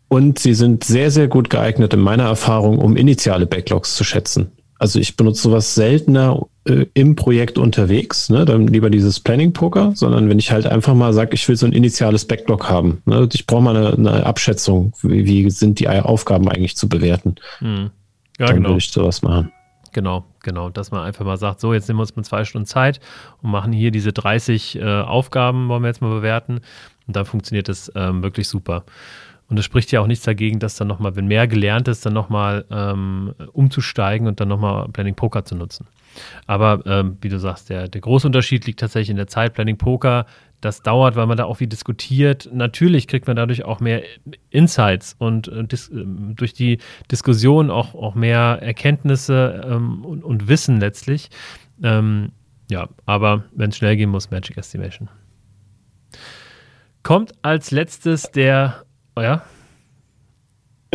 und 0.08 0.40
sie 0.40 0.54
sind 0.54 0.82
sehr, 0.82 1.12
sehr 1.12 1.28
gut 1.28 1.48
geeignet 1.48 1.94
in 1.94 2.00
meiner 2.00 2.24
Erfahrung, 2.24 2.78
um 2.78 2.96
initiale 2.96 3.46
Backlogs 3.46 3.94
zu 3.94 4.02
schätzen. 4.02 4.50
Also 4.80 4.98
ich 4.98 5.14
benutze 5.14 5.42
sowas 5.42 5.76
seltener 5.76 6.48
äh, 6.64 6.86
im 6.94 7.14
Projekt 7.14 7.58
unterwegs, 7.58 8.28
ne? 8.28 8.44
dann 8.44 8.66
lieber 8.66 8.90
dieses 8.90 9.20
Planning-Poker, 9.20 9.92
sondern 9.94 10.28
wenn 10.28 10.40
ich 10.40 10.50
halt 10.50 10.66
einfach 10.66 10.94
mal 10.94 11.12
sage, 11.12 11.34
ich 11.34 11.48
will 11.48 11.56
so 11.56 11.66
ein 11.66 11.72
initiales 11.72 12.24
Backlog 12.24 12.68
haben. 12.68 13.02
Ne? 13.04 13.28
Ich 13.32 13.46
brauche 13.46 13.62
mal 13.62 13.76
eine, 13.76 13.92
eine 13.94 14.26
Abschätzung, 14.26 14.94
wie, 15.02 15.26
wie, 15.26 15.48
sind 15.48 15.78
die 15.78 15.88
Aufgaben 15.88 16.48
eigentlich 16.48 16.76
zu 16.76 16.88
bewerten. 16.88 17.36
Hm. 17.60 17.90
Ja, 18.40 18.46
dann 18.46 18.56
genau. 18.56 18.70
würde 18.70 18.78
ich 18.78 18.90
sowas 18.90 19.22
machen. 19.22 19.52
Genau, 19.92 20.24
genau. 20.46 20.70
Dass 20.70 20.90
man 20.90 21.02
einfach 21.02 21.26
mal 21.26 21.36
sagt, 21.36 21.60
so, 21.60 21.74
jetzt 21.74 21.88
nehmen 21.88 21.98
wir 21.98 22.02
uns 22.02 22.16
mal 22.16 22.22
zwei 22.22 22.46
Stunden 22.46 22.66
Zeit 22.66 23.00
und 23.42 23.50
machen 23.50 23.72
hier 23.72 23.90
diese 23.90 24.14
30 24.14 24.76
äh, 24.76 25.00
Aufgaben, 25.02 25.68
wollen 25.68 25.82
wir 25.82 25.88
jetzt 25.88 26.00
mal 26.00 26.14
bewerten. 26.14 26.60
Und 27.06 27.14
dann 27.14 27.26
funktioniert 27.26 27.68
das 27.68 27.92
ähm, 27.94 28.22
wirklich 28.22 28.48
super. 28.48 28.84
Und 29.48 29.58
es 29.58 29.64
spricht 29.64 29.92
ja 29.92 30.00
auch 30.00 30.06
nichts 30.06 30.24
dagegen, 30.24 30.58
dass 30.58 30.76
dann 30.76 30.88
nochmal, 30.88 31.14
wenn 31.14 31.26
mehr 31.26 31.46
gelernt 31.46 31.86
ist, 31.88 32.04
dann 32.04 32.14
nochmal 32.14 32.64
ähm, 32.70 33.34
umzusteigen 33.52 34.26
und 34.26 34.40
dann 34.40 34.48
nochmal 34.48 34.88
Planning 34.88 35.14
Poker 35.14 35.44
zu 35.44 35.54
nutzen. 35.54 35.86
Aber 36.46 36.80
ähm, 36.86 37.18
wie 37.20 37.28
du 37.28 37.38
sagst, 37.38 37.70
der, 37.70 37.88
der 37.88 38.00
große 38.00 38.26
Unterschied 38.26 38.66
liegt 38.66 38.80
tatsächlich 38.80 39.10
in 39.10 39.16
der 39.16 39.28
Zeit. 39.28 39.54
Planning 39.54 39.76
Poker 39.76 40.26
das 40.60 40.82
dauert, 40.82 41.16
weil 41.16 41.26
man 41.26 41.36
da 41.36 41.44
auch 41.44 41.58
viel 41.58 41.66
diskutiert. 41.66 42.48
Natürlich 42.52 43.08
kriegt 43.08 43.26
man 43.26 43.36
dadurch 43.36 43.64
auch 43.64 43.80
mehr 43.80 44.02
Insights 44.50 45.14
und 45.18 45.48
äh, 45.48 45.64
dis, 45.64 45.88
äh, 45.88 46.04
durch 46.04 46.54
die 46.54 46.78
Diskussion 47.10 47.70
auch, 47.70 47.94
auch 47.94 48.14
mehr 48.14 48.58
Erkenntnisse 48.62 49.64
ähm, 49.66 50.04
und, 50.04 50.24
und, 50.24 50.48
Wissen 50.48 50.80
letztlich. 50.80 51.30
Ähm, 51.82 52.32
ja, 52.70 52.88
aber 53.04 53.44
wenn 53.52 53.70
es 53.70 53.76
schnell 53.76 53.96
gehen 53.96 54.10
muss, 54.10 54.30
Magic 54.30 54.56
Estimation. 54.56 55.08
Kommt 57.02 57.32
als 57.42 57.70
letztes 57.70 58.30
der, 58.32 58.84
oh 59.14 59.20
ja, 59.20 59.44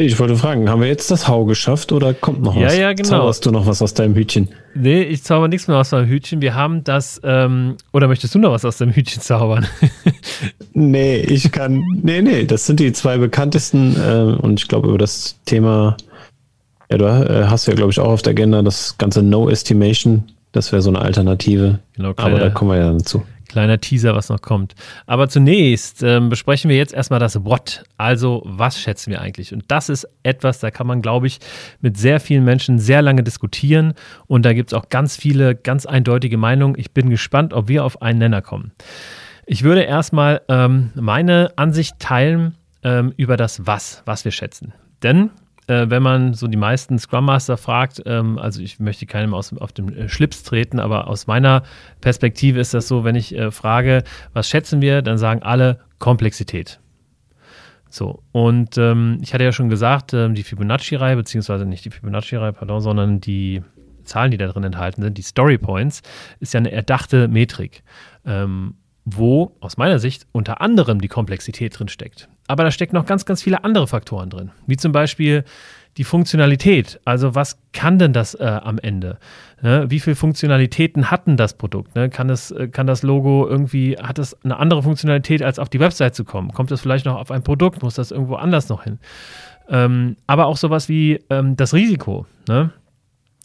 ich 0.05 0.19
wollte 0.19 0.35
fragen, 0.35 0.69
haben 0.69 0.81
wir 0.81 0.87
jetzt 0.87 1.11
das 1.11 1.27
Hau 1.27 1.45
geschafft 1.45 1.91
oder 1.91 2.13
kommt 2.13 2.41
noch 2.41 2.55
was? 2.55 2.73
Ja, 2.73 2.79
ja, 2.79 2.93
genau. 2.93 3.09
Zauberst 3.09 3.45
du 3.45 3.51
noch 3.51 3.65
was 3.65 3.81
aus 3.81 3.93
deinem 3.93 4.15
Hütchen? 4.15 4.49
Nee, 4.73 5.03
ich 5.03 5.23
zauber 5.23 5.47
nichts 5.47 5.67
mehr 5.67 5.77
aus 5.77 5.91
meinem 5.91 6.07
Hütchen. 6.07 6.41
Wir 6.41 6.55
haben 6.55 6.83
das, 6.83 7.19
ähm, 7.23 7.75
oder 7.91 8.07
möchtest 8.07 8.35
du 8.35 8.39
noch 8.39 8.51
was 8.51 8.65
aus 8.65 8.77
deinem 8.77 8.93
Hütchen 8.93 9.21
zaubern? 9.21 9.65
nee, 10.73 11.17
ich 11.17 11.51
kann, 11.51 11.83
nee, 12.01 12.21
nee, 12.21 12.45
das 12.45 12.65
sind 12.65 12.79
die 12.79 12.93
zwei 12.93 13.17
bekanntesten 13.17 13.95
äh, 13.95 14.41
und 14.41 14.59
ich 14.59 14.67
glaube 14.67 14.87
über 14.87 14.97
das 14.97 15.39
Thema, 15.45 15.97
ja, 16.89 16.97
du 16.97 17.05
äh, 17.05 17.45
hast 17.47 17.67
ja, 17.67 17.73
glaube 17.73 17.91
ich, 17.91 17.99
auch 17.99 18.09
auf 18.09 18.21
der 18.21 18.31
Agenda 18.31 18.61
das 18.61 18.97
ganze 18.97 19.23
No 19.23 19.49
Estimation. 19.49 20.23
Das 20.51 20.71
wäre 20.73 20.81
so 20.81 20.89
eine 20.89 20.99
Alternative. 20.99 21.79
Genau, 21.95 22.13
Aber 22.17 22.39
da 22.39 22.49
kommen 22.49 22.71
wir 22.71 22.77
ja 22.77 22.91
dazu. 22.91 23.23
Kleiner 23.51 23.81
Teaser, 23.81 24.15
was 24.15 24.29
noch 24.29 24.41
kommt. 24.41 24.75
Aber 25.07 25.27
zunächst 25.27 26.03
ähm, 26.03 26.29
besprechen 26.29 26.69
wir 26.69 26.77
jetzt 26.77 26.93
erstmal 26.93 27.19
das 27.19 27.43
What. 27.43 27.83
Also, 27.97 28.41
was 28.45 28.79
schätzen 28.79 29.11
wir 29.11 29.19
eigentlich? 29.19 29.53
Und 29.53 29.65
das 29.67 29.89
ist 29.89 30.07
etwas, 30.23 30.59
da 30.59 30.71
kann 30.71 30.87
man, 30.87 31.01
glaube 31.01 31.27
ich, 31.27 31.39
mit 31.81 31.97
sehr 31.97 32.21
vielen 32.21 32.45
Menschen 32.45 32.79
sehr 32.79 33.01
lange 33.01 33.23
diskutieren. 33.23 33.93
Und 34.25 34.45
da 34.45 34.53
gibt 34.53 34.71
es 34.71 34.73
auch 34.73 34.87
ganz 34.87 35.17
viele, 35.17 35.53
ganz 35.53 35.85
eindeutige 35.85 36.37
Meinungen. 36.37 36.75
Ich 36.79 36.91
bin 36.91 37.09
gespannt, 37.09 37.53
ob 37.53 37.67
wir 37.67 37.83
auf 37.83 38.01
einen 38.01 38.19
Nenner 38.19 38.41
kommen. 38.41 38.71
Ich 39.45 39.63
würde 39.63 39.81
erstmal 39.81 40.41
ähm, 40.47 40.91
meine 40.95 41.51
Ansicht 41.57 41.99
teilen 41.99 42.55
ähm, 42.83 43.13
über 43.17 43.35
das 43.35 43.67
Was, 43.67 44.01
was 44.05 44.23
wir 44.23 44.31
schätzen. 44.31 44.71
Denn 45.03 45.29
äh, 45.71 45.89
wenn 45.89 46.03
man 46.03 46.33
so 46.33 46.47
die 46.47 46.57
meisten 46.57 46.99
Scrum 46.99 47.25
Master 47.25 47.55
fragt, 47.55 48.01
ähm, 48.05 48.37
also 48.37 48.61
ich 48.61 48.79
möchte 48.79 49.05
keinem 49.05 49.33
aus, 49.33 49.55
auf 49.57 49.71
den 49.71 49.95
äh, 49.95 50.09
Schlips 50.09 50.43
treten, 50.43 50.79
aber 50.79 51.07
aus 51.07 51.27
meiner 51.27 51.63
Perspektive 52.01 52.59
ist 52.59 52.73
das 52.73 52.87
so, 52.87 53.05
wenn 53.05 53.15
ich 53.15 53.33
äh, 53.33 53.51
frage, 53.51 54.03
was 54.33 54.49
schätzen 54.49 54.81
wir, 54.81 55.01
dann 55.01 55.17
sagen 55.17 55.43
alle 55.43 55.79
Komplexität. 55.99 56.79
So, 57.89 58.21
und 58.31 58.77
ähm, 58.77 59.19
ich 59.21 59.33
hatte 59.33 59.43
ja 59.43 59.51
schon 59.51 59.69
gesagt, 59.69 60.13
ähm, 60.13 60.35
die 60.35 60.43
Fibonacci-Reihe, 60.43 61.15
beziehungsweise 61.15 61.65
nicht 61.65 61.85
die 61.85 61.89
Fibonacci-Reihe, 61.89 62.53
pardon, 62.53 62.81
sondern 62.81 63.21
die 63.21 63.61
Zahlen, 64.03 64.31
die 64.31 64.37
da 64.37 64.47
drin 64.47 64.63
enthalten 64.63 65.01
sind, 65.01 65.17
die 65.17 65.21
Story 65.21 65.57
Points, 65.57 66.01
ist 66.39 66.53
ja 66.53 66.59
eine 66.59 66.71
erdachte 66.71 67.27
Metrik, 67.27 67.83
ähm, 68.25 68.75
wo 69.05 69.55
aus 69.59 69.77
meiner 69.77 69.99
Sicht 69.99 70.27
unter 70.31 70.61
anderem 70.61 71.01
die 71.01 71.07
Komplexität 71.07 71.77
drin 71.77 71.87
steckt. 71.87 72.29
Aber 72.47 72.63
da 72.63 72.71
stecken 72.71 72.95
noch 72.95 73.05
ganz, 73.05 73.25
ganz 73.25 73.41
viele 73.41 73.63
andere 73.63 73.87
Faktoren 73.87 74.29
drin, 74.29 74.51
wie 74.67 74.77
zum 74.77 74.91
Beispiel 74.91 75.43
die 75.97 76.03
Funktionalität. 76.03 76.99
Also 77.03 77.35
was 77.35 77.57
kann 77.73 77.99
denn 77.99 78.13
das 78.13 78.35
äh, 78.35 78.43
am 78.45 78.79
Ende? 78.79 79.17
Ne? 79.61 79.85
Wie 79.89 79.99
viele 79.99 80.15
Funktionalitäten 80.15 81.11
hat 81.11 81.27
denn 81.27 81.37
das 81.37 81.57
Produkt? 81.57 81.95
Ne? 81.95 82.09
Kann, 82.09 82.29
es, 82.29 82.51
äh, 82.51 82.67
kann 82.67 82.87
das 82.87 83.03
Logo 83.03 83.47
irgendwie, 83.47 83.97
hat 83.97 84.19
es 84.19 84.37
eine 84.43 84.57
andere 84.57 84.83
Funktionalität, 84.83 85.43
als 85.43 85.59
auf 85.59 85.69
die 85.69 85.79
Website 85.79 86.15
zu 86.15 86.23
kommen? 86.23 86.53
Kommt 86.53 86.71
das 86.71 86.81
vielleicht 86.81 87.05
noch 87.05 87.15
auf 87.15 87.31
ein 87.31 87.43
Produkt? 87.43 87.83
Muss 87.83 87.95
das 87.95 88.11
irgendwo 88.11 88.35
anders 88.35 88.69
noch 88.69 88.83
hin? 88.83 88.99
Ähm, 89.69 90.15
aber 90.27 90.45
auch 90.45 90.57
sowas 90.57 90.89
wie 90.89 91.19
ähm, 91.29 91.55
das 91.57 91.73
Risiko. 91.73 92.25
Ne? 92.47 92.71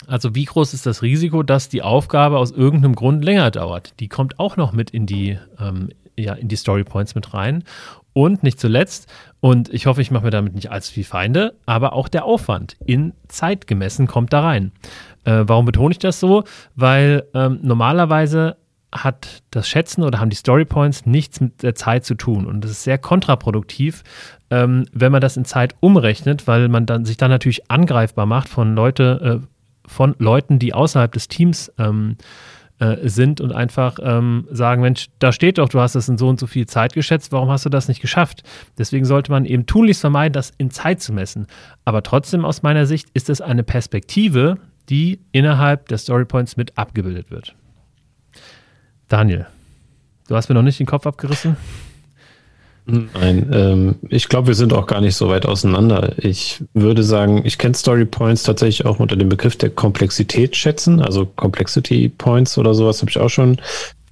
Also 0.06 0.34
wie 0.34 0.44
groß 0.44 0.74
ist 0.74 0.86
das 0.86 1.02
Risiko, 1.02 1.42
dass 1.42 1.68
die 1.68 1.82
Aufgabe 1.82 2.38
aus 2.38 2.52
irgendeinem 2.52 2.94
Grund 2.94 3.24
länger 3.24 3.50
dauert? 3.50 3.94
Die 4.00 4.08
kommt 4.08 4.38
auch 4.38 4.56
noch 4.56 4.72
mit 4.72 4.90
in 4.90 5.06
die, 5.06 5.38
ähm, 5.58 5.90
ja, 6.16 6.34
in 6.34 6.48
die 6.48 6.56
Story 6.56 6.84
Points 6.84 7.14
mit 7.14 7.34
rein. 7.34 7.64
Und 8.12 8.42
nicht 8.42 8.58
zuletzt, 8.58 9.12
und 9.40 9.68
ich 9.74 9.86
hoffe, 9.86 10.00
ich 10.00 10.10
mache 10.10 10.24
mir 10.24 10.30
damit 10.30 10.54
nicht 10.54 10.70
allzu 10.70 10.92
viel 10.92 11.04
Feinde, 11.04 11.54
aber 11.66 11.92
auch 11.92 12.08
der 12.08 12.24
Aufwand 12.24 12.76
in 12.86 13.12
Zeit 13.28 13.66
gemessen 13.66 14.06
kommt 14.06 14.32
da 14.32 14.40
rein. 14.40 14.72
Äh, 15.24 15.44
warum 15.46 15.66
betone 15.66 15.92
ich 15.92 15.98
das 15.98 16.18
so? 16.18 16.44
Weil 16.74 17.24
ähm, 17.34 17.58
normalerweise 17.62 18.56
hat 18.92 19.42
das 19.50 19.68
Schätzen 19.68 20.02
oder 20.02 20.20
haben 20.20 20.30
die 20.30 20.36
Story 20.36 20.64
Points 20.64 21.06
nichts 21.06 21.40
mit 21.40 21.62
der 21.62 21.74
Zeit 21.74 22.04
zu 22.04 22.14
tun. 22.14 22.46
Und 22.46 22.62
das 22.62 22.70
ist 22.70 22.84
sehr 22.84 22.98
kontraproduktiv, 22.98 24.02
ähm, 24.50 24.86
wenn 24.92 25.12
man 25.12 25.20
das 25.20 25.36
in 25.36 25.44
Zeit 25.44 25.74
umrechnet, 25.80 26.46
weil 26.46 26.68
man 26.68 26.86
dann 26.86 27.04
sich 27.04 27.16
dann 27.16 27.30
natürlich 27.30 27.70
angreifbar 27.70 28.26
macht 28.26 28.48
von 28.48 28.74
Leute, 28.74 29.40
äh, 29.42 29.46
von 29.86 30.14
Leuten, 30.18 30.58
die 30.58 30.74
außerhalb 30.74 31.12
des 31.12 31.28
Teams 31.28 31.72
ähm, 31.78 32.16
äh, 32.78 33.08
sind 33.08 33.40
und 33.40 33.52
einfach 33.52 33.98
ähm, 34.02 34.46
sagen, 34.50 34.82
Mensch, 34.82 35.08
da 35.18 35.32
steht 35.32 35.56
doch, 35.58 35.68
du 35.68 35.80
hast 35.80 35.94
das 35.94 36.08
in 36.08 36.18
so 36.18 36.28
und 36.28 36.38
so 36.38 36.46
viel 36.46 36.66
Zeit 36.66 36.92
geschätzt, 36.92 37.32
warum 37.32 37.48
hast 37.48 37.64
du 37.64 37.70
das 37.70 37.88
nicht 37.88 38.00
geschafft? 38.00 38.42
Deswegen 38.76 39.06
sollte 39.06 39.30
man 39.30 39.46
eben 39.46 39.64
tunlichst 39.64 40.02
vermeiden, 40.02 40.34
das 40.34 40.52
in 40.58 40.70
Zeit 40.70 41.00
zu 41.00 41.12
messen. 41.12 41.46
Aber 41.84 42.02
trotzdem 42.02 42.44
aus 42.44 42.62
meiner 42.62 42.84
Sicht 42.84 43.08
ist 43.14 43.30
es 43.30 43.40
eine 43.40 43.62
Perspektive, 43.62 44.58
die 44.90 45.20
innerhalb 45.32 45.88
der 45.88 45.98
Storypoints 45.98 46.56
mit 46.56 46.76
abgebildet 46.76 47.30
wird. 47.30 47.54
Daniel, 49.08 49.46
du 50.28 50.36
hast 50.36 50.48
mir 50.48 50.54
noch 50.54 50.62
nicht 50.62 50.78
den 50.78 50.86
Kopf 50.86 51.06
abgerissen? 51.06 51.56
Nein, 52.88 53.50
ähm, 53.52 53.94
ich 54.08 54.28
glaube, 54.28 54.48
wir 54.48 54.54
sind 54.54 54.72
auch 54.72 54.86
gar 54.86 55.00
nicht 55.00 55.16
so 55.16 55.28
weit 55.28 55.44
auseinander. 55.44 56.12
Ich 56.18 56.62
würde 56.72 57.02
sagen, 57.02 57.42
ich 57.44 57.58
kenne 57.58 57.74
Story 57.74 58.04
Points 58.04 58.44
tatsächlich 58.44 58.86
auch 58.86 59.00
unter 59.00 59.16
dem 59.16 59.28
Begriff 59.28 59.56
der 59.56 59.70
Komplexität 59.70 60.54
schätzen, 60.54 61.00
also 61.00 61.26
Complexity 61.26 62.08
Points 62.08 62.56
oder 62.58 62.74
sowas 62.74 63.00
habe 63.00 63.10
ich 63.10 63.18
auch 63.18 63.28
schon 63.28 63.60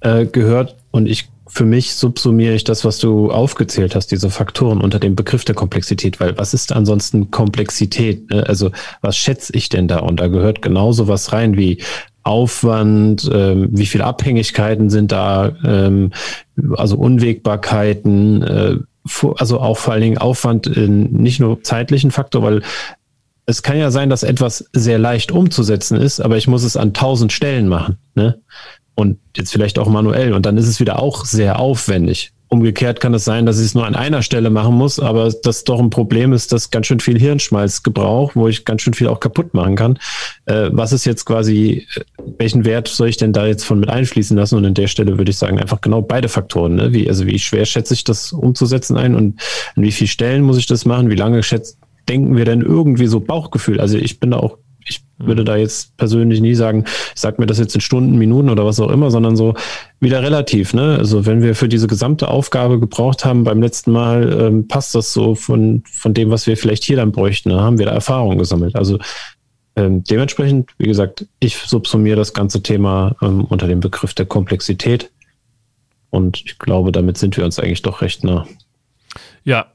äh, 0.01 0.25
gehört. 0.25 0.75
Und 0.91 1.07
ich 1.07 1.29
für 1.47 1.65
mich 1.65 1.93
subsumiere 1.93 2.53
ich 2.53 2.65
das, 2.65 2.83
was 2.83 2.97
du 2.97 3.31
aufgezählt 3.31 3.95
hast, 3.95 4.07
diese 4.07 4.29
Faktoren 4.29 4.81
unter 4.81 4.99
dem 4.99 5.15
Begriff 5.15 5.45
der 5.45 5.55
Komplexität, 5.55 6.19
weil 6.19 6.37
was 6.37 6.53
ist 6.53 6.73
ansonsten 6.73 7.31
Komplexität? 7.31 8.29
Ne? 8.29 8.45
Also 8.45 8.71
was 9.01 9.15
schätze 9.15 9.53
ich 9.55 9.69
denn 9.69 9.87
da? 9.87 9.99
Und 9.99 10.19
da 10.19 10.27
gehört 10.27 10.61
genauso 10.61 11.07
was 11.07 11.31
rein 11.31 11.55
wie 11.55 11.81
Aufwand, 12.25 13.29
ähm, 13.31 13.69
wie 13.71 13.85
viele 13.85 14.03
Abhängigkeiten 14.03 14.89
sind 14.89 15.11
da, 15.11 15.53
ähm, 15.63 16.11
also 16.75 16.97
Unwägbarkeiten, 16.97 18.41
äh, 18.41 18.75
also 19.37 19.59
auch 19.59 19.77
vor 19.77 19.93
allen 19.93 20.01
Dingen 20.01 20.17
Aufwand 20.17 20.65
in 20.65 21.11
nicht 21.11 21.39
nur 21.39 21.61
zeitlichen 21.63 22.09
Faktor, 22.09 22.41
weil 22.41 22.63
es 23.45 23.61
kann 23.61 23.77
ja 23.77 23.91
sein, 23.91 24.09
dass 24.09 24.23
etwas 24.23 24.67
sehr 24.73 24.97
leicht 24.97 25.31
umzusetzen 25.31 25.97
ist, 25.97 26.19
aber 26.19 26.37
ich 26.37 26.47
muss 26.47 26.63
es 26.63 26.77
an 26.77 26.93
tausend 26.93 27.31
Stellen 27.31 27.67
machen. 27.67 27.97
Ne? 28.15 28.41
Und 28.95 29.19
jetzt 29.37 29.51
vielleicht 29.51 29.77
auch 29.77 29.87
manuell. 29.87 30.33
Und 30.33 30.47
dann 30.47 30.57
ist 30.57 30.67
es 30.67 30.79
wieder 30.79 30.99
auch 30.99 31.25
sehr 31.25 31.59
aufwendig. 31.59 32.31
Umgekehrt 32.47 32.99
kann 32.99 33.13
es 33.15 33.25
sein, 33.25 33.45
dass 33.45 33.59
ich 33.59 33.65
es 33.65 33.75
nur 33.75 33.87
an 33.87 33.95
einer 33.95 34.21
Stelle 34.21 34.51
machen 34.51 34.75
muss, 34.75 34.99
aber 34.99 35.31
das 35.31 35.63
doch 35.63 35.79
ein 35.79 35.89
Problem 35.89 36.31
ist, 36.31 36.51
dass 36.51 36.69
ganz 36.69 36.85
schön 36.85 36.99
viel 36.99 37.19
Hirnschmalz 37.19 37.81
gebraucht, 37.81 38.35
wo 38.35 38.47
ich 38.47 38.65
ganz 38.65 38.83
schön 38.83 38.93
viel 38.93 39.07
auch 39.07 39.19
kaputt 39.19 39.53
machen 39.55 39.75
kann. 39.75 39.97
Äh, 40.45 40.69
was 40.71 40.93
ist 40.93 41.05
jetzt 41.05 41.25
quasi, 41.25 41.87
äh, 41.95 42.01
welchen 42.37 42.63
Wert 42.63 42.87
soll 42.87 43.09
ich 43.09 43.17
denn 43.17 43.33
da 43.33 43.47
jetzt 43.47 43.63
von 43.63 43.79
mit 43.79 43.89
einfließen 43.89 44.37
lassen? 44.37 44.57
Und 44.57 44.65
an 44.65 44.75
der 44.75 44.87
Stelle 44.87 45.17
würde 45.17 45.31
ich 45.31 45.37
sagen, 45.37 45.59
einfach 45.59 45.81
genau 45.81 46.01
beide 46.01 46.29
Faktoren. 46.29 46.75
Ne? 46.75 46.93
Wie, 46.93 47.09
also 47.09 47.25
wie 47.25 47.39
schwer 47.39 47.65
schätze 47.65 47.95
ich 47.95 48.03
das 48.03 48.31
umzusetzen 48.31 48.95
ein 48.95 49.15
und 49.15 49.41
an 49.75 49.83
wie 49.83 49.91
vielen 49.91 50.07
Stellen 50.07 50.43
muss 50.43 50.57
ich 50.57 50.67
das 50.67 50.85
machen? 50.85 51.09
Wie 51.09 51.15
lange 51.15 51.41
schätzt, 51.41 51.79
denken 52.07 52.37
wir 52.37 52.45
denn 52.45 52.61
irgendwie 52.61 53.07
so 53.07 53.19
Bauchgefühl? 53.19 53.79
Also 53.79 53.97
ich 53.97 54.19
bin 54.19 54.31
da 54.31 54.37
auch 54.37 54.59
würde 55.17 55.43
da 55.43 55.55
jetzt 55.55 55.95
persönlich 55.97 56.41
nie 56.41 56.55
sagen, 56.55 56.83
ich 56.87 57.21
sag 57.21 57.39
mir 57.39 57.45
das 57.45 57.59
jetzt 57.59 57.75
in 57.75 57.81
Stunden, 57.81 58.17
Minuten 58.17 58.49
oder 58.49 58.65
was 58.65 58.79
auch 58.79 58.89
immer, 58.89 59.11
sondern 59.11 59.35
so 59.35 59.53
wieder 59.99 60.21
relativ. 60.21 60.73
Ne? 60.73 60.97
Also 60.97 61.25
wenn 61.25 61.41
wir 61.41 61.55
für 61.55 61.69
diese 61.69 61.87
gesamte 61.87 62.27
Aufgabe 62.27 62.79
gebraucht 62.79 63.25
haben 63.25 63.43
beim 63.43 63.61
letzten 63.61 63.91
Mal, 63.91 64.31
ähm, 64.39 64.67
passt 64.67 64.93
das 64.95 65.13
so 65.13 65.35
von, 65.35 65.83
von 65.89 66.13
dem, 66.13 66.31
was 66.31 66.47
wir 66.47 66.57
vielleicht 66.57 66.83
hier 66.83 66.97
dann 66.97 67.11
bräuchten. 67.11 67.49
Da 67.49 67.61
haben 67.61 67.77
wir 67.77 67.85
da 67.85 67.93
Erfahrung 67.93 68.37
gesammelt. 68.37 68.75
Also 68.75 68.99
ähm, 69.75 70.03
dementsprechend, 70.03 70.71
wie 70.77 70.87
gesagt, 70.87 71.27
ich 71.39 71.57
subsumiere 71.57 72.15
das 72.15 72.33
ganze 72.33 72.63
Thema 72.63 73.15
ähm, 73.21 73.43
unter 73.45 73.67
dem 73.67 73.79
Begriff 73.79 74.13
der 74.13 74.25
Komplexität. 74.25 75.11
Und 76.09 76.43
ich 76.45 76.59
glaube, 76.59 76.91
damit 76.91 77.17
sind 77.17 77.35
wir 77.35 77.43
uns 77.43 77.59
eigentlich 77.59 77.81
doch 77.81 78.01
recht 78.01 78.23
nah. 78.23 78.47
Ja, 79.43 79.67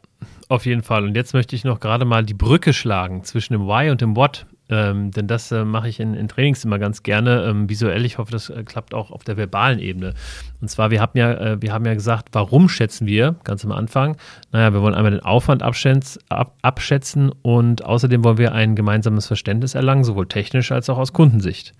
auf 0.48 0.66
jeden 0.66 0.82
Fall. 0.82 1.04
Und 1.04 1.14
jetzt 1.14 1.34
möchte 1.34 1.54
ich 1.54 1.64
noch 1.64 1.80
gerade 1.80 2.04
mal 2.04 2.24
die 2.24 2.34
Brücke 2.34 2.72
schlagen 2.72 3.24
zwischen 3.24 3.52
dem 3.52 3.66
Why 3.66 3.90
und 3.90 4.00
dem 4.00 4.16
What. 4.16 4.46
Ähm, 4.70 5.10
denn 5.10 5.26
das 5.26 5.50
äh, 5.50 5.64
mache 5.64 5.88
ich 5.88 5.98
in, 5.98 6.14
in, 6.14 6.28
Trainings 6.28 6.64
immer 6.64 6.78
ganz 6.78 7.02
gerne 7.02 7.44
ähm, 7.44 7.68
visuell. 7.68 8.04
Ich 8.04 8.18
hoffe, 8.18 8.30
das 8.30 8.50
äh, 8.50 8.62
klappt 8.62 8.94
auch 8.94 9.10
auf 9.10 9.24
der 9.24 9.36
verbalen 9.36 9.80
Ebene. 9.80 10.14
Und 10.60 10.68
zwar, 10.68 10.92
wir 10.92 11.00
haben 11.00 11.18
ja, 11.18 11.32
äh, 11.32 11.60
wir 11.60 11.72
haben 11.72 11.84
ja 11.84 11.94
gesagt, 11.94 12.28
warum 12.32 12.68
schätzen 12.68 13.06
wir 13.06 13.34
ganz 13.42 13.64
am 13.64 13.72
Anfang? 13.72 14.16
Naja, 14.52 14.72
wir 14.72 14.80
wollen 14.80 14.94
einmal 14.94 15.10
den 15.10 15.20
Aufwand 15.20 15.64
abschätzen, 15.64 16.22
ab, 16.28 16.56
abschätzen 16.62 17.32
und 17.42 17.84
außerdem 17.84 18.22
wollen 18.22 18.38
wir 18.38 18.52
ein 18.52 18.76
gemeinsames 18.76 19.26
Verständnis 19.26 19.74
erlangen, 19.74 20.04
sowohl 20.04 20.26
technisch 20.26 20.70
als 20.70 20.88
auch 20.88 20.98
aus 20.98 21.12
Kundensicht. 21.12 21.72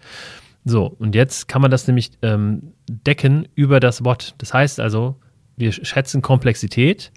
So, 0.64 0.86
und 0.86 1.14
jetzt 1.14 1.46
kann 1.46 1.62
man 1.62 1.70
das 1.70 1.86
nämlich 1.86 2.10
ähm, 2.22 2.72
decken 2.88 3.46
über 3.54 3.78
das 3.78 4.04
What. 4.04 4.34
Das 4.38 4.52
heißt 4.52 4.80
also, 4.80 5.16
wir 5.56 5.72
schätzen 5.72 6.22
Komplexität 6.22 7.12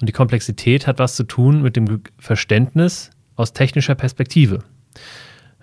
und 0.00 0.08
die 0.08 0.12
Komplexität 0.12 0.86
hat 0.86 0.98
was 0.98 1.16
zu 1.16 1.24
tun 1.24 1.62
mit 1.62 1.76
dem 1.76 2.02
Verständnis 2.18 3.10
aus 3.36 3.54
technischer 3.54 3.94
Perspektive. 3.94 4.62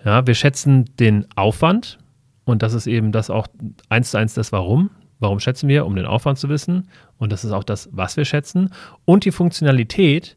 Ja, 0.04 0.26
wir 0.26 0.34
schätzen 0.34 0.86
den 0.98 1.26
Aufwand 1.36 1.98
und 2.44 2.62
das 2.62 2.74
ist 2.74 2.86
eben 2.86 3.12
das 3.12 3.30
auch 3.30 3.46
eins 3.88 4.10
zu 4.10 4.18
eins 4.18 4.34
das 4.34 4.52
Warum. 4.52 4.90
Warum 5.20 5.38
schätzen 5.38 5.68
wir? 5.68 5.86
Um 5.86 5.94
den 5.94 6.06
Aufwand 6.06 6.38
zu 6.38 6.48
wissen. 6.48 6.88
Und 7.16 7.30
das 7.30 7.44
ist 7.44 7.52
auch 7.52 7.62
das, 7.62 7.88
was 7.92 8.16
wir 8.16 8.24
schätzen. 8.24 8.70
Und 9.04 9.24
die 9.24 9.30
Funktionalität 9.30 10.36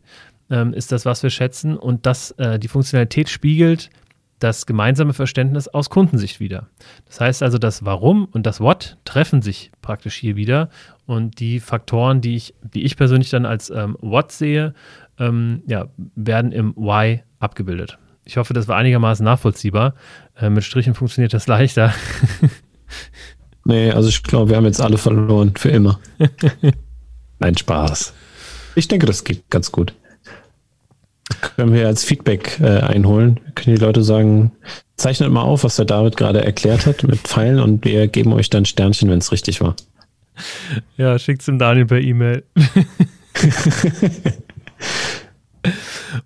ähm, 0.52 0.74
ist 0.74 0.91
das, 0.91 1.06
was 1.06 1.24
wir 1.24 1.32
schätzen. 1.32 1.76
Und 1.76 2.06
das, 2.06 2.32
äh, 2.32 2.60
die 2.60 2.68
Funktionalität 2.68 3.30
spiegelt 3.30 3.89
das 4.38 4.68
gemeinsame 4.68 5.14
Verständnis 5.14 5.68
aus 5.68 5.89
Kundensicht 5.89 6.39
wieder. 6.39 6.68
Das 7.06 7.20
heißt 7.20 7.41
also, 7.41 7.58
das 7.58 7.86
Warum 7.86 8.26
und 8.26 8.46
das 8.46 8.60
What 8.60 8.98
treffen 9.06 9.41
sich 9.41 9.72
praktisch 9.82 10.16
hier 10.16 10.36
wieder. 10.36 10.70
Und 11.08 11.39
die 11.39 11.60
Faktoren, 11.60 12.22
die 12.22 12.36
ich, 12.36 12.54
die 12.62 12.84
ich 12.84 12.96
persönlich 12.98 13.32
dann 13.32 13.48
als 13.48 13.72
ähm, 13.72 13.98
What 14.02 14.32
sehe, 14.32 14.76
ähm, 15.18 15.64
ja, 15.66 15.88
werden 16.16 16.52
im 16.52 16.76
Why 16.76 17.24
abgebildet. 17.39 17.98
Ich 18.26 18.38
hoffe, 18.38 18.54
das 18.54 18.68
war 18.68 18.78
einigermaßen 18.78 19.24
nachvollziehbar. 19.24 19.94
Äh, 20.36 20.50
mit 20.50 20.64
Strichen 20.64 20.96
funktioniert 20.96 21.34
das 21.34 21.48
leichter. 21.48 21.94
nee, 23.66 23.92
also 23.92 24.10
ich 24.10 24.24
glaube, 24.24 24.50
wir 24.50 24.58
haben 24.58 24.66
jetzt 24.66 24.82
alle 24.82 24.98
verloren, 24.98 25.54
für 25.56 25.70
immer. 25.70 26.00
Nein, 27.40 27.56
Spaß. 27.56 28.14
Ich 28.76 28.88
denke, 28.88 29.06
das 29.06 29.24
geht 29.24 29.50
ganz 29.50 29.72
gut. 29.72 29.94
Können 31.56 31.74
wir 31.74 31.88
als 31.88 32.04
Feedback 32.04 32.60
äh, 32.60 32.80
einholen. 32.80 33.40
Können 33.56 33.78
die 33.78 33.82
Leute 33.82 34.04
sagen, 34.04 34.52
zeichnet 34.98 35.32
mal 35.32 35.42
auf, 35.42 35.64
was 35.64 35.76
der 35.76 35.86
David 35.86 36.18
gerade 36.18 36.44
erklärt 36.44 36.86
hat 36.86 37.04
mit 37.04 37.20
Pfeilen 37.20 37.60
und 37.60 37.86
wir 37.86 38.08
geben 38.08 38.34
euch 38.34 38.50
dann 38.50 38.66
Sternchen, 38.66 39.10
wenn 39.10 39.20
es 39.20 39.32
richtig 39.32 39.62
war. 39.62 39.76
Ja, 40.98 41.18
schickt 41.18 41.42
es 41.42 41.46
dem 41.46 41.60
Daniel 41.60 41.86
per 41.86 42.00
E-Mail. 42.00 42.44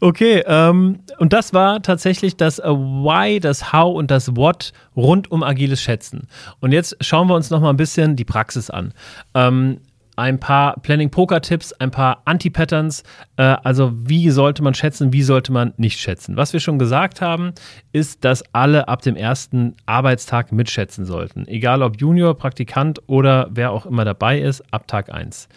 Okay, 0.01 0.43
ähm, 0.45 0.99
und 1.17 1.33
das 1.33 1.53
war 1.53 1.81
tatsächlich 1.81 2.37
das 2.37 2.59
äh, 2.59 2.69
Why, 2.69 3.39
das 3.39 3.73
How 3.73 3.95
und 3.97 4.09
das 4.11 4.35
What 4.35 4.71
rund 4.95 5.29
um 5.29 5.43
agiles 5.43 5.81
Schätzen. 5.81 6.27
Und 6.61 6.71
jetzt 6.71 6.95
schauen 7.01 7.27
wir 7.27 7.35
uns 7.35 7.49
noch 7.49 7.59
mal 7.59 7.69
ein 7.69 7.77
bisschen 7.77 8.15
die 8.15 8.25
Praxis 8.25 8.69
an. 8.69 8.93
Ähm, 9.33 9.81
ein 10.19 10.39
paar 10.39 10.75
Planning-Poker-Tipps, 10.81 11.73
ein 11.73 11.91
paar 11.91 12.21
Anti-Patterns. 12.25 13.03
Äh, 13.37 13.43
also, 13.63 13.91
wie 13.95 14.29
sollte 14.29 14.61
man 14.61 14.73
schätzen, 14.73 15.13
wie 15.13 15.23
sollte 15.23 15.51
man 15.51 15.73
nicht 15.77 15.99
schätzen? 15.99 16.35
Was 16.35 16.53
wir 16.53 16.59
schon 16.59 16.77
gesagt 16.77 17.21
haben, 17.21 17.53
ist, 17.93 18.25
dass 18.25 18.43
alle 18.53 18.87
ab 18.89 19.01
dem 19.01 19.15
ersten 19.15 19.75
Arbeitstag 19.85 20.51
mitschätzen 20.51 21.05
sollten. 21.05 21.47
Egal 21.47 21.81
ob 21.81 21.99
Junior, 21.99 22.37
Praktikant 22.37 23.01
oder 23.07 23.47
wer 23.51 23.71
auch 23.71 23.85
immer 23.85 24.03
dabei 24.05 24.39
ist, 24.39 24.61
ab 24.71 24.87
Tag 24.87 25.13
1. 25.13 25.47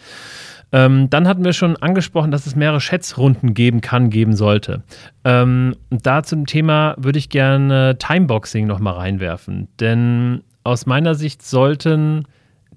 Ähm, 0.73 1.09
dann 1.09 1.27
hatten 1.27 1.45
wir 1.45 1.53
schon 1.53 1.77
angesprochen, 1.77 2.31
dass 2.31 2.47
es 2.47 2.55
mehrere 2.55 2.81
Schätzrunden 2.81 3.53
geben 3.53 3.79
kann, 3.79 4.09
geben 4.09 4.35
sollte. 4.35 4.83
Ähm, 5.23 5.75
da 5.89 6.23
zum 6.23 6.47
Thema 6.47 6.95
würde 6.97 7.19
ich 7.19 7.29
gerne 7.29 7.97
Timeboxing 7.99 8.65
nochmal 8.65 8.95
reinwerfen. 8.95 9.67
Denn 9.79 10.43
aus 10.63 10.85
meiner 10.85 11.13
Sicht 11.13 11.43
sollten 11.43 12.25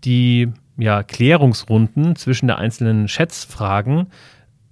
die 0.05 0.53
ja, 0.76 1.03
Klärungsrunden 1.03 2.16
zwischen 2.16 2.47
der 2.47 2.59
einzelnen 2.59 3.09
Schätzfragen 3.09 4.09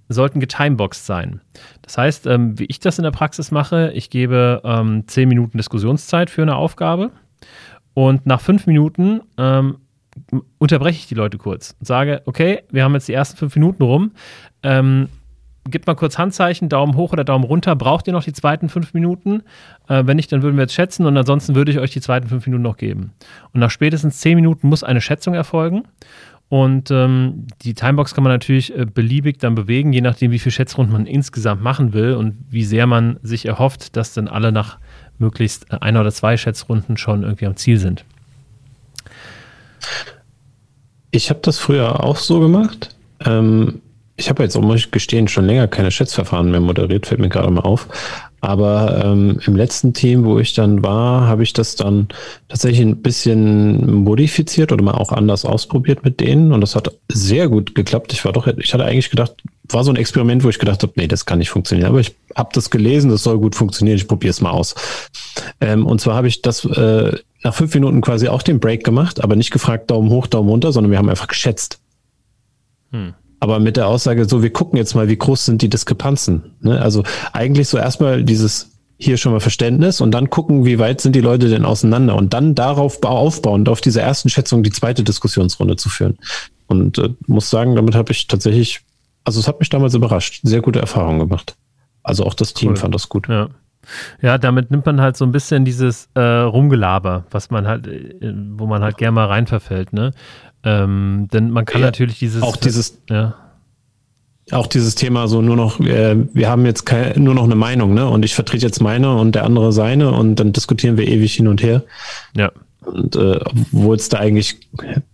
sollten 0.07 0.39
getimeboxed 0.39 1.07
sein. 1.07 1.41
Das 1.81 1.97
heißt, 1.97 2.27
ähm, 2.27 2.59
wie 2.59 2.65
ich 2.65 2.79
das 2.79 2.99
in 2.99 3.03
der 3.03 3.11
Praxis 3.11 3.49
mache, 3.49 3.91
ich 3.95 4.11
gebe 4.11 4.61
ähm, 4.63 5.07
10 5.07 5.27
Minuten 5.27 5.57
Diskussionszeit 5.57 6.29
für 6.29 6.43
eine 6.43 6.55
Aufgabe 6.55 7.09
und 7.95 8.27
nach 8.27 8.41
fünf 8.41 8.67
Minuten 8.67 9.21
ähm, 9.39 9.77
unterbreche 10.57 10.97
ich 10.97 11.07
die 11.07 11.15
Leute 11.15 11.37
kurz 11.37 11.75
und 11.79 11.85
sage, 11.85 12.21
okay, 12.25 12.63
wir 12.71 12.83
haben 12.83 12.93
jetzt 12.93 13.07
die 13.07 13.13
ersten 13.13 13.37
fünf 13.37 13.55
Minuten 13.55 13.83
rum. 13.83 14.11
Ähm, 14.63 15.09
gebt 15.69 15.87
mal 15.87 15.95
kurz 15.95 16.17
Handzeichen, 16.17 16.69
Daumen 16.69 16.95
hoch 16.95 17.11
oder 17.11 17.23
Daumen 17.23 17.43
runter. 17.43 17.75
Braucht 17.75 18.07
ihr 18.07 18.13
noch 18.13 18.23
die 18.23 18.33
zweiten 18.33 18.69
fünf 18.69 18.93
Minuten? 18.93 19.43
Äh, 19.87 20.03
wenn 20.05 20.17
nicht, 20.17 20.31
dann 20.31 20.41
würden 20.41 20.55
wir 20.55 20.63
jetzt 20.63 20.73
schätzen 20.73 21.05
und 21.05 21.17
ansonsten 21.17 21.55
würde 21.55 21.71
ich 21.71 21.79
euch 21.79 21.91
die 21.91 22.01
zweiten 22.01 22.27
fünf 22.27 22.45
Minuten 22.45 22.63
noch 22.63 22.77
geben. 22.77 23.13
Und 23.53 23.59
nach 23.59 23.71
spätestens 23.71 24.19
zehn 24.19 24.35
Minuten 24.35 24.67
muss 24.69 24.83
eine 24.83 25.01
Schätzung 25.01 25.33
erfolgen. 25.33 25.83
Und 26.47 26.91
ähm, 26.91 27.47
die 27.63 27.73
Timebox 27.73 28.13
kann 28.13 28.23
man 28.23 28.31
natürlich 28.31 28.77
äh, 28.77 28.85
beliebig 28.85 29.39
dann 29.39 29.55
bewegen, 29.55 29.93
je 29.93 30.01
nachdem, 30.01 30.31
wie 30.31 30.37
viele 30.37 30.51
Schätzrunden 30.51 30.93
man 30.93 31.07
insgesamt 31.07 31.63
machen 31.63 31.93
will 31.93 32.13
und 32.13 32.37
wie 32.49 32.63
sehr 32.63 32.85
man 32.85 33.17
sich 33.23 33.47
erhofft, 33.47 33.95
dass 33.97 34.13
dann 34.13 34.27
alle 34.27 34.51
nach 34.51 34.77
möglichst 35.17 35.71
äh, 35.71 35.77
einer 35.81 36.01
oder 36.01 36.11
zwei 36.11 36.37
Schätzrunden 36.37 36.97
schon 36.97 37.23
irgendwie 37.23 37.47
am 37.47 37.55
Ziel 37.55 37.77
sind. 37.77 38.05
Ich 41.11 41.29
habe 41.29 41.39
das 41.41 41.57
früher 41.57 42.03
auch 42.03 42.17
so 42.17 42.39
gemacht. 42.39 42.95
Ähm, 43.25 43.81
ich 44.17 44.29
habe 44.29 44.43
jetzt, 44.43 44.57
muss 44.59 44.79
ich 44.79 44.91
gestehen, 44.91 45.27
schon 45.27 45.45
länger 45.45 45.67
keine 45.67 45.91
Schätzverfahren 45.91 46.49
mehr 46.49 46.61
moderiert, 46.61 47.05
fällt 47.05 47.19
mir 47.19 47.29
gerade 47.29 47.51
mal 47.51 47.61
auf. 47.61 47.87
Aber 48.39 49.03
ähm, 49.03 49.39
im 49.45 49.55
letzten 49.55 49.93
Team, 49.93 50.23
wo 50.23 50.39
ich 50.39 50.53
dann 50.53 50.83
war, 50.83 51.27
habe 51.27 51.43
ich 51.43 51.51
das 51.51 51.75
dann 51.75 52.07
tatsächlich 52.47 52.81
ein 52.81 53.01
bisschen 53.01 54.03
modifiziert 54.03 54.71
oder 54.71 54.83
mal 54.83 54.93
auch 54.93 55.11
anders 55.11 55.45
ausprobiert 55.45 56.05
mit 56.05 56.19
denen. 56.19 56.53
Und 56.53 56.61
das 56.61 56.75
hat 56.75 56.95
sehr 57.11 57.49
gut 57.49 57.73
geklappt. 57.73 58.13
Ich 58.13 58.23
war 58.23 58.33
doch, 58.33 58.45
ich 58.45 58.73
hatte 58.73 58.85
eigentlich 58.85 59.09
gedacht, 59.09 59.33
war 59.69 59.83
so 59.83 59.91
ein 59.91 59.95
Experiment, 59.95 60.43
wo 60.43 60.49
ich 60.49 60.59
gedacht 60.59 60.83
habe, 60.83 60.93
nee, 60.95 61.07
das 61.07 61.25
kann 61.25 61.39
nicht 61.39 61.49
funktionieren. 61.49 61.89
Aber 61.89 61.99
ich 61.99 62.15
habe 62.35 62.49
das 62.53 62.69
gelesen, 62.69 63.09
das 63.09 63.23
soll 63.23 63.39
gut 63.39 63.55
funktionieren. 63.55 63.97
Ich 63.97 64.07
probiere 64.07 64.31
es 64.31 64.41
mal 64.41 64.51
aus. 64.51 64.75
Ähm, 65.59 65.85
und 65.85 65.99
zwar 65.99 66.15
habe 66.15 66.27
ich 66.27 66.41
das 66.43 66.63
äh, 66.65 67.17
nach 67.43 67.53
fünf 67.53 67.73
Minuten 67.73 68.01
quasi 68.01 68.27
auch 68.27 68.41
den 68.41 68.59
Break 68.59 68.83
gemacht, 68.83 69.23
aber 69.23 69.35
nicht 69.35 69.51
gefragt 69.51 69.91
Daumen 69.91 70.09
hoch, 70.09 70.27
Daumen 70.27 70.49
runter, 70.49 70.71
sondern 70.71 70.91
wir 70.91 70.97
haben 70.97 71.09
einfach 71.09 71.27
geschätzt. 71.27 71.79
Hm. 72.91 73.13
Aber 73.39 73.59
mit 73.59 73.77
der 73.77 73.87
Aussage, 73.87 74.25
so, 74.25 74.41
wir 74.41 74.51
gucken 74.51 74.77
jetzt 74.77 74.95
mal, 74.95 75.07
wie 75.07 75.17
groß 75.17 75.45
sind 75.45 75.61
die 75.61 75.69
Diskrepanzen. 75.69 76.55
Ne? 76.61 76.81
Also 76.81 77.03
eigentlich 77.33 77.67
so 77.67 77.77
erstmal 77.77 78.23
dieses 78.23 78.71
hier 78.97 79.17
schon 79.17 79.33
mal 79.33 79.41
Verständnis 79.41 79.99
und 79.99 80.11
dann 80.11 80.29
gucken, 80.29 80.65
wie 80.65 80.79
weit 80.79 81.01
sind 81.01 81.15
die 81.15 81.21
Leute 81.21 81.49
denn 81.49 81.65
auseinander 81.65 82.15
und 82.15 82.33
dann 82.33 82.55
darauf 82.55 83.03
aufbauend, 83.03 83.67
auf 83.67 83.81
dieser 83.81 84.01
ersten 84.01 84.29
Schätzung 84.29 84.63
die 84.63 84.71
zweite 84.71 85.03
Diskussionsrunde 85.03 85.75
zu 85.75 85.89
führen. 85.89 86.17
Und 86.67 86.97
äh, 86.97 87.09
muss 87.27 87.49
sagen, 87.49 87.75
damit 87.75 87.93
habe 87.93 88.11
ich 88.13 88.27
tatsächlich, 88.27 88.81
also 89.25 89.39
es 89.39 89.47
hat 89.47 89.59
mich 89.59 89.69
damals 89.69 89.93
überrascht, 89.93 90.39
sehr 90.43 90.61
gute 90.61 90.79
Erfahrungen 90.79 91.19
gemacht. 91.19 91.55
Also 92.03 92.25
auch 92.25 92.33
das 92.33 92.53
Team 92.53 92.69
cool. 92.69 92.75
fand 92.77 92.95
das 92.95 93.09
gut. 93.09 93.27
Ja. 93.27 93.49
Ja, 94.21 94.37
damit 94.37 94.71
nimmt 94.71 94.85
man 94.85 95.01
halt 95.01 95.17
so 95.17 95.25
ein 95.25 95.31
bisschen 95.31 95.65
dieses 95.65 96.09
äh, 96.13 96.21
Rumgelaber, 96.21 97.25
was 97.31 97.49
man 97.49 97.67
halt, 97.67 97.87
äh, 97.87 98.33
wo 98.51 98.65
man 98.65 98.83
halt 98.83 98.97
gerne 98.97 99.13
mal 99.13 99.25
reinverfällt, 99.25 99.93
ne? 99.93 100.11
Ähm, 100.63 101.27
denn 101.31 101.51
man 101.51 101.65
kann 101.65 101.81
ja, 101.81 101.87
natürlich 101.87 102.19
dieses. 102.19 102.41
Auch 102.41 102.57
dieses. 102.57 103.01
Ja. 103.09 103.35
Auch 104.51 104.67
dieses 104.67 104.93
Thema 104.93 105.27
so 105.27 105.41
nur 105.41 105.55
noch, 105.55 105.79
äh, 105.79 106.15
wir 106.33 106.49
haben 106.49 106.67
jetzt 106.67 106.85
kein, 106.85 107.23
nur 107.23 107.33
noch 107.33 107.45
eine 107.45 107.55
Meinung, 107.55 107.95
ne? 107.95 108.07
Und 108.07 108.23
ich 108.23 108.35
vertrete 108.35 108.65
jetzt 108.65 108.79
meine 108.79 109.15
und 109.15 109.33
der 109.33 109.43
andere 109.43 109.73
seine 109.73 110.11
und 110.11 110.35
dann 110.35 110.53
diskutieren 110.53 110.97
wir 110.97 111.07
ewig 111.07 111.33
hin 111.33 111.47
und 111.47 111.63
her. 111.63 111.83
Ja. 112.35 112.51
Und 112.85 113.15
äh, 113.15 113.39
obwohl 113.43 113.95
es 113.95 114.09
da 114.09 114.19
eigentlich 114.19 114.57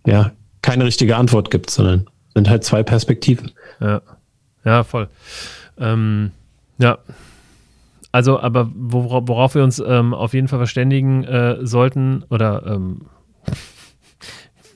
ja 0.06 0.32
keine 0.60 0.84
richtige 0.84 1.16
Antwort 1.16 1.50
gibt, 1.50 1.70
sondern 1.70 2.06
sind 2.34 2.48
halt 2.48 2.64
zwei 2.64 2.82
Perspektiven. 2.82 3.52
Ja, 3.80 4.02
ja 4.64 4.84
voll. 4.84 5.08
Ähm, 5.78 6.30
ja, 6.78 6.98
also, 8.12 8.38
aber 8.38 8.70
worauf, 8.74 9.24
worauf 9.26 9.54
wir 9.54 9.64
uns 9.64 9.82
ähm, 9.84 10.12
auf 10.12 10.34
jeden 10.34 10.46
Fall 10.46 10.58
verständigen 10.58 11.24
äh, 11.24 11.56
sollten, 11.62 12.24
oder 12.28 12.62
ähm, 12.66 13.06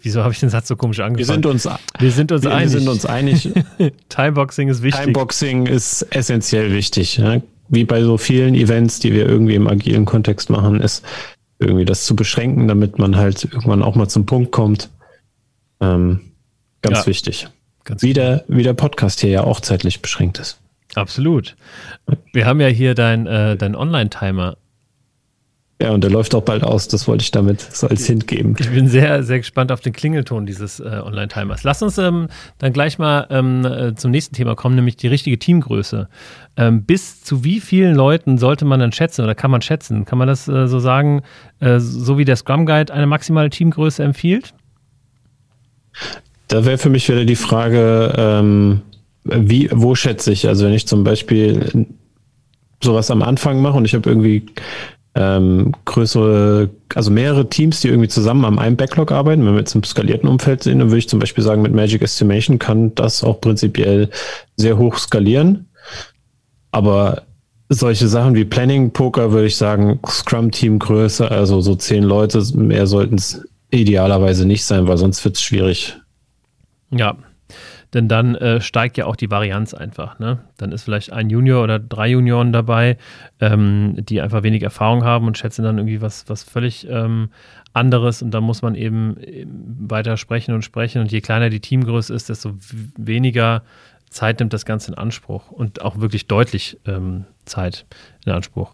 wieso 0.02 0.22
habe 0.22 0.32
ich 0.32 0.40
den 0.40 0.48
Satz 0.48 0.68
so 0.68 0.76
komisch 0.76 1.00
angefangen? 1.00 1.18
Wir 1.18 1.26
sind 1.26 1.46
uns, 1.46 1.68
wir 1.98 2.10
sind 2.10 2.32
uns 2.32 2.44
wir, 2.44 2.54
einig. 2.54 2.70
Sind 2.70 2.88
uns 2.88 3.04
einig. 3.04 3.50
Timeboxing 4.08 4.68
ist 4.68 4.82
wichtig. 4.82 5.02
Timeboxing 5.02 5.66
ist 5.66 6.02
essentiell 6.10 6.72
wichtig. 6.72 7.18
Ja? 7.18 7.42
Wie 7.68 7.84
bei 7.84 8.02
so 8.02 8.16
vielen 8.16 8.54
Events, 8.54 9.00
die 9.00 9.12
wir 9.12 9.26
irgendwie 9.26 9.54
im 9.54 9.68
agilen 9.68 10.06
Kontext 10.06 10.48
machen, 10.48 10.80
ist 10.80 11.04
irgendwie 11.58 11.84
das 11.84 12.06
zu 12.06 12.16
beschränken, 12.16 12.68
damit 12.68 12.98
man 12.98 13.16
halt 13.16 13.44
irgendwann 13.44 13.82
auch 13.82 13.96
mal 13.96 14.08
zum 14.08 14.24
Punkt 14.24 14.50
kommt. 14.50 14.88
Ähm, 15.80 16.20
ganz 16.80 17.00
ja, 17.00 17.06
wichtig. 17.06 17.48
Ganz 17.84 18.02
wie, 18.02 18.14
der, 18.14 18.44
wie 18.48 18.62
der 18.62 18.74
Podcast 18.74 19.20
hier 19.20 19.30
ja 19.30 19.44
auch 19.44 19.60
zeitlich 19.60 20.00
beschränkt 20.00 20.38
ist. 20.38 20.58
Absolut. 20.96 21.56
Wir 22.32 22.46
haben 22.46 22.60
ja 22.60 22.68
hier 22.68 22.94
dein, 22.94 23.26
äh, 23.26 23.56
dein 23.56 23.76
Online-Timer. 23.76 24.56
Ja, 25.80 25.90
und 25.90 26.02
der 26.02 26.10
läuft 26.10 26.34
auch 26.34 26.42
bald 26.42 26.64
aus. 26.64 26.88
Das 26.88 27.06
wollte 27.06 27.22
ich 27.22 27.32
damit 27.32 27.60
so 27.60 27.86
als 27.86 28.06
Hint 28.06 28.26
geben. 28.26 28.56
Ich 28.58 28.70
bin 28.70 28.88
sehr, 28.88 29.22
sehr 29.22 29.36
gespannt 29.38 29.70
auf 29.70 29.82
den 29.82 29.92
Klingelton 29.92 30.46
dieses 30.46 30.80
äh, 30.80 31.02
Online-Timers. 31.04 31.64
Lass 31.64 31.82
uns 31.82 31.98
ähm, 31.98 32.28
dann 32.56 32.72
gleich 32.72 32.98
mal 32.98 33.26
ähm, 33.28 33.62
äh, 33.66 33.94
zum 33.94 34.10
nächsten 34.10 34.34
Thema 34.34 34.54
kommen, 34.54 34.74
nämlich 34.74 34.96
die 34.96 35.08
richtige 35.08 35.38
Teamgröße. 35.38 36.08
Ähm, 36.56 36.84
bis 36.84 37.22
zu 37.22 37.44
wie 37.44 37.60
vielen 37.60 37.94
Leuten 37.94 38.38
sollte 38.38 38.64
man 38.64 38.80
dann 38.80 38.92
schätzen 38.92 39.22
oder 39.22 39.34
kann 39.34 39.50
man 39.50 39.60
schätzen? 39.60 40.06
Kann 40.06 40.16
man 40.16 40.28
das 40.28 40.48
äh, 40.48 40.66
so 40.66 40.78
sagen, 40.78 41.20
äh, 41.60 41.78
so 41.78 42.16
wie 42.16 42.24
der 42.24 42.36
Scrum 42.36 42.64
Guide 42.64 42.94
eine 42.94 43.06
maximale 43.06 43.50
Teamgröße 43.50 44.02
empfiehlt? 44.02 44.54
Da 46.48 46.64
wäre 46.64 46.78
für 46.78 46.88
mich 46.88 47.06
wieder 47.06 47.26
die 47.26 47.36
Frage, 47.36 48.14
ähm, 48.16 48.80
wie, 49.30 49.68
wo 49.72 49.94
schätze 49.94 50.32
ich? 50.32 50.48
Also 50.48 50.66
wenn 50.66 50.74
ich 50.74 50.86
zum 50.86 51.04
Beispiel 51.04 51.86
sowas 52.82 53.10
am 53.10 53.22
Anfang 53.22 53.60
mache 53.60 53.76
und 53.76 53.84
ich 53.84 53.94
habe 53.94 54.08
irgendwie 54.08 54.46
ähm, 55.14 55.72
größere, 55.86 56.68
also 56.94 57.10
mehrere 57.10 57.48
Teams, 57.48 57.80
die 57.80 57.88
irgendwie 57.88 58.08
zusammen 58.08 58.44
am 58.44 58.58
einem 58.58 58.76
Backlog 58.76 59.12
arbeiten, 59.12 59.46
wenn 59.46 59.54
wir 59.54 59.60
jetzt 59.60 59.74
im 59.74 59.82
skalierten 59.82 60.28
Umfeld 60.28 60.62
sind, 60.62 60.78
dann 60.78 60.88
würde 60.88 60.98
ich 60.98 61.08
zum 61.08 61.18
Beispiel 61.18 61.42
sagen, 61.42 61.62
mit 61.62 61.72
Magic 61.72 62.02
Estimation 62.02 62.58
kann 62.58 62.94
das 62.94 63.24
auch 63.24 63.40
prinzipiell 63.40 64.10
sehr 64.56 64.76
hoch 64.76 64.98
skalieren. 64.98 65.68
Aber 66.70 67.22
solche 67.70 68.08
Sachen 68.08 68.34
wie 68.34 68.44
Planning 68.44 68.90
Poker 68.92 69.32
würde 69.32 69.46
ich 69.46 69.56
sagen, 69.56 69.98
Scrum-Team 70.06 70.78
Größe, 70.78 71.30
also 71.30 71.62
so 71.62 71.74
zehn 71.74 72.04
Leute, 72.04 72.42
mehr 72.54 72.86
sollten 72.86 73.14
es 73.14 73.42
idealerweise 73.70 74.46
nicht 74.46 74.64
sein, 74.64 74.86
weil 74.86 74.98
sonst 74.98 75.24
wird 75.24 75.36
es 75.36 75.42
schwierig. 75.42 75.96
Ja, 76.90 77.16
denn 77.94 78.08
dann 78.08 78.34
äh, 78.34 78.60
steigt 78.60 78.96
ja 78.96 79.06
auch 79.06 79.16
die 79.16 79.30
Varianz 79.30 79.74
einfach. 79.74 80.18
Ne? 80.18 80.38
Dann 80.56 80.72
ist 80.72 80.84
vielleicht 80.84 81.12
ein 81.12 81.30
Junior 81.30 81.62
oder 81.62 81.78
drei 81.78 82.08
Junioren 82.08 82.52
dabei, 82.52 82.98
ähm, 83.40 83.94
die 83.98 84.20
einfach 84.20 84.42
wenig 84.42 84.62
Erfahrung 84.62 85.04
haben 85.04 85.26
und 85.26 85.38
schätzen 85.38 85.62
dann 85.62 85.78
irgendwie 85.78 86.00
was, 86.00 86.28
was 86.28 86.42
völlig 86.42 86.86
ähm, 86.88 87.30
anderes 87.72 88.22
und 88.22 88.30
da 88.32 88.40
muss 88.40 88.62
man 88.62 88.74
eben 88.74 89.16
weiter 89.88 90.16
sprechen 90.16 90.54
und 90.54 90.62
sprechen 90.62 91.00
und 91.00 91.12
je 91.12 91.20
kleiner 91.20 91.50
die 91.50 91.60
Teamgröße 91.60 92.14
ist, 92.14 92.28
desto 92.28 92.54
weniger 92.96 93.62
Zeit 94.08 94.40
nimmt 94.40 94.52
das 94.52 94.64
Ganze 94.64 94.92
in 94.92 94.98
Anspruch 94.98 95.50
und 95.50 95.82
auch 95.82 96.00
wirklich 96.00 96.26
deutlich 96.26 96.78
ähm, 96.86 97.24
Zeit 97.44 97.84
in 98.24 98.32
Anspruch. 98.32 98.72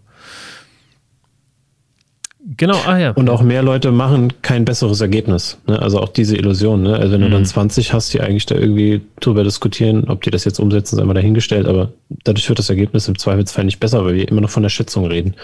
Genau, 2.45 2.77
ah 2.87 2.99
ja. 2.99 3.11
Und 3.13 3.31
auch 3.31 3.41
mehr 3.43 3.63
Leute 3.63 3.93
machen 3.93 4.33
kein 4.43 4.65
besseres 4.65 5.01
Ergebnis. 5.01 5.59
Ne? 5.67 5.81
Also 5.81 6.01
auch 6.01 6.09
diese 6.09 6.37
Illusion. 6.37 6.83
Ne? 6.83 6.97
Also 6.97 7.13
wenn 7.13 7.21
mhm. 7.21 7.27
du 7.27 7.31
dann 7.31 7.45
20 7.45 7.89
mhm. 7.89 7.93
hast, 7.95 8.13
die 8.13 8.21
eigentlich 8.21 8.47
da 8.47 8.57
irgendwie 8.57 9.01
drüber 9.21 9.45
diskutieren, 9.45 10.09
ob 10.09 10.23
die 10.23 10.31
das 10.31 10.45
jetzt 10.45 10.59
umsetzen, 10.59 10.97
ist 10.97 11.01
einmal 11.01 11.15
dahingestellt. 11.15 11.67
Aber 11.67 11.93
dadurch 12.25 12.49
wird 12.49 12.59
das 12.59 12.69
Ergebnis 12.69 13.07
im 13.07 13.17
Zweifelsfall 13.17 13.65
nicht 13.65 13.79
besser, 13.79 14.05
weil 14.05 14.15
wir 14.15 14.29
immer 14.29 14.41
noch 14.41 14.51
von 14.51 14.65
der 14.65 14.71
Schätzung 14.71 15.07
reden. 15.07 15.35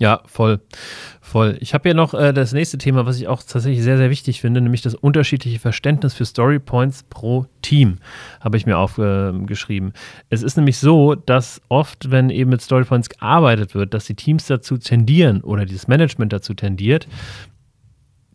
Ja, 0.00 0.22
voll. 0.24 0.60
Voll. 1.20 1.58
Ich 1.60 1.74
habe 1.74 1.90
hier 1.90 1.94
noch 1.94 2.14
äh, 2.14 2.32
das 2.32 2.54
nächste 2.54 2.78
Thema, 2.78 3.04
was 3.04 3.18
ich 3.18 3.28
auch 3.28 3.42
tatsächlich 3.42 3.84
sehr, 3.84 3.98
sehr 3.98 4.08
wichtig 4.08 4.40
finde, 4.40 4.62
nämlich 4.62 4.80
das 4.80 4.94
unterschiedliche 4.94 5.58
Verständnis 5.58 6.14
für 6.14 6.24
Story 6.24 6.58
Points 6.58 7.02
pro 7.02 7.44
Team, 7.60 7.98
habe 8.40 8.56
ich 8.56 8.64
mir 8.64 8.78
aufgeschrieben. 8.78 9.92
Es 10.30 10.42
ist 10.42 10.56
nämlich 10.56 10.78
so, 10.78 11.14
dass 11.14 11.60
oft, 11.68 12.10
wenn 12.10 12.30
eben 12.30 12.48
mit 12.48 12.62
Story 12.62 12.84
Points 12.84 13.10
gearbeitet 13.10 13.74
wird, 13.74 13.92
dass 13.92 14.06
die 14.06 14.14
Teams 14.14 14.46
dazu 14.46 14.78
tendieren 14.78 15.42
oder 15.42 15.66
dieses 15.66 15.86
Management 15.86 16.32
dazu 16.32 16.54
tendiert, 16.54 17.06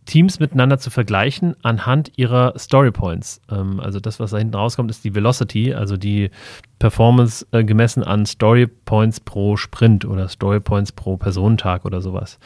Teams 0.06 0.40
miteinander 0.40 0.78
zu 0.78 0.90
vergleichen 0.90 1.56
anhand 1.64 2.12
ihrer 2.18 2.58
Story 2.58 2.92
Points. 2.92 3.42
Ähm, 3.50 3.80
also 3.80 4.00
das, 4.00 4.20
was 4.20 4.32
da 4.32 4.38
hinten 4.38 4.56
rauskommt, 4.56 4.92
ist 4.92 5.04
die 5.04 5.16
Velocity, 5.16 5.74
also 5.74 5.98
die 5.98 6.30
Performance 6.80 7.46
äh, 7.52 7.64
gemessen 7.64 8.04
an 8.04 8.26
Story 8.26 8.68
Points 8.68 9.20
pro 9.20 9.58
Sprint 9.58 10.06
oder 10.06 10.28
Story 10.30 10.60
Points 10.60 10.92
pro 10.92 11.18
Personentag 11.18 11.86
oder 11.86 12.02
sowas. 12.02 12.40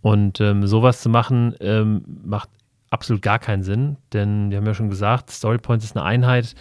Und 0.00 0.40
ähm, 0.40 0.66
sowas 0.66 1.00
zu 1.00 1.08
machen, 1.08 1.54
ähm, 1.60 2.04
macht 2.24 2.48
absolut 2.90 3.22
gar 3.22 3.38
keinen 3.38 3.62
Sinn, 3.62 3.96
denn 4.12 4.50
wir 4.50 4.58
haben 4.58 4.66
ja 4.66 4.74
schon 4.74 4.90
gesagt, 4.90 5.30
Story 5.30 5.58
Points 5.58 5.84
ist 5.84 5.96
eine 5.96 6.04
Einheit, 6.04 6.54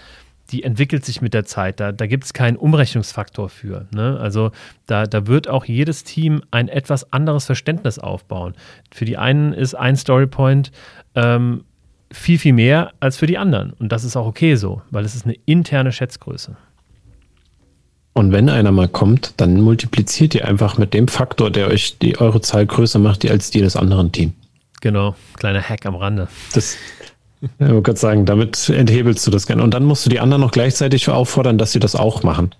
die 0.54 0.64
entwickelt 0.64 1.04
sich 1.04 1.20
mit 1.20 1.34
der 1.34 1.46
Zeit. 1.46 1.80
Da, 1.80 1.92
da 1.92 2.06
gibt 2.06 2.24
es 2.26 2.34
keinen 2.34 2.58
Umrechnungsfaktor 2.58 3.50
für. 3.50 3.88
Ne? 3.94 4.20
Also 4.22 4.52
da, 4.86 5.08
da 5.08 5.26
wird 5.26 5.48
auch 5.50 5.66
jedes 5.66 6.04
Team 6.04 6.44
ein 6.52 6.70
etwas 6.70 7.12
anderes 7.12 7.46
Verständnis 7.46 7.98
aufbauen. 7.98 8.54
Für 8.94 9.06
die 9.06 9.18
einen 9.18 9.52
ist 9.52 9.74
ein 9.74 9.96
Storypoint 9.96 10.72
ähm, 11.16 11.64
viel, 12.12 12.38
viel 12.38 12.54
mehr 12.54 12.92
als 13.00 13.18
für 13.18 13.26
die 13.26 13.40
anderen. 13.40 13.74
Und 13.74 13.92
das 13.92 14.04
ist 14.04 14.16
auch 14.16 14.28
okay 14.28 14.56
so, 14.56 14.84
weil 14.92 15.04
es 15.04 15.16
ist 15.16 15.26
eine 15.26 15.36
interne 15.46 15.92
Schätzgröße. 15.92 16.56
Und 18.14 18.32
wenn 18.32 18.48
einer 18.48 18.72
mal 18.72 18.88
kommt, 18.88 19.34
dann 19.38 19.60
multipliziert 19.60 20.36
ihr 20.36 20.48
einfach 20.48 20.78
mit 20.78 20.94
dem 20.94 21.08
Faktor, 21.08 21.50
der 21.50 21.68
euch 21.70 21.98
die 21.98 22.20
eure 22.20 22.42
Zahl 22.42 22.68
größer 22.68 23.00
macht, 23.00 23.28
als 23.28 23.50
die 23.50 23.62
des 23.62 23.76
anderen 23.76 24.12
Teams. 24.12 24.34
Genau, 24.82 25.16
kleiner 25.36 25.62
Hack 25.62 25.88
am 25.88 25.96
Rande. 25.96 26.28
Das, 26.54 26.78
ja, 27.60 27.68
ich 27.68 27.72
wollte 27.74 27.82
gerade 27.82 28.00
sagen, 28.00 28.26
damit 28.26 28.70
enthebelst 28.70 29.26
du 29.28 29.32
das 29.32 29.46
gerne. 29.46 29.64
Und 29.64 29.74
dann 29.74 29.84
musst 29.84 30.06
du 30.06 30.10
die 30.10 30.20
anderen 30.20 30.42
noch 30.42 30.52
gleichzeitig 30.52 31.10
auffordern, 31.10 31.58
dass 31.58 31.74
sie 31.74 31.80
das 31.80 31.96
auch 31.96 32.24
machen. 32.24 32.56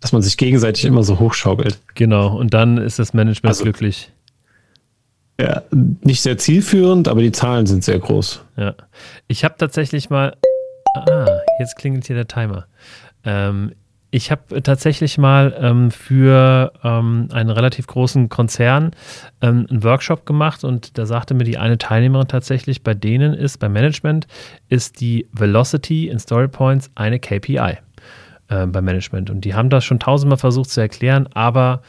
Dass 0.00 0.12
man 0.12 0.22
sich 0.22 0.36
gegenseitig 0.36 0.84
immer 0.84 1.02
so 1.02 1.18
hochschaukelt. 1.18 1.78
Genau, 1.94 2.36
und 2.36 2.54
dann 2.54 2.78
ist 2.78 2.98
das 2.98 3.14
Management 3.14 3.50
also, 3.50 3.64
glücklich. 3.64 4.12
Ja, 5.40 5.62
nicht 5.70 6.22
sehr 6.22 6.38
zielführend, 6.38 7.08
aber 7.08 7.20
die 7.20 7.32
Zahlen 7.32 7.66
sind 7.66 7.82
sehr 7.82 7.98
groß. 7.98 8.44
Ja. 8.56 8.74
Ich 9.26 9.44
habe 9.44 9.54
tatsächlich 9.58 10.10
mal. 10.10 10.36
Ah, 10.94 11.26
jetzt 11.58 11.76
klingelt 11.76 12.06
hier 12.06 12.16
der 12.16 12.28
Timer. 12.28 12.66
Ähm, 13.24 13.72
ich 14.14 14.30
habe 14.30 14.62
tatsächlich 14.62 15.16
mal 15.16 15.56
ähm, 15.58 15.90
für 15.90 16.72
ähm, 16.84 17.28
einen 17.32 17.48
relativ 17.48 17.86
großen 17.86 18.28
Konzern 18.28 18.90
ähm, 19.40 19.66
einen 19.70 19.82
Workshop 19.82 20.26
gemacht 20.26 20.64
und 20.64 20.98
da 20.98 21.06
sagte 21.06 21.32
mir 21.32 21.44
die 21.44 21.56
eine 21.56 21.78
Teilnehmerin 21.78 22.28
tatsächlich, 22.28 22.82
bei 22.82 22.92
denen 22.92 23.32
ist, 23.32 23.56
beim 23.58 23.72
Management, 23.72 24.26
ist 24.68 25.00
die 25.00 25.26
Velocity 25.32 26.08
in 26.08 26.18
Story 26.18 26.48
Points 26.48 26.90
eine 26.94 27.18
KPI 27.18 27.78
äh, 28.48 28.66
beim 28.66 28.84
Management. 28.84 29.30
Und 29.30 29.46
die 29.46 29.54
haben 29.54 29.70
das 29.70 29.86
schon 29.86 29.98
tausendmal 29.98 30.38
versucht 30.38 30.68
zu 30.68 30.82
erklären, 30.82 31.26
aber 31.32 31.80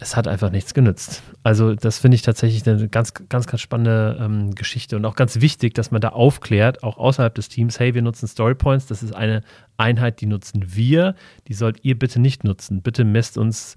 es 0.00 0.16
hat 0.16 0.26
einfach 0.26 0.50
nichts 0.50 0.72
genützt. 0.72 1.22
Also 1.42 1.74
das 1.74 1.98
finde 1.98 2.14
ich 2.14 2.22
tatsächlich 2.22 2.66
eine 2.66 2.88
ganz, 2.88 3.12
ganz, 3.28 3.46
ganz 3.46 3.60
spannende 3.60 4.18
ähm, 4.18 4.54
Geschichte 4.54 4.96
und 4.96 5.04
auch 5.04 5.14
ganz 5.14 5.40
wichtig, 5.42 5.74
dass 5.74 5.90
man 5.90 6.00
da 6.00 6.08
aufklärt, 6.08 6.82
auch 6.82 6.96
außerhalb 6.96 7.34
des 7.34 7.50
Teams, 7.50 7.78
hey, 7.78 7.94
wir 7.94 8.00
nutzen 8.00 8.26
Storypoints, 8.26 8.86
das 8.86 9.02
ist 9.02 9.14
eine 9.14 9.42
Einheit, 9.76 10.22
die 10.22 10.26
nutzen 10.26 10.74
wir, 10.74 11.14
die 11.48 11.54
sollt 11.54 11.84
ihr 11.84 11.98
bitte 11.98 12.18
nicht 12.18 12.44
nutzen. 12.44 12.80
Bitte 12.80 13.04
messt 13.04 13.36
uns 13.36 13.74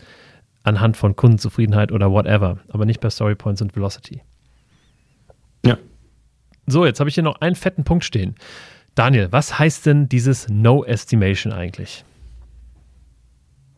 anhand 0.64 0.96
von 0.96 1.18
Kundenzufriedenheit 1.18 1.92
oder 1.92 2.10
whatever, 2.10 2.60
aber 2.70 2.86
nicht 2.86 3.02
bei 3.02 3.10
Storypoints 3.10 3.62
und 3.62 3.76
Velocity. 3.76 4.22
Ja. 5.66 5.78
So, 6.68 6.86
jetzt 6.86 7.02
habe 7.02 7.10
ich 7.10 7.16
hier 7.16 7.24
noch 7.24 7.42
einen 7.42 7.56
fetten 7.56 7.84
Punkt 7.84 8.06
stehen. 8.06 8.36
Daniel, 8.96 9.28
was 9.32 9.60
heißt 9.60 9.86
denn 9.86 10.08
dieses 10.08 10.48
No 10.48 10.86
Estimation 10.86 11.52
eigentlich? 11.52 12.06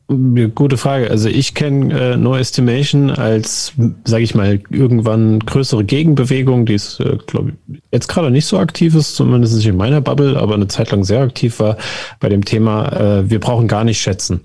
Gute 0.08 0.78
Frage. 0.78 1.10
Also 1.10 1.30
ich 1.30 1.56
kenne 1.56 2.14
äh, 2.14 2.18
No 2.18 2.36
Estimation 2.36 3.10
als, 3.10 3.74
sage 4.04 4.24
ich 4.24 4.36
mal, 4.36 4.62
irgendwann 4.70 5.40
größere 5.40 5.84
Gegenbewegung, 5.84 6.68
die 6.68 6.76
ist, 6.76 7.00
äh, 7.00 7.18
glaube 7.26 7.54
ich, 7.68 7.82
jetzt 7.92 8.08
gerade 8.08 8.30
nicht 8.30 8.46
so 8.46 8.60
aktiv 8.60 8.94
ist, 8.94 9.16
zumindest 9.16 9.56
nicht 9.56 9.66
in 9.66 9.78
meiner 9.78 10.02
Bubble, 10.02 10.38
aber 10.38 10.54
eine 10.54 10.68
Zeit 10.68 10.92
lang 10.92 11.04
sehr 11.04 11.22
aktiv 11.22 11.60
war 11.60 11.78
bei 12.20 12.30
dem 12.30 12.46
Thema, 12.46 12.92
äh, 12.92 13.30
wir 13.32 13.40
brauchen 13.40 13.68
gar 13.68 13.84
nicht 13.84 14.00
schätzen. 14.00 14.42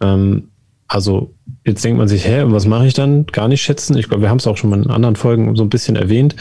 Ähm, 0.00 0.48
also 0.88 1.34
jetzt 1.66 1.84
denkt 1.84 1.98
man 1.98 2.08
sich, 2.08 2.26
hä, 2.26 2.44
was 2.46 2.66
mache 2.66 2.86
ich 2.86 2.94
dann? 2.94 3.26
Gar 3.26 3.48
nicht 3.48 3.62
schätzen. 3.62 3.98
Ich 3.98 4.08
glaube, 4.08 4.22
wir 4.22 4.30
haben 4.30 4.38
es 4.38 4.46
auch 4.46 4.56
schon 4.56 4.70
mal 4.70 4.82
in 4.82 4.90
anderen 4.90 5.16
Folgen 5.16 5.56
so 5.56 5.62
ein 5.62 5.70
bisschen 5.70 5.96
erwähnt, 5.96 6.36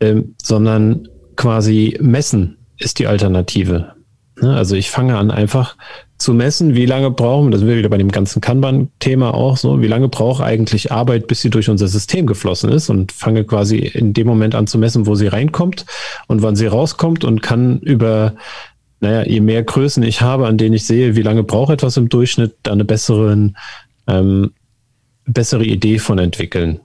ähm, 0.00 0.34
sondern 0.42 1.06
quasi 1.36 1.96
messen 2.00 2.56
ist 2.78 2.98
die 2.98 3.06
Alternative. 3.06 3.92
Ne? 4.40 4.56
Also 4.56 4.74
ich 4.74 4.90
fange 4.90 5.16
an 5.16 5.30
einfach 5.30 5.76
zu 6.18 6.34
messen, 6.34 6.74
wie 6.74 6.86
lange 6.86 7.10
brauchen, 7.10 7.52
das 7.52 7.60
sind 7.60 7.68
wir 7.68 7.76
wieder 7.76 7.88
bei 7.88 7.96
dem 7.96 8.10
ganzen 8.10 8.40
Kanban-Thema 8.40 9.32
auch 9.32 9.56
so, 9.56 9.80
wie 9.80 9.86
lange 9.86 10.08
braucht 10.08 10.42
eigentlich 10.42 10.90
Arbeit, 10.90 11.28
bis 11.28 11.40
sie 11.40 11.50
durch 11.50 11.70
unser 11.70 11.86
System 11.86 12.26
geflossen 12.26 12.70
ist 12.70 12.90
und 12.90 13.12
fange 13.12 13.44
quasi 13.44 13.78
in 13.78 14.14
dem 14.14 14.26
Moment 14.26 14.56
an 14.56 14.66
zu 14.66 14.78
messen, 14.78 15.06
wo 15.06 15.14
sie 15.14 15.28
reinkommt 15.28 15.86
und 16.26 16.42
wann 16.42 16.56
sie 16.56 16.66
rauskommt 16.66 17.24
und 17.24 17.40
kann 17.40 17.78
über 17.80 18.34
naja, 19.00 19.22
je 19.24 19.40
mehr 19.40 19.62
Größen 19.62 20.02
ich 20.02 20.22
habe, 20.22 20.46
an 20.46 20.58
denen 20.58 20.74
ich 20.74 20.84
sehe, 20.84 21.14
wie 21.14 21.22
lange 21.22 21.44
braucht 21.44 21.72
etwas 21.72 21.96
im 21.96 22.08
Durchschnitt, 22.08 22.56
da 22.64 22.72
eine 22.72 22.84
besseren, 22.84 23.56
ähm, 24.08 24.50
bessere 25.24 25.64
Idee 25.64 26.00
von 26.00 26.18
entwickeln. 26.18 26.80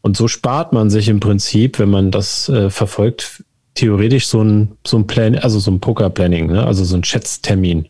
Und 0.00 0.16
so 0.16 0.26
spart 0.26 0.72
man 0.72 0.90
sich 0.90 1.08
im 1.08 1.20
Prinzip, 1.20 1.78
wenn 1.78 1.90
man 1.90 2.10
das 2.10 2.48
äh, 2.48 2.70
verfolgt, 2.70 3.44
theoretisch 3.74 4.26
so 4.26 4.42
ein, 4.42 4.72
so 4.86 4.98
ein 4.98 5.06
Plan, 5.06 5.36
also 5.36 5.58
so 5.58 5.70
ein 5.70 5.80
Poker-Planning, 5.80 6.48
ne? 6.48 6.66
also 6.66 6.84
so 6.84 6.96
ein 6.96 7.04
Schätztermin. 7.04 7.88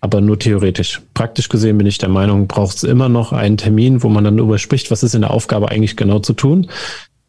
Aber 0.00 0.20
nur 0.20 0.38
theoretisch. 0.38 1.02
Praktisch 1.14 1.48
gesehen 1.48 1.76
bin 1.78 1.86
ich 1.86 1.98
der 1.98 2.08
Meinung, 2.08 2.46
braucht 2.46 2.76
es 2.76 2.84
immer 2.84 3.08
noch 3.08 3.32
einen 3.32 3.56
Termin, 3.56 4.02
wo 4.02 4.08
man 4.08 4.24
dann 4.24 4.36
darüber 4.36 4.58
spricht, 4.58 4.90
was 4.90 5.02
ist 5.02 5.14
in 5.14 5.20
der 5.20 5.30
Aufgabe 5.30 5.70
eigentlich 5.70 5.96
genau 5.96 6.20
zu 6.20 6.32
tun. 6.32 6.70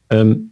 Ähm, 0.10 0.52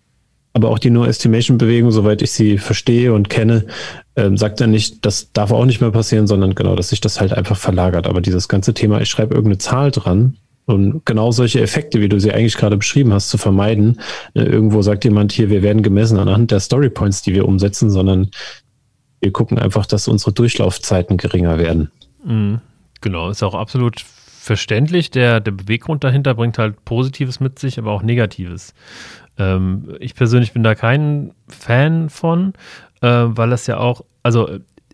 aber 0.51 0.70
auch 0.70 0.80
die 0.80 0.89
No-Estimation-Bewegung, 0.89 1.91
soweit 1.91 2.22
ich 2.22 2.32
sie 2.32 2.57
verstehe 2.57 3.13
und 3.13 3.30
kenne, 3.30 3.67
ähm, 4.15 4.36
sagt 4.36 4.59
dann 4.59 4.72
nicht, 4.72 5.05
das 5.05 5.32
darf 5.32 5.51
auch 5.51 5.65
nicht 5.65 5.80
mehr 5.80 5.91
passieren, 5.91 6.28
sondern 6.28 6.55
genau, 6.55 6.76
dass 6.76 6.89
sich 6.89 6.99
das 6.99 7.22
halt 7.22 7.34
einfach 7.34 7.57
verlagert. 7.57 8.07
Aber 8.07 8.20
dieses 8.20 8.47
ganze 8.47 8.74
Thema, 8.74 8.99
ich 8.99 9.09
schreibe 9.09 9.36
irgendeine 9.36 9.59
Zahl 9.59 9.91
dran, 9.91 10.38
und 10.70 11.03
genau 11.03 11.32
solche 11.32 11.61
Effekte, 11.61 11.99
wie 11.99 12.09
du 12.09 12.20
sie 12.20 12.32
eigentlich 12.32 12.55
gerade 12.55 12.78
beschrieben 12.78 13.11
hast, 13.11 13.30
zu 13.30 13.39
vermeiden. 13.39 13.99
Äh, 14.36 14.43
irgendwo 14.43 14.84
sagt 14.84 15.03
jemand 15.03 15.32
hier, 15.32 15.49
wir 15.49 15.63
werden 15.63 15.82
gemessen 15.82 16.20
anhand 16.20 16.51
der 16.51 16.59
Storypoints, 16.59 17.24
die 17.24 17.34
wir 17.34 17.47
umsetzen, 17.47 17.89
sondern 17.89 18.30
wir 19.20 19.32
gucken 19.32 19.57
einfach, 19.57 19.88
dass 19.88 20.07
unsere 20.07 20.32
Durchlaufzeiten 20.32 21.17
geringer 21.17 21.57
werden. 21.57 21.89
Mhm. 22.24 22.61
Genau, 23.01 23.30
ist 23.30 23.43
auch 23.43 23.55
absolut 23.55 24.01
verständlich. 24.01 25.11
Der, 25.11 25.39
der 25.39 25.51
Beweggrund 25.51 26.03
dahinter 26.03 26.34
bringt 26.34 26.57
halt 26.57 26.84
Positives 26.86 27.39
mit 27.39 27.59
sich, 27.59 27.78
aber 27.78 27.91
auch 27.91 28.01
Negatives. 28.01 28.74
Ähm, 29.38 29.95
ich 29.99 30.15
persönlich 30.15 30.53
bin 30.53 30.63
da 30.63 30.76
kein 30.76 31.34
Fan 31.47 32.09
von, 32.09 32.53
äh, 33.01 33.07
weil 33.07 33.49
das 33.49 33.67
ja 33.67 33.78
auch, 33.78 34.03
also 34.24 34.49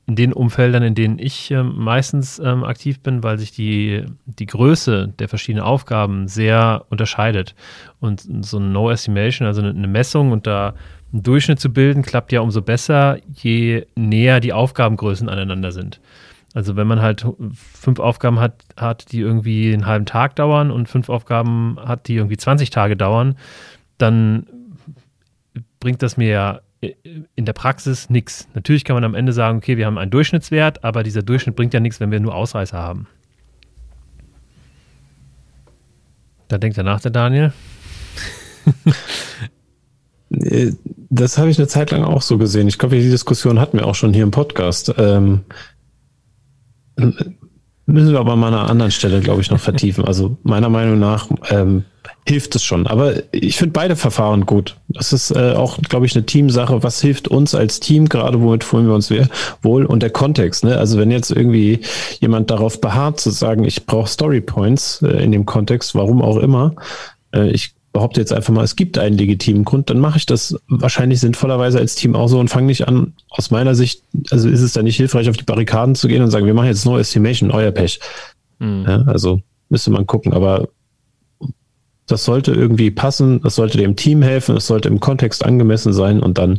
in 0.07 0.15
den 0.15 0.33
Umfeldern, 0.33 0.83
in 0.83 0.93
denen 0.93 1.17
ich 1.17 1.49
äh, 1.49 1.63
meistens 1.63 2.37
ähm, 2.37 2.63
aktiv 2.63 2.99
bin, 2.99 3.23
weil 3.23 3.39
sich 3.39 3.51
die, 3.51 4.05
die 4.25 4.45
Größe 4.45 5.13
der 5.17 5.27
verschiedenen 5.27 5.65
Aufgaben 5.65 6.27
sehr 6.27 6.85
unterscheidet. 6.89 7.55
Und 7.99 8.27
so 8.45 8.59
ein 8.59 8.71
No 8.71 8.91
Estimation, 8.91 9.47
also 9.47 9.61
eine, 9.61 9.71
eine 9.71 9.87
Messung 9.87 10.31
und 10.31 10.45
da 10.45 10.75
einen 11.11 11.23
Durchschnitt 11.23 11.59
zu 11.59 11.73
bilden, 11.73 12.03
klappt 12.03 12.31
ja 12.31 12.41
umso 12.41 12.61
besser, 12.61 13.17
je 13.33 13.87
näher 13.95 14.39
die 14.41 14.53
Aufgabengrößen 14.53 15.27
aneinander 15.27 15.71
sind. 15.71 15.99
Also 16.55 16.77
wenn 16.77 16.87
man 16.87 17.01
halt 17.01 17.27
fünf 17.53 17.99
Aufgaben 17.99 18.39
hat, 18.39 18.63
hat, 18.77 19.11
die 19.11 19.19
irgendwie 19.19 19.73
einen 19.73 19.85
halben 19.85 20.05
Tag 20.05 20.37
dauern 20.37 20.71
und 20.71 20.87
fünf 20.87 21.09
Aufgaben 21.09 21.75
hat, 21.83 22.07
die 22.07 22.15
irgendwie 22.15 22.37
20 22.37 22.69
Tage 22.69 22.95
dauern, 22.95 23.35
dann 23.97 24.47
bringt 25.81 26.01
das 26.01 26.15
mir 26.15 26.29
ja 26.29 26.61
in 27.35 27.45
der 27.45 27.51
Praxis 27.51 28.09
nichts. 28.09 28.47
Natürlich 28.53 28.85
kann 28.85 28.95
man 28.95 29.03
am 29.03 29.15
Ende 29.15 29.33
sagen, 29.33 29.57
okay, 29.57 29.75
wir 29.75 29.85
haben 29.85 29.97
einen 29.97 30.11
Durchschnittswert, 30.11 30.85
aber 30.85 31.03
dieser 31.03 31.23
Durchschnitt 31.23 31.57
bringt 31.57 31.73
ja 31.73 31.81
nichts, 31.81 31.99
wenn 31.99 32.09
wir 32.09 32.21
nur 32.21 32.33
Ausreißer 32.33 32.77
haben. 32.77 33.07
Da 36.47 36.57
denkt 36.57 36.77
er 36.77 36.85
nach, 36.85 37.01
der 37.01 37.11
Daniel. 37.11 37.53
Äh, 40.31 40.71
das 41.11 41.37
habe 41.37 41.51
ich 41.51 41.59
eine 41.59 41.67
Zeit 41.67 41.91
lang 41.91 42.03
auch 42.03 42.23
so 42.23 42.39
gesehen. 42.39 42.67
Ich 42.67 42.79
glaube, 42.79 42.95
die 42.95 43.11
Diskussion 43.11 43.59
hatten 43.59 43.77
wir 43.77 43.85
auch 43.85 43.93
schon 43.93 44.11
hier 44.11 44.23
im 44.23 44.31
Podcast. 44.31 44.91
Ähm, 44.97 45.41
müssen 46.97 48.11
wir 48.11 48.19
aber 48.19 48.35
mal 48.35 48.47
an 48.47 48.53
einer 48.55 48.69
anderen 48.69 48.91
Stelle, 48.91 49.19
glaube 49.19 49.41
ich, 49.41 49.51
noch 49.51 49.59
vertiefen. 49.59 50.05
Also 50.05 50.37
meiner 50.43 50.69
Meinung 50.69 50.99
nach 50.99 51.29
ähm, 51.49 51.83
hilft 52.27 52.55
es 52.55 52.63
schon. 52.63 52.87
Aber 52.87 53.13
ich 53.31 53.57
finde 53.57 53.73
beide 53.73 53.95
Verfahren 53.95 54.45
gut. 54.45 54.77
Das 54.87 55.13
ist 55.13 55.31
äh, 55.31 55.53
auch, 55.53 55.77
glaube 55.81 56.05
ich, 56.05 56.15
eine 56.15 56.25
Teamsache. 56.25 56.81
Was 56.81 57.01
hilft 57.01 57.27
uns 57.27 57.53
als 57.53 57.79
Team, 57.79 58.09
gerade 58.09 58.41
womit 58.41 58.63
fühlen 58.63 58.87
wir 58.87 58.95
uns 58.95 59.11
wohl 59.61 59.85
und 59.85 60.01
der 60.01 60.09
Kontext. 60.09 60.63
Ne? 60.63 60.77
Also 60.77 60.97
wenn 60.97 61.11
jetzt 61.11 61.31
irgendwie 61.31 61.81
jemand 62.19 62.49
darauf 62.49 62.81
beharrt 62.81 63.19
zu 63.19 63.29
sagen, 63.29 63.63
ich 63.63 63.85
brauche 63.85 64.09
Story 64.09 64.41
Points 64.41 65.01
äh, 65.03 65.23
in 65.23 65.31
dem 65.31 65.45
Kontext, 65.45 65.93
warum 65.93 66.21
auch 66.21 66.37
immer, 66.37 66.75
äh, 67.33 67.49
ich 67.49 67.75
behaupte 67.95 68.19
jetzt 68.19 68.33
einfach 68.33 68.53
mal, 68.53 68.65
es 68.65 68.75
gibt 68.75 68.97
einen 68.97 69.17
legitimen 69.17 69.63
Grund, 69.63 69.89
dann 69.89 69.99
mache 69.99 70.17
ich 70.17 70.25
das 70.25 70.59
wahrscheinlich 70.67 71.21
sinnvollerweise 71.21 71.79
als 71.79 71.95
Team 71.95 72.13
auch 72.13 72.27
so 72.27 72.41
und 72.41 72.49
fange 72.49 72.67
nicht 72.67 72.89
an, 72.89 73.13
aus 73.29 73.51
meiner 73.51 73.73
Sicht, 73.73 74.03
also 74.31 74.49
ist 74.49 74.59
es 74.59 74.73
da 74.73 74.83
nicht 74.83 74.97
hilfreich, 74.97 75.29
auf 75.29 75.37
die 75.37 75.45
Barrikaden 75.45 75.95
zu 75.95 76.09
gehen 76.09 76.21
und 76.21 76.29
sagen, 76.29 76.45
wir 76.45 76.53
machen 76.53 76.67
jetzt 76.67 76.85
No 76.85 76.99
Estimation, 76.99 77.51
euer 77.51 77.71
Pech. 77.71 78.01
Mhm. 78.59 78.83
Ja, 78.85 79.03
also 79.03 79.39
müsste 79.69 79.91
man 79.91 80.05
gucken, 80.05 80.33
aber 80.33 80.67
das 82.05 82.25
sollte 82.25 82.51
irgendwie 82.51 82.91
passen, 82.91 83.39
das 83.41 83.55
sollte 83.55 83.77
dem 83.77 83.95
Team 83.95 84.21
helfen, 84.21 84.57
es 84.57 84.67
sollte 84.67 84.89
im 84.89 84.99
Kontext 84.99 85.45
angemessen 85.45 85.93
sein 85.93 86.19
und 86.19 86.37
dann 86.37 86.57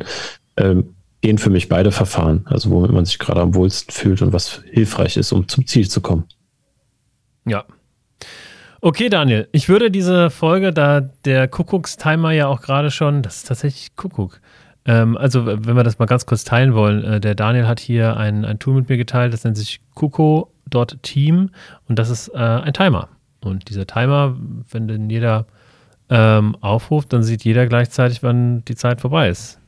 ähm, 0.56 0.94
gehen 1.20 1.36
für 1.36 1.50
mich 1.50 1.68
beide 1.68 1.92
Verfahren, 1.92 2.46
also 2.46 2.70
womit 2.70 2.92
man 2.92 3.04
sich 3.04 3.18
gerade 3.18 3.42
am 3.42 3.54
wohlsten 3.54 3.92
fühlt 3.92 4.22
und 4.22 4.32
was 4.32 4.62
hilfreich 4.70 5.18
ist, 5.18 5.32
um 5.32 5.46
zum 5.48 5.66
Ziel 5.66 5.86
zu 5.86 6.00
kommen. 6.00 6.24
Ja. 7.44 7.66
Okay, 8.80 9.08
Daniel, 9.08 9.48
ich 9.52 9.68
würde 9.68 9.90
diese 9.90 10.30
Folge, 10.30 10.72
da 10.72 11.00
der 11.00 11.48
Kuckuckstimer 11.48 12.32
ja 12.32 12.46
auch 12.46 12.60
gerade 12.60 12.90
schon, 12.90 13.22
das 13.22 13.36
ist 13.36 13.48
tatsächlich 13.48 13.96
Kuckuck. 13.96 14.40
Ähm, 14.84 15.16
also, 15.16 15.46
wenn 15.46 15.76
wir 15.76 15.82
das 15.82 15.98
mal 15.98 16.06
ganz 16.06 16.26
kurz 16.26 16.44
teilen 16.44 16.74
wollen, 16.74 17.02
äh, 17.02 17.20
der 17.20 17.34
Daniel 17.34 17.66
hat 17.66 17.80
hier 17.80 18.16
ein, 18.16 18.44
ein 18.44 18.58
Tool 18.58 18.74
mit 18.74 18.88
mir 18.88 18.96
geteilt, 18.96 19.32
das 19.32 19.44
nennt 19.44 19.56
sich 19.56 19.80
Kucko.team 19.94 21.50
und 21.88 21.98
das 21.98 22.10
ist 22.10 22.28
äh, 22.28 22.36
ein 22.38 22.72
Timer. 22.72 23.08
Und 23.40 23.68
dieser 23.68 23.86
Timer, 23.86 24.36
wenn 24.70 24.88
den 24.88 25.08
jeder 25.08 25.46
ähm, 26.10 26.56
aufruft, 26.60 27.12
dann 27.12 27.22
sieht 27.22 27.44
jeder 27.44 27.66
gleichzeitig, 27.66 28.22
wann 28.22 28.64
die 28.66 28.76
Zeit 28.76 29.00
vorbei 29.00 29.28
ist. 29.28 29.58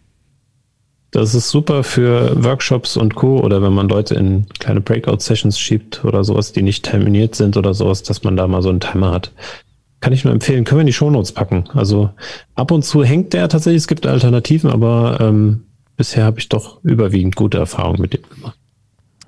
Das 1.11 1.34
ist 1.34 1.48
super 1.48 1.84
für 1.84 2.44
Workshops 2.44 2.96
und 2.96 3.14
Co. 3.14 3.40
oder 3.40 3.62
wenn 3.62 3.72
man 3.72 3.88
Leute 3.88 4.14
in 4.14 4.46
kleine 4.59 4.82
Breakout-Sessions 4.82 5.59
schiebt 5.59 6.04
oder 6.04 6.22
sowas, 6.22 6.52
die 6.52 6.62
nicht 6.62 6.84
terminiert 6.84 7.34
sind 7.34 7.56
oder 7.56 7.72
sowas, 7.72 8.02
dass 8.02 8.24
man 8.24 8.36
da 8.36 8.46
mal 8.46 8.61
so 8.61 8.68
einen 8.68 8.80
Timer 8.80 9.11
hat. 9.12 9.32
Kann 10.00 10.12
ich 10.12 10.24
nur 10.24 10.34
empfehlen. 10.34 10.64
Können 10.64 10.78
wir 10.78 10.82
in 10.82 10.86
die 10.86 10.92
Shownotes 10.92 11.32
packen. 11.32 11.64
Also 11.72 12.11
ab 12.54 12.70
und 12.70 12.84
zu 12.84 13.02
hängt 13.02 13.32
der 13.32 13.48
tatsächlich. 13.48 13.82
Es 13.82 13.88
gibt 13.88 14.06
Alternativen, 14.06 14.70
aber 14.70 15.18
ähm, 15.20 15.64
bisher 15.96 16.24
habe 16.24 16.38
ich 16.38 16.48
doch 16.48 16.84
überwiegend 16.84 17.36
gute 17.36 17.59
Erfahrungen 17.59 18.02
mit 18.02 18.12
dem 18.12 18.22
gemacht. 18.28 18.59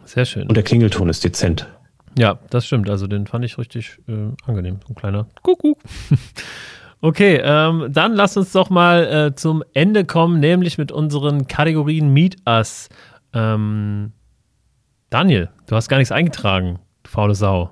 Sehr 0.04 0.26
schön. 0.26 0.46
Und 0.48 0.56
der 0.56 0.62
Klingelton 0.62 1.08
ist 1.08 1.24
dezent. 1.24 1.66
Ja, 2.18 2.38
das 2.50 2.66
stimmt. 2.66 2.90
Also 2.90 3.06
den 3.06 3.26
fand 3.26 3.44
ich 3.44 3.58
richtig 3.58 3.98
äh, 4.06 4.32
angenehm. 4.44 4.80
Ein 4.88 4.94
kleiner 4.94 5.26
Kuckuck. 5.42 5.78
okay, 7.00 7.40
ähm, 7.42 7.88
dann 7.90 8.14
lass 8.14 8.36
uns 8.36 8.52
doch 8.52 8.70
mal 8.70 9.04
äh, 9.04 9.34
zum 9.34 9.64
Ende 9.74 10.04
kommen, 10.04 10.40
nämlich 10.40 10.78
mit 10.78 10.92
unseren 10.92 11.46
Kategorien 11.46 12.12
Meet 12.12 12.36
Us. 12.46 12.88
Ähm, 13.32 14.12
Daniel, 15.10 15.50
du 15.66 15.76
hast 15.76 15.88
gar 15.88 15.98
nichts 15.98 16.12
eingetragen, 16.12 16.78
du 17.02 17.10
faule 17.10 17.34
Sau. 17.34 17.70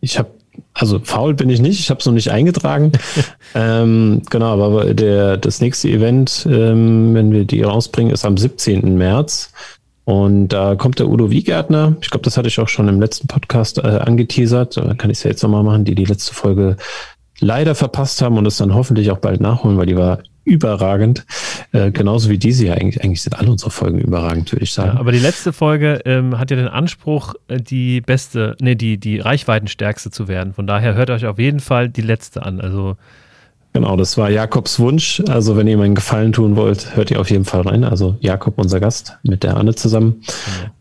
Ich 0.00 0.18
habe 0.18 0.30
also 0.74 0.98
faul 0.98 1.34
bin 1.34 1.50
ich 1.50 1.60
nicht, 1.60 1.80
ich 1.80 1.90
habe 1.90 2.00
es 2.00 2.06
noch 2.06 2.12
nicht 2.12 2.30
eingetragen. 2.30 2.92
ähm, 3.54 4.22
genau, 4.30 4.62
aber 4.62 4.94
der, 4.94 5.36
das 5.36 5.60
nächste 5.60 5.88
Event, 5.88 6.46
ähm, 6.50 7.14
wenn 7.14 7.32
wir 7.32 7.44
die 7.44 7.62
rausbringen, 7.62 8.12
ist 8.12 8.24
am 8.24 8.36
17. 8.36 8.96
März. 8.96 9.52
Und 10.04 10.48
da 10.48 10.76
kommt 10.76 11.00
der 11.00 11.08
Udo 11.08 11.30
Wiegärtner. 11.30 11.96
Ich 12.00 12.10
glaube, 12.10 12.24
das 12.24 12.36
hatte 12.36 12.46
ich 12.46 12.60
auch 12.60 12.68
schon 12.68 12.86
im 12.86 13.00
letzten 13.00 13.26
Podcast 13.26 13.78
äh, 13.78 13.88
angeteasert. 13.88 14.76
Da 14.76 14.94
kann 14.94 15.10
ich 15.10 15.18
es 15.18 15.24
ja 15.24 15.30
jetzt 15.30 15.42
nochmal 15.42 15.64
machen, 15.64 15.84
die 15.84 15.96
die 15.96 16.04
letzte 16.04 16.32
Folge 16.32 16.76
leider 17.40 17.74
verpasst 17.74 18.22
haben 18.22 18.38
und 18.38 18.46
es 18.46 18.56
dann 18.56 18.74
hoffentlich 18.74 19.10
auch 19.10 19.18
bald 19.18 19.40
nachholen, 19.40 19.76
weil 19.76 19.86
die 19.86 19.96
war 19.96 20.20
überragend. 20.46 21.26
Äh, 21.72 21.90
genauso 21.90 22.30
wie 22.30 22.38
diese 22.38 22.64
hier. 22.64 22.74
Eigentlich, 22.74 23.02
eigentlich 23.02 23.22
sind 23.22 23.38
alle 23.38 23.50
unsere 23.50 23.70
Folgen 23.70 23.98
überragend, 23.98 24.52
würde 24.52 24.64
ich 24.64 24.72
sagen. 24.72 24.94
Ja, 24.94 25.00
aber 25.00 25.12
die 25.12 25.18
letzte 25.18 25.52
Folge 25.52 26.00
ähm, 26.04 26.38
hat 26.38 26.50
ja 26.50 26.56
den 26.56 26.68
Anspruch, 26.68 27.34
äh, 27.48 27.60
die 27.60 28.00
beste, 28.00 28.56
nee, 28.60 28.76
die, 28.76 28.98
die 28.98 29.18
reichweitenstärkste 29.18 30.10
zu 30.10 30.28
werden. 30.28 30.54
Von 30.54 30.66
daher 30.66 30.94
hört 30.94 31.10
euch 31.10 31.26
auf 31.26 31.38
jeden 31.38 31.60
Fall 31.60 31.88
die 31.88 32.02
letzte 32.02 32.44
an. 32.44 32.60
Also 32.60 32.96
Genau, 33.76 33.94
das 33.94 34.16
war 34.16 34.30
Jakobs 34.30 34.80
Wunsch. 34.80 35.22
Also 35.28 35.54
wenn 35.54 35.66
ihr 35.66 35.76
mir 35.76 35.84
einen 35.84 35.94
Gefallen 35.94 36.32
tun 36.32 36.56
wollt, 36.56 36.96
hört 36.96 37.10
ihr 37.10 37.20
auf 37.20 37.30
jeden 37.30 37.44
Fall 37.44 37.60
rein. 37.60 37.84
Also 37.84 38.16
Jakob, 38.20 38.54
unser 38.56 38.80
Gast, 38.80 39.18
mit 39.22 39.42
der 39.42 39.58
Anne 39.58 39.74
zusammen. 39.74 40.22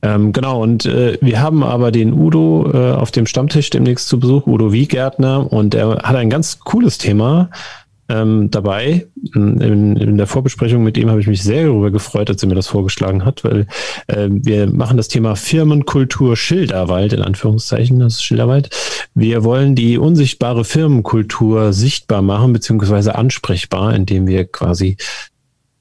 Ähm, 0.01 0.31
genau, 0.31 0.63
und 0.63 0.85
äh, 0.85 1.17
wir 1.19 1.41
haben 1.41 1.61
aber 1.61 1.91
den 1.91 2.13
Udo 2.13 2.71
äh, 2.73 2.93
auf 2.93 3.11
dem 3.11 3.25
Stammtisch 3.25 3.69
demnächst 3.69 4.07
zu 4.07 4.17
Besuch, 4.17 4.47
Udo 4.47 4.71
Wiegärtner, 4.71 5.51
und 5.51 5.75
er 5.75 6.03
hat 6.03 6.15
ein 6.15 6.29
ganz 6.29 6.61
cooles 6.61 6.97
Thema 6.97 7.49
ähm, 8.09 8.51
dabei. 8.51 9.07
In, 9.33 9.59
in, 9.95 10.17
der 10.17 10.27
Vorbesprechung 10.27 10.83
mit 10.83 10.97
ihm 10.97 11.09
habe 11.09 11.19
ich 11.19 11.27
mich 11.27 11.41
sehr 11.41 11.65
darüber 11.65 11.91
gefreut, 11.91 12.29
als 12.29 12.43
er 12.43 12.49
mir 12.49 12.55
das 12.55 12.67
vorgeschlagen 12.67 13.25
hat, 13.25 13.43
weil 13.43 13.67
äh, 14.07 14.27
wir 14.29 14.67
machen 14.71 14.97
das 14.97 15.07
Thema 15.07 15.35
Firmenkultur 15.35 16.37
Schilderwald, 16.37 17.13
in 17.13 17.21
Anführungszeichen, 17.21 17.99
das 17.99 18.15
ist 18.15 18.23
Schilderwald. 18.23 18.69
Wir 19.15 19.43
wollen 19.43 19.75
die 19.75 19.97
unsichtbare 19.97 20.65
Firmenkultur 20.65 21.73
sichtbar 21.73 22.21
machen, 22.21 22.53
beziehungsweise 22.53 23.15
ansprechbar, 23.15 23.95
indem 23.95 24.27
wir 24.27 24.45
quasi 24.45 24.97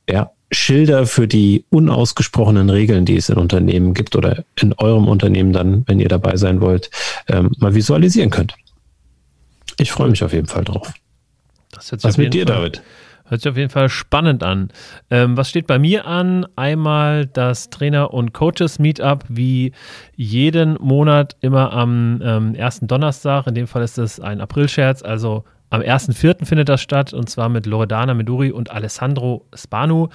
ja, 0.09 0.31
Schilder 0.51 1.07
für 1.07 1.29
die 1.29 1.65
unausgesprochenen 1.71 2.71
Regeln, 2.71 3.05
die 3.05 3.17
es 3.17 3.29
in 3.29 3.37
Unternehmen 3.37 3.93
gibt 3.93 4.17
oder 4.17 4.45
in 4.61 4.73
eurem 4.75 5.09
Unternehmen 5.09 5.53
dann, 5.53 5.85
wenn 5.87 6.01
ihr 6.01 6.09
dabei 6.09 6.37
sein 6.37 6.61
wollt, 6.61 6.91
ähm, 7.29 7.51
mal 7.59 7.75
visualisieren 7.75 8.31
könnt. 8.31 8.55
Ich 9.79 9.91
freue 9.91 10.09
mich 10.09 10.23
auf 10.23 10.33
jeden 10.33 10.47
Fall 10.47 10.65
drauf. 10.65 10.93
Was 12.05 12.19
mit 12.19 12.35
dir, 12.35 12.47
Fall. 12.47 12.57
David? 12.57 12.83
Hört 13.27 13.41
sich 13.41 13.51
auf 13.51 13.57
jeden 13.57 13.71
Fall 13.71 13.89
spannend 13.89 14.43
an. 14.43 14.69
Ähm, 15.11 15.37
was 15.37 15.49
steht 15.49 15.67
bei 15.67 15.79
mir 15.79 16.07
an? 16.07 16.47
Einmal 16.57 17.25
das 17.25 17.71
Trainer- 17.71 18.13
und 18.13 18.35
Coaches-Meetup, 18.35 19.25
wie 19.29 19.73
jeden 20.15 20.75
Monat 20.75 21.35
immer 21.41 21.73
am 21.73 22.21
ähm, 22.23 22.55
ersten 22.55 22.87
Donnerstag. 22.87 23.47
In 23.47 23.55
dem 23.55 23.67
Fall 23.67 23.83
ist 23.83 23.97
es 23.97 24.21
ein 24.21 24.43
April-Scherz, 24.43 25.03
also 25.03 25.45
am 25.71 25.81
1.4. 25.81 26.45
findet 26.45 26.69
das 26.69 26.83
statt 26.83 27.15
und 27.15 27.29
zwar 27.29 27.49
mit 27.49 27.65
Loredana 27.67 28.13
Meduri 28.15 28.53
und 28.53 28.71
Alessandro 28.71 29.47
Spanu. 29.55 30.09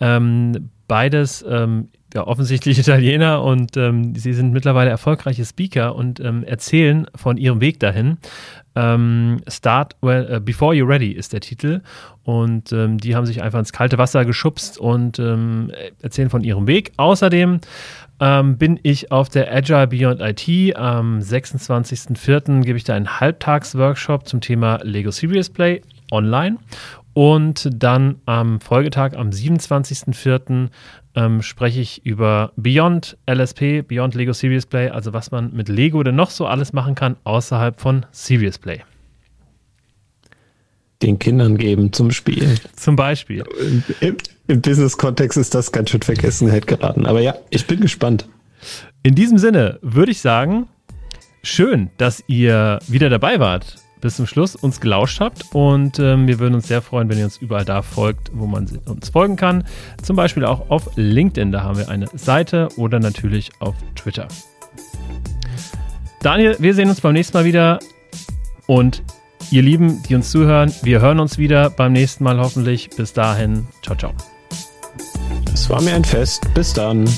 Ähm, 0.00 0.70
beides 0.88 1.44
ähm, 1.48 1.90
ja, 2.14 2.26
offensichtlich 2.26 2.78
Italiener 2.84 3.42
und 3.42 3.76
ähm, 3.76 4.14
sie 4.14 4.32
sind 4.32 4.52
mittlerweile 4.52 4.90
erfolgreiche 4.90 5.44
Speaker 5.44 5.94
und 5.94 6.20
ähm, 6.20 6.44
erzählen 6.44 7.06
von 7.14 7.36
ihrem 7.36 7.60
Weg 7.60 7.80
dahin. 7.80 8.18
Ähm, 8.76 9.40
Start 9.48 9.96
well, 10.00 10.36
uh, 10.36 10.40
Before 10.40 10.74
You're 10.74 10.88
Ready 10.88 11.12
ist 11.12 11.32
der 11.32 11.40
Titel 11.40 11.80
und 12.24 12.72
ähm, 12.72 12.98
die 12.98 13.14
haben 13.14 13.26
sich 13.26 13.42
einfach 13.42 13.60
ins 13.60 13.72
kalte 13.72 13.98
Wasser 13.98 14.24
geschubst 14.24 14.78
und 14.78 15.18
ähm, 15.18 15.70
erzählen 16.02 16.30
von 16.30 16.42
ihrem 16.42 16.66
Weg. 16.66 16.92
Außerdem 16.96 17.60
ähm, 18.20 18.58
bin 18.58 18.80
ich 18.82 19.12
auf 19.12 19.28
der 19.28 19.52
Agile 19.52 19.86
Beyond 19.86 20.20
IT. 20.20 20.76
Am 20.76 21.18
26.04. 21.18 22.62
gebe 22.62 22.76
ich 22.76 22.84
da 22.84 22.94
einen 22.94 23.20
Halbtagsworkshop 23.20 24.26
zum 24.26 24.40
Thema 24.40 24.80
Lego 24.82 25.10
Serious 25.10 25.50
Play 25.50 25.82
online 26.10 26.58
und 27.14 27.70
dann 27.72 28.16
am 28.26 28.60
Folgetag, 28.60 29.16
am 29.16 29.30
27.04., 29.30 30.68
ähm, 31.14 31.42
spreche 31.42 31.80
ich 31.80 32.04
über 32.04 32.52
Beyond 32.56 33.16
LSP, 33.30 33.82
Beyond 33.86 34.14
Lego 34.14 34.32
Serious 34.32 34.66
Play, 34.66 34.88
also 34.88 35.12
was 35.12 35.30
man 35.30 35.52
mit 35.52 35.68
Lego 35.68 36.02
denn 36.02 36.16
noch 36.16 36.30
so 36.30 36.46
alles 36.46 36.72
machen 36.72 36.94
kann 36.94 37.16
außerhalb 37.24 37.80
von 37.80 38.06
Serious 38.10 38.58
Play. 38.58 38.80
Den 41.02 41.18
Kindern 41.18 41.58
geben 41.58 41.92
zum 41.92 42.10
Spiel. 42.10 42.54
Zum 42.76 42.96
Beispiel. 42.96 43.44
Im, 44.00 44.16
im 44.46 44.60
Business-Kontext 44.60 45.36
ist 45.36 45.54
das 45.54 45.70
ganz 45.70 45.90
schön 45.90 46.02
Vergessenheit 46.02 46.66
geraten. 46.66 47.06
Aber 47.06 47.20
ja, 47.20 47.34
ich 47.50 47.66
bin 47.66 47.80
gespannt. 47.80 48.26
In 49.02 49.14
diesem 49.14 49.36
Sinne 49.36 49.78
würde 49.82 50.12
ich 50.12 50.20
sagen, 50.20 50.66
schön, 51.42 51.90
dass 51.98 52.24
ihr 52.26 52.78
wieder 52.88 53.10
dabei 53.10 53.38
wart 53.38 53.76
bis 54.04 54.16
zum 54.16 54.26
Schluss 54.26 54.54
uns 54.54 54.82
gelauscht 54.82 55.18
habt. 55.20 55.46
Und 55.54 55.98
ähm, 55.98 56.26
wir 56.26 56.38
würden 56.38 56.54
uns 56.54 56.68
sehr 56.68 56.82
freuen, 56.82 57.08
wenn 57.08 57.16
ihr 57.16 57.24
uns 57.24 57.38
überall 57.38 57.64
da 57.64 57.80
folgt, 57.80 58.30
wo 58.34 58.46
man 58.46 58.68
uns 58.84 59.08
folgen 59.08 59.36
kann. 59.36 59.64
Zum 60.02 60.14
Beispiel 60.14 60.44
auch 60.44 60.68
auf 60.68 60.90
LinkedIn, 60.96 61.52
da 61.52 61.62
haben 61.62 61.78
wir 61.78 61.88
eine 61.88 62.06
Seite 62.12 62.68
oder 62.76 63.00
natürlich 63.00 63.50
auf 63.60 63.74
Twitter. 63.96 64.28
Daniel, 66.20 66.54
wir 66.58 66.74
sehen 66.74 66.90
uns 66.90 67.00
beim 67.00 67.14
nächsten 67.14 67.34
Mal 67.34 67.46
wieder. 67.46 67.78
Und 68.66 69.02
ihr 69.50 69.62
Lieben, 69.62 70.02
die 70.02 70.14
uns 70.14 70.30
zuhören, 70.30 70.70
wir 70.82 71.00
hören 71.00 71.18
uns 71.18 71.38
wieder 71.38 71.70
beim 71.70 71.94
nächsten 71.94 72.24
Mal 72.24 72.38
hoffentlich. 72.38 72.90
Bis 72.90 73.14
dahin, 73.14 73.66
ciao, 73.82 73.96
ciao. 73.96 74.12
Es 75.54 75.70
war 75.70 75.80
mir 75.80 75.94
ein 75.94 76.04
Fest. 76.04 76.46
Bis 76.52 76.74
dann. 76.74 77.08